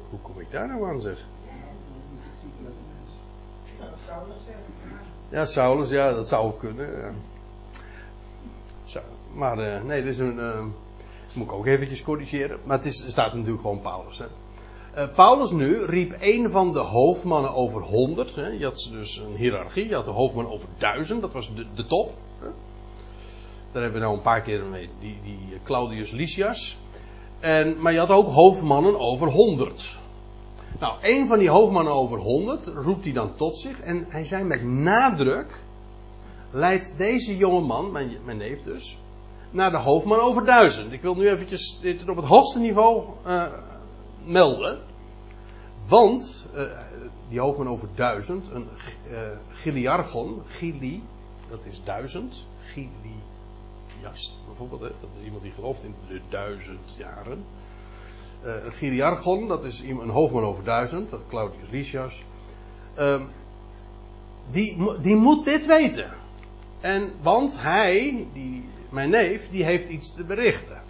Hoe 0.10 0.20
kom 0.20 0.40
ik 0.40 0.52
daar 0.52 0.68
nou 0.68 0.88
aan 0.90 1.02
zeg? 1.02 1.26
Ja, 5.30 5.46
Saulus, 5.46 5.90
ja, 5.90 6.12
dat 6.14 6.28
zou 6.28 6.46
ook 6.46 6.60
kunnen. 6.60 7.16
Zo, 8.86 9.00
maar 9.34 9.58
eh, 9.60 9.84
nee, 9.84 10.04
dit 10.04 10.12
is 10.12 10.20
een. 10.20 10.40
eh, 10.40 10.66
moet 11.34 11.46
ik 11.46 11.52
ook 11.54 11.66
eventjes 11.66 12.02
corrigeren. 12.04 12.60
Maar 12.64 12.78
het 12.78 12.86
is, 12.86 13.04
staat 13.08 13.34
natuurlijk 13.34 13.62
gewoon 13.62 13.82
Paulus. 13.82 14.18
Hè. 14.18 14.26
Eh, 14.94 15.14
Paulus 15.16 15.52
nu 15.52 15.86
riep 15.86 16.16
een 16.20 16.50
van 16.52 16.74
de 16.74 16.80
hoofdmannen 16.80 17.54
over 17.54 17.82
honderd. 17.82 18.34
Je 18.34 18.64
had 18.64 18.90
dus 18.92 19.18
een 19.18 19.36
hiërarchie. 19.36 19.88
Je 19.88 19.96
had 19.96 20.06
de 20.06 20.12
hoofdman 20.12 20.50
over 20.50 20.68
duizend. 20.78 21.22
Dat 21.22 21.34
was 21.34 21.56
de, 21.56 21.66
de 21.76 21.86
top. 21.86 22.14
Hè. 22.40 22.48
Daar 23.72 23.82
hebben 23.82 24.00
we 24.00 24.06
nou 24.06 24.18
een 24.18 24.24
paar 24.24 24.42
keer 24.42 24.64
mee. 24.66 24.90
Die, 25.00 25.18
die 25.24 25.60
Claudius 25.64 26.12
Lysias. 26.12 26.78
En, 27.40 27.82
maar 27.82 27.94
je 27.94 28.00
had 28.00 28.10
ook 28.10 28.34
hoofdmannen 28.34 29.00
over 29.00 29.28
honderd. 29.28 29.98
Nou, 30.80 30.94
een 31.02 31.28
van 31.28 31.40
die 31.40 31.50
hoofdmannen 31.50 31.94
over 31.94 32.20
honderd 32.20 32.68
roept 32.68 33.04
hij 33.04 33.14
dan 33.14 33.36
tot 33.36 33.58
zich. 33.58 33.80
En 33.80 34.06
hij 34.10 34.26
zei 34.26 34.44
met 34.44 34.64
nadruk. 34.64 35.64
Leidt 36.52 36.98
deze 36.98 37.38
jonge 37.38 37.62
man, 37.62 37.92
mijn, 37.92 38.12
mijn 38.26 38.38
neef 38.38 38.64
dus. 38.64 38.98
Naar 39.52 39.72
de 39.72 39.78
hoofdman 39.78 40.20
over 40.20 40.46
duizend. 40.46 40.92
Ik 40.92 41.02
wil 41.02 41.16
nu 41.16 41.30
eventjes 41.30 41.80
dit 41.82 42.10
op 42.10 42.16
het 42.16 42.26
hoogste 42.26 42.60
niveau 42.60 43.04
eh, 43.24 43.54
melden. 44.26 44.80
Want 45.88 46.48
eh, 46.56 46.64
die 47.30 47.40
hoofdman 47.40 47.68
over 47.68 47.90
duizend, 47.96 48.50
een 48.52 48.68
uh, 49.12 49.20
giliargon, 49.52 50.42
gili, 50.48 51.04
dat 51.50 51.60
is 51.66 51.82
duizend, 51.84 52.46
gilias 52.64 54.39
bijvoorbeeld, 54.60 54.94
dat 55.02 55.10
is 55.20 55.26
iemand 55.26 55.42
die 55.42 55.52
gelooft 55.52 55.84
in 55.84 55.96
de 56.08 56.22
duizend 56.30 56.96
jaren. 56.98 57.44
Giliargon, 58.70 59.48
dat 59.48 59.64
is 59.64 59.80
een 59.80 60.10
hoofdman 60.10 60.44
over 60.44 60.64
duizend, 60.64 61.10
dat 61.10 61.20
Claudius 61.28 61.70
Lysias. 61.70 62.24
Ehm, 62.96 63.26
die, 64.52 65.00
die 65.02 65.16
moet 65.16 65.46
dit 65.46 65.66
weten. 65.66 66.12
En, 66.80 67.12
want 67.22 67.62
hij, 67.62 68.28
die, 68.34 68.66
mijn 68.90 69.10
neef, 69.10 69.50
die 69.50 69.64
heeft 69.64 69.90
iets 69.90 70.16
te 70.16 70.24
berichten. 70.24 70.82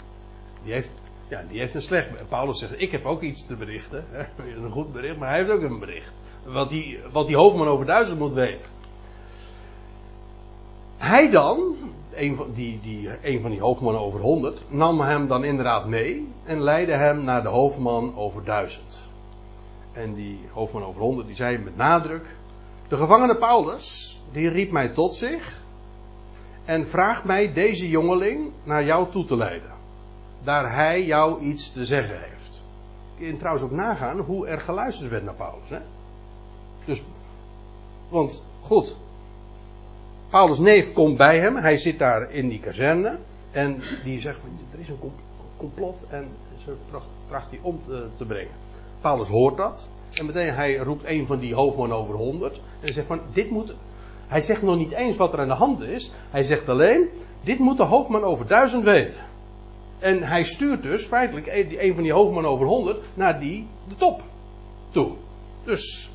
Die 0.63 0.73
heeft, 0.73 0.89
ja, 1.27 1.43
die 1.49 1.59
heeft 1.59 1.73
een 1.73 1.81
slecht. 1.81 2.29
Paulus 2.29 2.59
zegt: 2.59 2.81
Ik 2.81 2.91
heb 2.91 3.05
ook 3.05 3.21
iets 3.21 3.45
te 3.45 3.55
berichten. 3.55 4.05
Een 4.63 4.71
goed 4.71 4.91
bericht, 4.91 5.17
maar 5.17 5.29
hij 5.29 5.37
heeft 5.37 5.51
ook 5.51 5.61
een 5.61 5.79
bericht. 5.79 6.13
Wat 6.45 6.69
die, 6.69 6.99
wat 7.11 7.27
die 7.27 7.35
hoofdman 7.35 7.67
over 7.67 7.85
duizend 7.85 8.19
moet 8.19 8.33
weten. 8.33 8.65
Hij 10.97 11.29
dan, 11.29 11.75
een 12.13 12.35
van 12.35 12.51
die, 12.53 12.79
die, 12.81 13.39
van 13.41 13.51
die 13.51 13.59
hoofdmannen 13.59 14.01
over 14.01 14.19
honderd, 14.19 14.63
nam 14.67 15.01
hem 15.01 15.27
dan 15.27 15.43
inderdaad 15.43 15.85
mee 15.85 16.27
en 16.43 16.61
leidde 16.61 16.97
hem 16.97 17.23
naar 17.23 17.43
de 17.43 17.49
hoofdman 17.49 18.15
over 18.15 18.43
duizend. 18.43 18.99
En 19.91 20.13
die 20.13 20.39
hoofdman 20.51 20.83
over 20.83 21.01
honderd, 21.01 21.27
die 21.27 21.35
zei 21.35 21.57
met 21.57 21.75
nadruk: 21.75 22.25
De 22.87 22.97
gevangene 22.97 23.37
Paulus, 23.37 24.19
die 24.31 24.49
riep 24.49 24.71
mij 24.71 24.89
tot 24.89 25.15
zich 25.15 25.59
en 26.65 26.87
vraagt 26.87 27.23
mij 27.23 27.53
deze 27.53 27.89
jongeling 27.89 28.51
naar 28.63 28.85
jou 28.85 29.11
toe 29.11 29.25
te 29.25 29.37
leiden. 29.37 29.71
Daar 30.43 30.73
hij 30.75 31.05
jou 31.05 31.41
iets 31.41 31.71
te 31.71 31.85
zeggen 31.85 32.19
heeft. 32.19 32.61
Kunt 33.19 33.39
trouwens 33.39 33.65
ook 33.65 33.71
nagaan 33.71 34.19
hoe 34.19 34.47
er 34.47 34.61
geluisterd 34.61 35.09
werd 35.09 35.23
naar 35.23 35.33
Paulus. 35.33 35.69
Hè? 35.69 35.79
Dus, 36.85 37.03
want 38.09 38.43
goed, 38.61 38.97
Paulus' 40.29 40.59
neef 40.59 40.93
komt 40.93 41.17
bij 41.17 41.39
hem, 41.39 41.55
hij 41.55 41.77
zit 41.77 41.99
daar 41.99 42.31
in 42.31 42.49
die 42.49 42.59
kazerne. 42.59 43.17
En 43.51 43.81
die 44.03 44.19
zegt 44.19 44.39
van, 44.39 44.49
er 44.71 44.79
is 44.79 44.89
een 44.89 44.99
com- 44.99 45.13
complot 45.57 46.05
en 46.09 46.27
ze 46.65 46.73
tracht, 47.27 47.49
die 47.49 47.59
om 47.61 47.81
te, 47.87 48.07
te 48.17 48.25
brengen. 48.25 48.51
Paulus 49.01 49.27
hoort 49.27 49.57
dat. 49.57 49.87
En 50.13 50.25
meteen 50.25 50.53
hij 50.53 50.75
roept 50.75 51.03
een 51.05 51.25
van 51.25 51.39
die 51.39 51.53
hoofdmannen 51.53 51.97
over 51.97 52.15
honderd. 52.15 52.61
En 52.79 52.93
zegt 52.93 53.07
van, 53.07 53.21
dit 53.33 53.49
moet... 53.49 53.73
Hij 54.27 54.41
zegt 54.41 54.61
nog 54.61 54.77
niet 54.77 54.91
eens 54.91 55.17
wat 55.17 55.33
er 55.33 55.39
aan 55.39 55.47
de 55.47 55.53
hand 55.53 55.81
is. 55.81 56.11
Hij 56.29 56.43
zegt 56.43 56.69
alleen, 56.69 57.09
dit 57.43 57.59
moet 57.59 57.77
de 57.77 57.83
hoofdman 57.83 58.23
over 58.23 58.47
duizend 58.47 58.83
weten. 58.83 59.19
En 59.99 60.23
hij 60.23 60.43
stuurt 60.43 60.81
dus 60.81 61.05
feitelijk 61.05 61.47
een 61.77 61.93
van 61.93 62.03
die 62.03 62.13
hoofdmannen 62.13 62.51
over 62.51 62.65
honderd 62.65 63.03
naar 63.13 63.39
die, 63.39 63.67
de 63.87 63.95
top, 63.95 64.21
toe. 64.91 65.11
Dus 65.63 66.13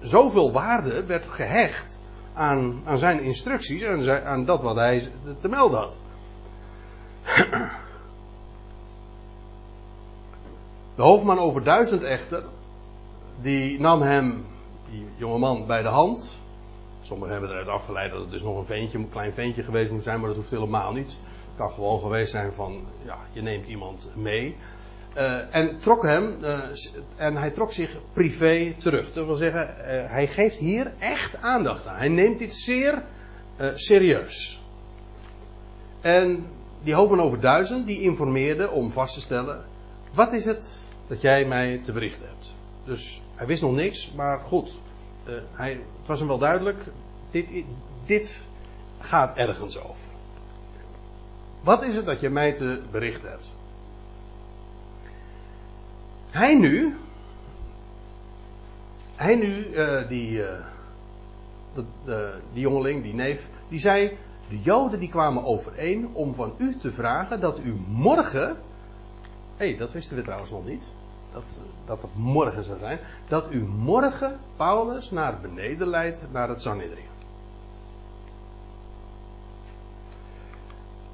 zoveel 0.00 0.52
waarde 0.52 1.06
werd 1.06 1.26
gehecht 1.26 1.95
aan, 2.36 2.80
aan 2.84 2.98
zijn 2.98 3.22
instructies 3.22 3.82
en 3.82 4.26
aan 4.26 4.44
dat 4.44 4.62
wat 4.62 4.76
hij 4.76 5.00
te, 5.00 5.38
te 5.40 5.48
melden 5.48 5.78
had. 5.78 5.98
De 10.94 11.02
hoofdman 11.02 11.38
over 11.38 11.64
duizend 11.64 12.02
echter, 12.02 12.44
die 13.40 13.80
nam 13.80 14.02
hem, 14.02 14.44
die 14.90 15.06
jongeman, 15.16 15.66
bij 15.66 15.82
de 15.82 15.88
hand. 15.88 16.38
Sommigen 17.02 17.32
hebben 17.32 17.50
eruit 17.50 17.68
afgeleid 17.68 18.10
dat 18.10 18.20
het 18.20 18.30
dus 18.30 18.42
nog 18.42 18.56
een 18.56 18.64
ventje, 18.64 18.98
een 18.98 19.10
klein 19.10 19.32
ventje 19.32 19.62
geweest 19.62 19.90
moet 19.90 20.02
zijn, 20.02 20.18
maar 20.18 20.28
dat 20.28 20.36
hoeft 20.36 20.50
helemaal 20.50 20.92
niet. 20.92 21.10
Het 21.46 21.56
kan 21.56 21.70
gewoon 21.70 22.00
geweest 22.00 22.30
zijn 22.30 22.52
van, 22.52 22.82
ja, 23.04 23.18
je 23.32 23.42
neemt 23.42 23.66
iemand 23.66 24.10
mee. 24.14 24.56
Eh, 25.16 25.54
en 25.54 25.78
trok 25.78 26.02
hem, 26.02 26.44
eh, 26.44 26.58
en 27.16 27.36
hij 27.36 27.50
trok 27.50 27.72
zich 27.72 27.98
privé 28.12 28.74
terug. 28.78 29.12
Dat 29.12 29.26
wil 29.26 29.34
zeggen, 29.34 29.84
eh, 29.84 30.10
hij 30.10 30.28
geeft 30.28 30.56
hier 30.56 30.92
echt 30.98 31.36
aandacht 31.36 31.86
aan. 31.86 31.96
Hij 31.96 32.08
neemt 32.08 32.38
dit 32.38 32.54
zeer 32.54 33.02
serieus. 33.74 34.60
En 36.00 36.46
die 36.82 36.94
hoofdman 36.94 37.20
over 37.20 37.40
duizend, 37.40 37.86
die 37.86 38.00
informeerde 38.00 38.70
om 38.70 38.92
vast 38.92 39.14
te 39.14 39.20
stellen, 39.20 39.64
wat 40.14 40.32
is 40.32 40.44
het 40.44 40.86
dat 41.06 41.20
jij 41.20 41.44
mij 41.44 41.80
te 41.84 41.92
berichten 41.92 42.28
hebt? 42.28 42.52
Dus 42.84 43.22
hij 43.34 43.46
wist 43.46 43.62
nog 43.62 43.72
niks, 43.72 44.12
maar 44.12 44.38
goed. 44.38 44.78
hij, 45.52 45.70
het 45.70 46.06
was 46.06 46.18
hem 46.18 46.28
wel 46.28 46.38
duidelijk, 46.38 46.78
dit, 47.30 47.46
dit 48.06 48.42
gaat 49.00 49.36
ergens 49.36 49.78
over. 49.78 50.08
Wat 51.60 51.82
is 51.82 51.96
het 51.96 52.06
dat 52.06 52.20
je 52.20 52.30
mij 52.30 52.52
te 52.52 52.82
berichten 52.90 53.30
hebt? 53.30 53.55
Hij 56.36 56.54
nu, 56.54 56.94
hij 59.16 59.34
nu, 59.34 59.72
eh, 59.72 60.08
die, 60.08 60.46
eh, 60.46 60.64
de- 62.04 62.40
die 62.52 62.60
jongeling, 62.60 63.02
die 63.02 63.14
neef, 63.14 63.48
die 63.68 63.78
zei, 63.78 64.18
de 64.48 64.60
Joden 64.60 65.00
die 65.00 65.08
kwamen 65.08 65.44
overeen 65.44 66.14
om 66.14 66.34
van 66.34 66.54
u 66.58 66.76
te 66.76 66.92
vragen 66.92 67.40
dat 67.40 67.58
u 67.58 67.74
morgen, 67.88 68.48
hé, 69.56 69.68
hey, 69.68 69.76
dat 69.76 69.92
wisten 69.92 70.16
we 70.16 70.22
trouwens 70.22 70.50
nog 70.50 70.64
niet, 70.64 70.84
dat, 71.32 71.44
dat 71.84 72.02
het 72.02 72.14
morgen 72.14 72.64
zou 72.64 72.78
zijn, 72.78 73.00
dat 73.28 73.52
u 73.52 73.62
morgen 73.64 74.40
Paulus 74.56 75.10
naar 75.10 75.40
beneden 75.40 75.88
leidt, 75.88 76.26
naar 76.32 76.48
het 76.48 76.62
Sanhedrin. 76.62 77.15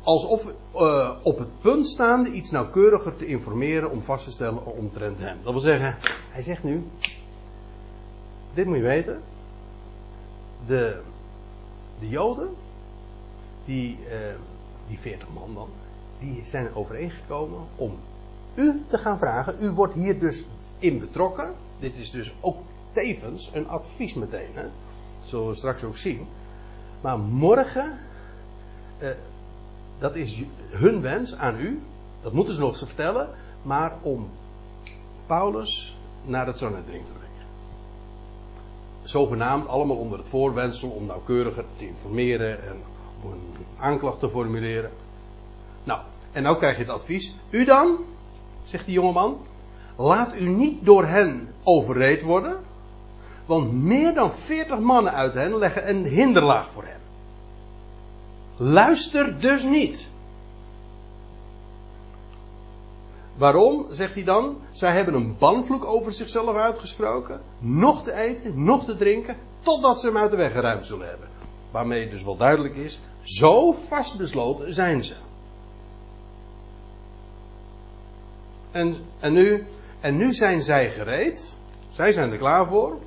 Alsof 0.05 0.53
uh, 0.75 1.11
op 1.23 1.39
het 1.39 1.61
punt 1.61 1.87
staande 1.87 2.31
iets 2.31 2.51
nauwkeuriger 2.51 3.17
te 3.17 3.27
informeren 3.27 3.91
om 3.91 4.03
vast 4.03 4.25
te 4.25 4.31
stellen 4.31 4.67
omtrent 4.67 5.19
hem. 5.19 5.37
Dat 5.43 5.53
wil 5.53 5.61
zeggen, 5.61 5.97
hij 6.31 6.43
zegt 6.43 6.63
nu, 6.63 6.85
dit 8.55 8.67
moet 8.67 8.77
je 8.77 8.83
weten, 8.83 9.23
de, 10.67 11.01
de 12.01 12.09
Joden, 12.09 12.49
die, 13.65 13.99
uh, 14.11 14.17
die 14.89 14.99
40 14.99 15.29
man 15.35 15.55
dan, 15.55 15.69
die 16.19 16.43
zijn 16.45 16.75
overeengekomen 16.75 17.61
om 17.77 17.99
u 18.55 18.83
te 18.87 18.99
gaan 18.99 19.19
vragen. 19.19 19.57
U 19.61 19.71
wordt 19.71 19.95
hier 19.95 20.19
dus 20.19 20.45
in 20.79 20.99
betrokken. 20.99 21.55
Dit 21.79 21.97
is 21.97 22.11
dus 22.11 22.35
ook 22.41 22.57
tevens 22.93 23.51
een 23.55 23.69
advies 23.69 24.15
meteen. 24.15 24.51
Hè? 24.55 24.63
Dat 24.63 25.29
zullen 25.29 25.49
we 25.49 25.55
straks 25.55 25.85
ook 25.85 25.97
zien. 25.97 26.27
Maar 27.01 27.19
morgen, 27.19 27.99
eh, 28.99 29.09
dat 30.03 30.17
is 30.17 30.43
hun 30.71 31.01
wens 31.01 31.37
aan 31.37 31.61
u. 31.61 31.81
Dat 32.23 32.33
moeten 32.33 32.55
ze 32.55 32.61
nog 32.61 32.77
ze 32.77 32.87
vertellen. 32.87 33.29
Maar 33.63 33.93
om 34.03 34.29
Paulus 35.27 35.97
naar 36.25 36.47
het 36.47 36.59
Sanhedrin 36.59 37.05
te 37.05 37.13
brengen. 37.13 37.47
Zogenaamd 39.03 39.69
allemaal 39.69 39.97
onder 39.97 40.19
het 40.19 40.29
voorwendsel 40.29 40.89
om 40.89 41.07
nauwkeuriger 41.07 41.65
te 41.77 41.87
informeren 41.87 42.63
en 42.63 42.77
om 43.23 43.33
een 43.33 43.67
aanklacht 43.79 44.21
te 44.21 44.31
formuleren. 44.31 44.91
Nou, 45.85 46.01
en 46.33 46.43
nou 46.43 46.57
krijg 46.57 46.77
je 46.77 46.83
het 46.83 46.93
advies. 46.93 47.35
U 47.51 47.65
dan, 47.65 47.97
zegt 48.65 48.85
die 48.85 48.95
jongeman, 48.95 49.39
laat 49.97 50.37
u 50.37 50.49
niet 50.49 50.85
door 50.85 51.07
hen 51.07 51.49
overreed 51.63 52.23
worden, 52.23 52.57
want 53.47 53.73
meer 53.73 54.15
dan 54.15 54.33
veertig 54.33 54.79
mannen 54.79 55.13
uit 55.13 55.35
hen 55.35 55.59
leggen 55.59 55.89
een 55.89 56.05
hinderlaag 56.05 56.71
voor 56.71 56.85
hem. 56.85 57.02
Luister 58.63 59.41
dus 59.41 59.63
niet. 59.65 60.09
Waarom, 63.37 63.87
zegt 63.91 64.15
hij 64.15 64.25
dan? 64.25 64.57
Zij 64.73 64.93
hebben 64.93 65.15
een 65.15 65.39
banvloek 65.39 65.85
over 65.85 66.13
zichzelf 66.13 66.57
uitgesproken. 66.57 67.41
Nog 67.59 68.03
te 68.03 68.15
eten, 68.15 68.65
nog 68.65 68.85
te 68.85 68.97
drinken, 68.97 69.37
totdat 69.61 70.01
ze 70.01 70.07
hem 70.07 70.17
uit 70.17 70.31
de 70.31 70.37
weg 70.37 70.53
geruimd 70.53 70.87
zullen 70.87 71.09
hebben. 71.09 71.29
Waarmee 71.71 72.11
dus 72.11 72.23
wel 72.23 72.37
duidelijk 72.37 72.77
is, 72.77 73.01
zo 73.23 73.73
vastbesloten 73.73 74.75
zijn 74.75 75.05
ze. 75.05 75.15
En, 78.71 78.97
en, 79.21 79.33
nu, 79.33 79.67
en 80.01 80.17
nu 80.17 80.33
zijn 80.33 80.63
zij 80.63 80.91
gereed. 80.91 81.57
Zij 81.91 82.13
zijn 82.13 82.33
er 82.33 82.39
klaar 82.39 82.69
voor. 82.69 82.99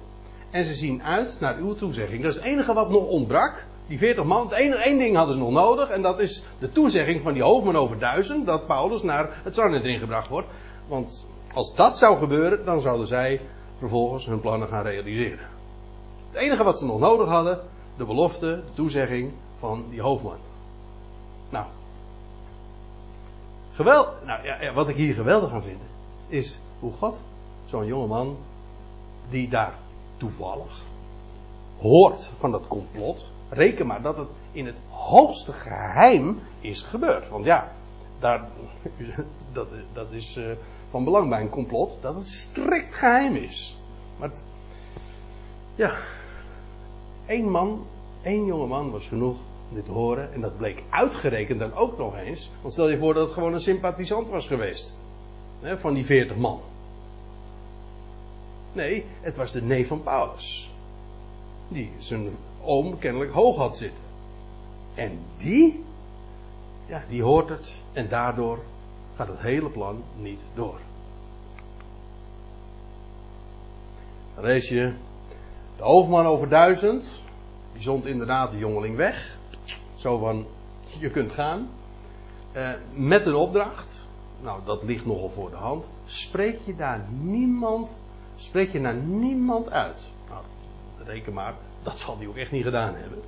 En 0.52 0.66
ze 0.66 0.74
zien 0.74 1.04
uit 1.04 1.40
naar 1.40 1.58
uw 1.58 1.76
toezegging. 1.76 2.22
Dat 2.22 2.32
is 2.32 2.38
het 2.38 2.46
enige 2.46 2.74
wat 2.74 2.90
nog 2.90 3.08
ontbrak. 3.08 3.66
Die 3.88 3.98
40 3.98 4.24
man, 4.24 4.48
het 4.48 4.54
één 4.54 4.98
ding 4.98 5.16
hadden 5.16 5.36
ze 5.36 5.42
nog 5.42 5.52
nodig. 5.52 5.90
En 5.90 6.02
dat 6.02 6.20
is 6.20 6.44
de 6.60 6.72
toezegging 6.72 7.22
van 7.24 7.34
die 7.34 7.44
hoofdman 7.44 7.76
over 7.76 8.00
duizend. 8.00 8.46
Dat 8.46 8.66
Paulus 8.66 9.02
naar 9.02 9.30
het 9.44 9.56
Sanhedrin 9.56 10.00
gebracht 10.00 10.30
wordt. 10.30 10.48
Want 10.88 11.26
als 11.54 11.76
dat 11.76 11.98
zou 11.98 12.18
gebeuren, 12.18 12.66
dan 12.66 12.82
zouden 12.82 13.08
zij 13.08 13.42
vervolgens 13.78 14.26
hun 14.26 14.40
plannen 14.40 14.68
gaan 14.68 14.84
realiseren. 14.84 15.48
Het 16.32 16.42
enige 16.42 16.64
wat 16.64 16.78
ze 16.78 16.86
nog 16.86 17.00
nodig 17.00 17.28
hadden, 17.28 17.60
de 17.98 18.06
belofte, 18.06 18.48
de 18.48 18.74
toezegging 18.74 19.32
van 19.60 19.86
die 19.90 20.02
hoofdman. 20.02 20.38
Nou, 21.50 21.66
Geweld, 23.76 24.26
nou 24.26 24.44
ja, 24.44 24.74
wat 24.74 24.90
ik 24.90 24.96
hier 24.96 25.14
geweldig 25.14 25.52
aan 25.52 25.64
vind, 25.64 25.82
is 26.28 26.60
hoe 26.80 26.92
God, 26.92 27.22
zo'n 27.66 27.86
jongeman, 27.86 28.38
die 29.30 29.50
daar 29.50 29.74
toevallig 30.18 30.82
hoort 31.80 32.30
van 32.38 32.52
dat 32.52 32.68
complot, 32.68 33.26
reken 33.50 33.88
maar 33.88 34.02
dat 34.02 34.18
het 34.18 34.28
in 34.52 34.66
het 34.66 34.78
hoogste 34.90 35.52
geheim 35.52 36.40
is 36.60 36.82
gebeurd. 36.82 37.30
Want 37.30 37.46
ja, 37.46 37.72
daar, 38.20 38.48
dat, 39.54 39.68
dat 39.94 40.12
is 40.12 40.38
uh, 40.38 40.52
van 40.90 41.04
belang 41.04 41.30
bij 41.30 41.42
een 41.42 41.50
complot, 41.50 41.98
dat 42.02 42.16
het 42.16 42.28
strikt 42.28 42.96
geheim 42.96 43.36
is. 43.36 43.78
Maar 44.18 44.30
ja, 45.76 45.98
één 47.26 47.50
man, 47.50 47.88
één 48.22 48.46
jongeman 48.46 48.92
was 48.92 49.08
genoeg 49.08 49.38
dit 49.70 49.88
horen. 49.88 50.34
En 50.34 50.42
dat 50.42 50.58
bleek 50.58 50.84
uitgerekend 50.90 51.60
dan 51.60 51.74
ook 51.74 51.98
nog 51.98 52.16
eens. 52.16 52.52
Want 52.62 52.74
stel 52.74 52.90
je 52.90 52.98
voor 52.98 53.14
dat 53.14 53.26
het 53.26 53.34
gewoon 53.34 53.54
een 53.54 53.62
sympathisant 53.62 54.30
was 54.30 54.48
geweest. 54.48 54.96
Hè, 55.62 55.80
van 55.80 55.94
die 55.94 56.06
veertig 56.06 56.38
man. 56.38 56.60
Nee, 58.74 59.06
het 59.22 59.36
was 59.36 59.52
de 59.52 59.62
neef 59.62 59.88
van 59.88 60.04
Paulus. 60.04 60.70
Die 61.68 61.92
zijn 61.98 62.30
oom 62.66 63.00
kennelijk 63.00 63.32
hoog 63.32 63.58
had 63.58 63.78
zitten. 63.78 64.04
En 64.96 65.20
die, 65.38 65.84
ja, 66.86 67.04
die 67.10 67.24
hoort 67.24 67.50
het. 67.50 67.74
En 67.94 68.10
daardoor 68.10 68.60
gaat 69.16 69.28
het 69.28 69.42
hele 69.42 69.70
plan 69.70 70.04
niet 70.18 70.40
door. 70.54 70.80
Dan 74.36 74.44
lees 74.44 74.70
je 74.70 74.94
de 75.78 75.84
hoofdman 75.84 76.26
over 76.26 76.50
duizend. 76.50 77.22
Die 77.74 77.82
zond 77.82 78.06
inderdaad 78.06 78.52
de 78.52 78.58
jongeling 78.58 78.96
weg. 78.96 79.38
Zo 79.96 80.18
van, 80.18 80.46
je 81.00 81.10
kunt 81.10 81.32
gaan. 81.32 81.70
Uh, 82.56 82.70
met 82.94 83.26
een 83.26 83.36
opdracht. 83.36 84.00
Nou, 84.42 84.60
dat 84.66 84.84
ligt 84.84 85.06
nogal 85.06 85.30
voor 85.30 85.50
de 85.50 85.56
hand. 85.56 85.86
Spreek 86.06 86.60
je 86.60 86.76
daar 86.76 87.06
niemand, 87.10 87.98
spreek 88.36 88.72
je 88.72 88.80
naar 88.80 88.96
niemand 88.96 89.70
uit. 89.70 90.08
Nou, 90.30 90.44
reken 91.06 91.34
maar, 91.34 91.54
dat 91.86 92.00
zal 92.00 92.18
hij 92.18 92.28
ook 92.28 92.36
echt 92.36 92.52
niet 92.52 92.64
gedaan 92.64 92.96
hebben. 92.96 93.22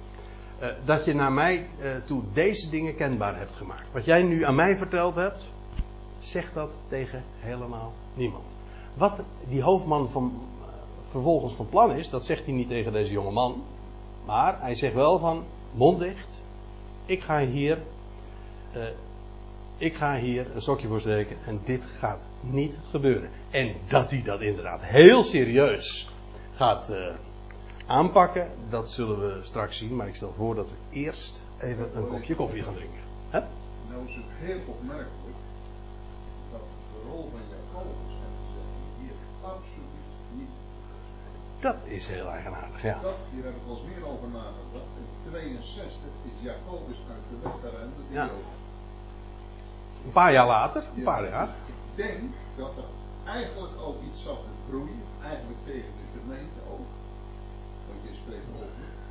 Uh, 0.61 0.67
dat 0.85 1.05
je 1.05 1.13
naar 1.13 1.31
mij 1.31 1.67
uh, 1.81 1.95
toe 2.05 2.23
deze 2.33 2.69
dingen 2.69 2.95
kenbaar 2.95 3.37
hebt 3.37 3.55
gemaakt. 3.55 3.91
Wat 3.91 4.05
jij 4.05 4.23
nu 4.23 4.43
aan 4.43 4.55
mij 4.55 4.77
verteld 4.77 5.15
hebt, 5.15 5.45
zeg 6.19 6.53
dat 6.53 6.77
tegen 6.87 7.23
helemaal 7.39 7.93
niemand. 8.13 8.55
Wat 8.93 9.23
die 9.49 9.61
hoofdman 9.61 10.09
van, 10.09 10.41
vervolgens 11.09 11.53
van 11.53 11.69
plan 11.69 11.91
is, 11.91 12.09
dat 12.09 12.25
zegt 12.25 12.45
hij 12.45 12.53
niet 12.53 12.67
tegen 12.67 12.91
deze 12.91 13.11
jonge 13.11 13.31
man. 13.31 13.63
Maar 14.25 14.61
hij 14.61 14.75
zegt 14.75 14.93
wel 14.93 15.19
van, 15.19 15.43
mond 15.73 15.99
dicht, 15.99 16.43
ik 17.05 17.21
ga 17.21 17.45
hier, 17.45 17.77
ik 19.77 19.95
ga 19.95 20.19
hier 20.19 20.55
een 20.55 20.61
stokje 20.61 20.87
voor 20.87 20.99
steken 20.99 21.37
en 21.45 21.61
dit 21.65 21.85
gaat 21.85 22.27
niet 22.41 22.79
gebeuren. 22.89 23.29
En 23.49 23.75
dat 23.87 24.11
hij 24.11 24.21
dat 24.23 24.41
inderdaad 24.41 24.83
heel 24.83 25.23
serieus 25.23 26.09
gaat 26.55 26.93
aanpakken, 27.87 28.51
dat 28.69 28.91
zullen 28.91 29.19
we 29.19 29.43
straks 29.43 29.77
zien. 29.77 29.95
Maar 29.95 30.07
ik 30.07 30.15
stel 30.15 30.33
voor 30.37 30.55
dat 30.55 30.69
we 30.69 30.75
eerst 30.89 31.45
even 31.59 31.97
een 31.97 32.07
kopje 32.07 32.35
koffie 32.35 32.63
gaan 32.63 32.73
drinken. 32.73 33.01
Hè? 33.29 33.39
Nou 33.89 34.07
is 34.07 34.15
het 34.15 34.25
heel 34.29 34.59
opmerkelijk 34.65 35.37
dat 36.51 36.61
de 36.93 37.09
rol 37.09 37.29
van 37.31 37.41
Jacobus 37.51 38.13
en 38.25 38.33
hier 39.01 39.17
absoluut 39.41 40.07
niet. 40.31 40.53
Dat 41.59 41.75
is 41.83 42.07
heel 42.07 42.27
eigenaardig, 42.27 42.81
ja. 42.81 42.99
Dat, 43.01 43.15
hier 43.31 43.43
heb 43.43 43.55
ik 43.55 43.69
eens 43.69 43.83
meer 43.95 44.07
over 44.11 44.27
nagedacht. 44.27 44.91
62 45.31 46.09
is 46.23 46.35
Jacobus 46.41 46.97
uit 47.11 47.25
de 47.29 47.37
weg 47.43 47.53
gerend. 47.61 47.93
Ja. 48.09 48.29
Een 50.05 50.11
paar 50.11 50.31
jaar 50.31 50.47
later, 50.47 50.83
een 50.95 51.03
paar 51.03 51.29
jaar. 51.29 51.47
Ik 51.67 51.95
denk 51.95 52.21
dat 52.57 52.77
er 52.77 52.89
eigenlijk 53.25 53.73
ook 53.81 54.01
iets 54.11 54.23
zat 54.23 54.41
te 54.43 54.69
broeien, 54.69 55.03
eigenlijk 55.23 55.59
tegen 55.65 55.91
de 56.01 56.19
gemeente 56.19 56.59
ook. 56.71 56.87
Want 57.87 57.99
je 58.07 58.13
spreekt 58.21 58.47
over 58.53 58.69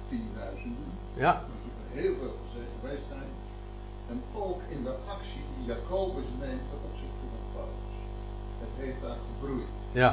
tienduizenden. 0.09 0.91
Ja. 1.25 1.33
Heel 2.01 2.15
veel 2.21 2.35
gezegd 2.45 2.71
geweest 2.81 3.07
zijn. 3.15 3.31
En 4.11 4.19
ook 4.45 4.61
in 4.75 4.83
de 4.89 4.95
actie 5.15 5.43
die 5.55 5.65
Jacobus 5.71 6.29
neemt 6.43 6.67
ten 6.71 6.81
opzichte 6.89 7.25
van 7.33 7.45
Paulus. 7.55 7.95
Het 8.65 8.75
heeft 8.83 9.01
daar 9.05 9.19
gebroeid. 9.27 9.73
Ja. 10.03 10.11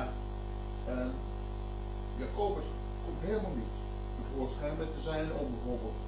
En 0.95 1.11
Jacobus 2.21 2.67
komt 3.05 3.21
helemaal 3.29 3.55
niet 3.61 3.75
tevoorschijn 4.19 4.75
met 4.77 4.89
te 4.95 5.01
zijn 5.09 5.27
om 5.39 5.47
bijvoorbeeld. 5.55 5.99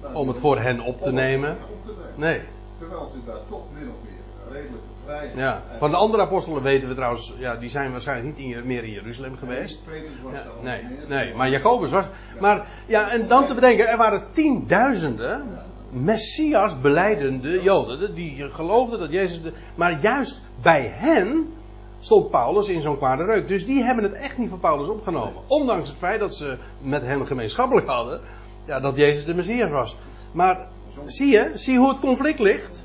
Nou, 0.00 0.14
om 0.14 0.28
het 0.28 0.38
voor 0.38 0.58
hen 0.58 0.80
op 0.80 1.00
te 1.00 1.12
nemen. 1.12 1.50
Op 1.50 1.84
te 1.86 1.94
nemen. 2.00 2.20
Nee. 2.26 2.40
Terwijl 2.78 3.08
ze 3.08 3.24
daar 3.24 3.42
toch 3.48 3.64
min 3.74 3.88
of 3.94 4.00
meer 4.04 4.22
redelijke 4.52 4.86
vrijheid 5.04 5.36
Ja. 5.36 5.62
Van 5.78 5.90
de 5.90 5.96
andere 5.96 6.22
apostelen 6.22 6.62
weten 6.62 6.88
we 6.88 6.94
trouwens, 6.94 7.34
ja, 7.38 7.54
die 7.54 7.68
zijn 7.68 7.90
waarschijnlijk 7.90 8.36
niet 8.36 8.56
in, 8.56 8.66
meer 8.66 8.84
in 8.84 8.90
Jeruzalem 8.90 9.36
geweest. 9.36 9.82
Was 10.22 10.32
Ja, 10.32 10.44
nee, 10.62 10.82
nee, 11.08 11.34
maar 11.34 11.48
Jacobus 11.48 11.90
was. 11.90 12.04
Maar 12.40 12.66
ja, 12.86 13.10
en 13.10 13.26
dan 13.26 13.46
te 13.46 13.54
bedenken, 13.54 13.88
er 13.88 13.96
waren 13.96 14.24
tienduizenden 14.30 15.66
Messias 15.90 16.80
beleidende 16.80 17.62
Joden 17.62 18.14
die 18.14 18.50
geloofden 18.50 18.98
dat 18.98 19.10
Jezus. 19.10 19.42
De, 19.42 19.52
maar 19.74 20.00
juist 20.00 20.42
bij 20.62 20.92
hen 20.94 21.52
stond 22.00 22.30
Paulus 22.30 22.68
in 22.68 22.80
zo'n 22.80 22.96
kwade 22.96 23.24
reuk. 23.24 23.48
Dus 23.48 23.66
die 23.66 23.82
hebben 23.82 24.04
het 24.04 24.12
echt 24.12 24.38
niet 24.38 24.50
van 24.50 24.60
Paulus 24.60 24.88
opgenomen. 24.88 25.42
Ondanks 25.46 25.88
het 25.88 25.98
feit 25.98 26.20
dat 26.20 26.34
ze 26.34 26.56
met 26.80 27.02
hem 27.02 27.26
gemeenschappelijk 27.26 27.86
hadden. 27.86 28.20
Ja, 28.66 28.80
dat 28.80 28.96
Jezus 28.96 29.24
de 29.24 29.34
Messias 29.34 29.70
was. 29.70 29.96
Maar 30.32 30.66
zie 31.06 31.30
je, 31.32 31.50
zie 31.54 31.78
hoe 31.78 31.88
het 31.88 32.00
conflict 32.00 32.38
ligt. 32.38 32.77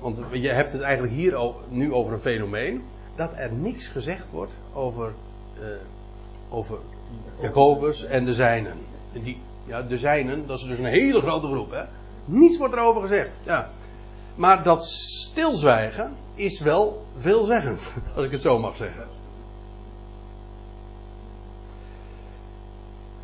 Want 0.00 0.20
je 0.32 0.48
hebt 0.48 0.72
het 0.72 0.80
eigenlijk 0.80 1.14
hier 1.14 1.34
al- 1.34 1.60
nu 1.68 1.92
over 1.92 2.12
een 2.12 2.20
fenomeen. 2.20 2.82
dat 3.16 3.30
er 3.36 3.52
niks 3.52 3.88
gezegd 3.88 4.30
wordt 4.30 4.52
over, 4.72 5.14
eh, 5.60 5.66
over 6.50 6.78
Jacobus 7.40 8.04
en 8.04 8.24
de 8.24 8.32
zijnen. 8.32 8.76
En 9.12 9.22
die, 9.22 9.40
ja, 9.66 9.82
de 9.82 9.98
zijnen, 9.98 10.46
dat 10.46 10.58
is 10.58 10.64
dus 10.64 10.78
een 10.78 10.84
hele 10.84 11.20
grote 11.20 11.46
groep. 11.46 11.70
Hè? 11.70 11.82
Niets 12.24 12.58
wordt 12.58 12.74
erover 12.74 13.00
gezegd. 13.00 13.30
Ja. 13.42 13.70
Maar 14.34 14.62
dat 14.62 14.84
stilzwijgen 14.84 16.16
is 16.34 16.60
wel 16.60 17.04
veelzeggend, 17.16 17.92
als 18.16 18.24
ik 18.24 18.30
het 18.30 18.42
zo 18.42 18.58
mag 18.58 18.76
zeggen. 18.76 19.06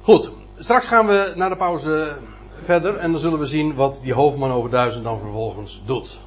Goed, 0.03 0.33
straks 0.59 0.89
gaan 0.89 1.07
we 1.07 1.33
na 1.37 1.49
de 1.49 1.57
pauze 1.57 2.17
verder 2.59 2.97
en 2.97 3.11
dan 3.11 3.21
zullen 3.21 3.39
we 3.39 3.47
zien 3.47 3.75
wat 3.75 4.01
die 4.03 4.15
hoofdman 4.15 4.51
over 4.51 4.71
duizend 4.71 5.05
dan 5.05 5.19
vervolgens 5.19 5.83
doet. 5.87 6.21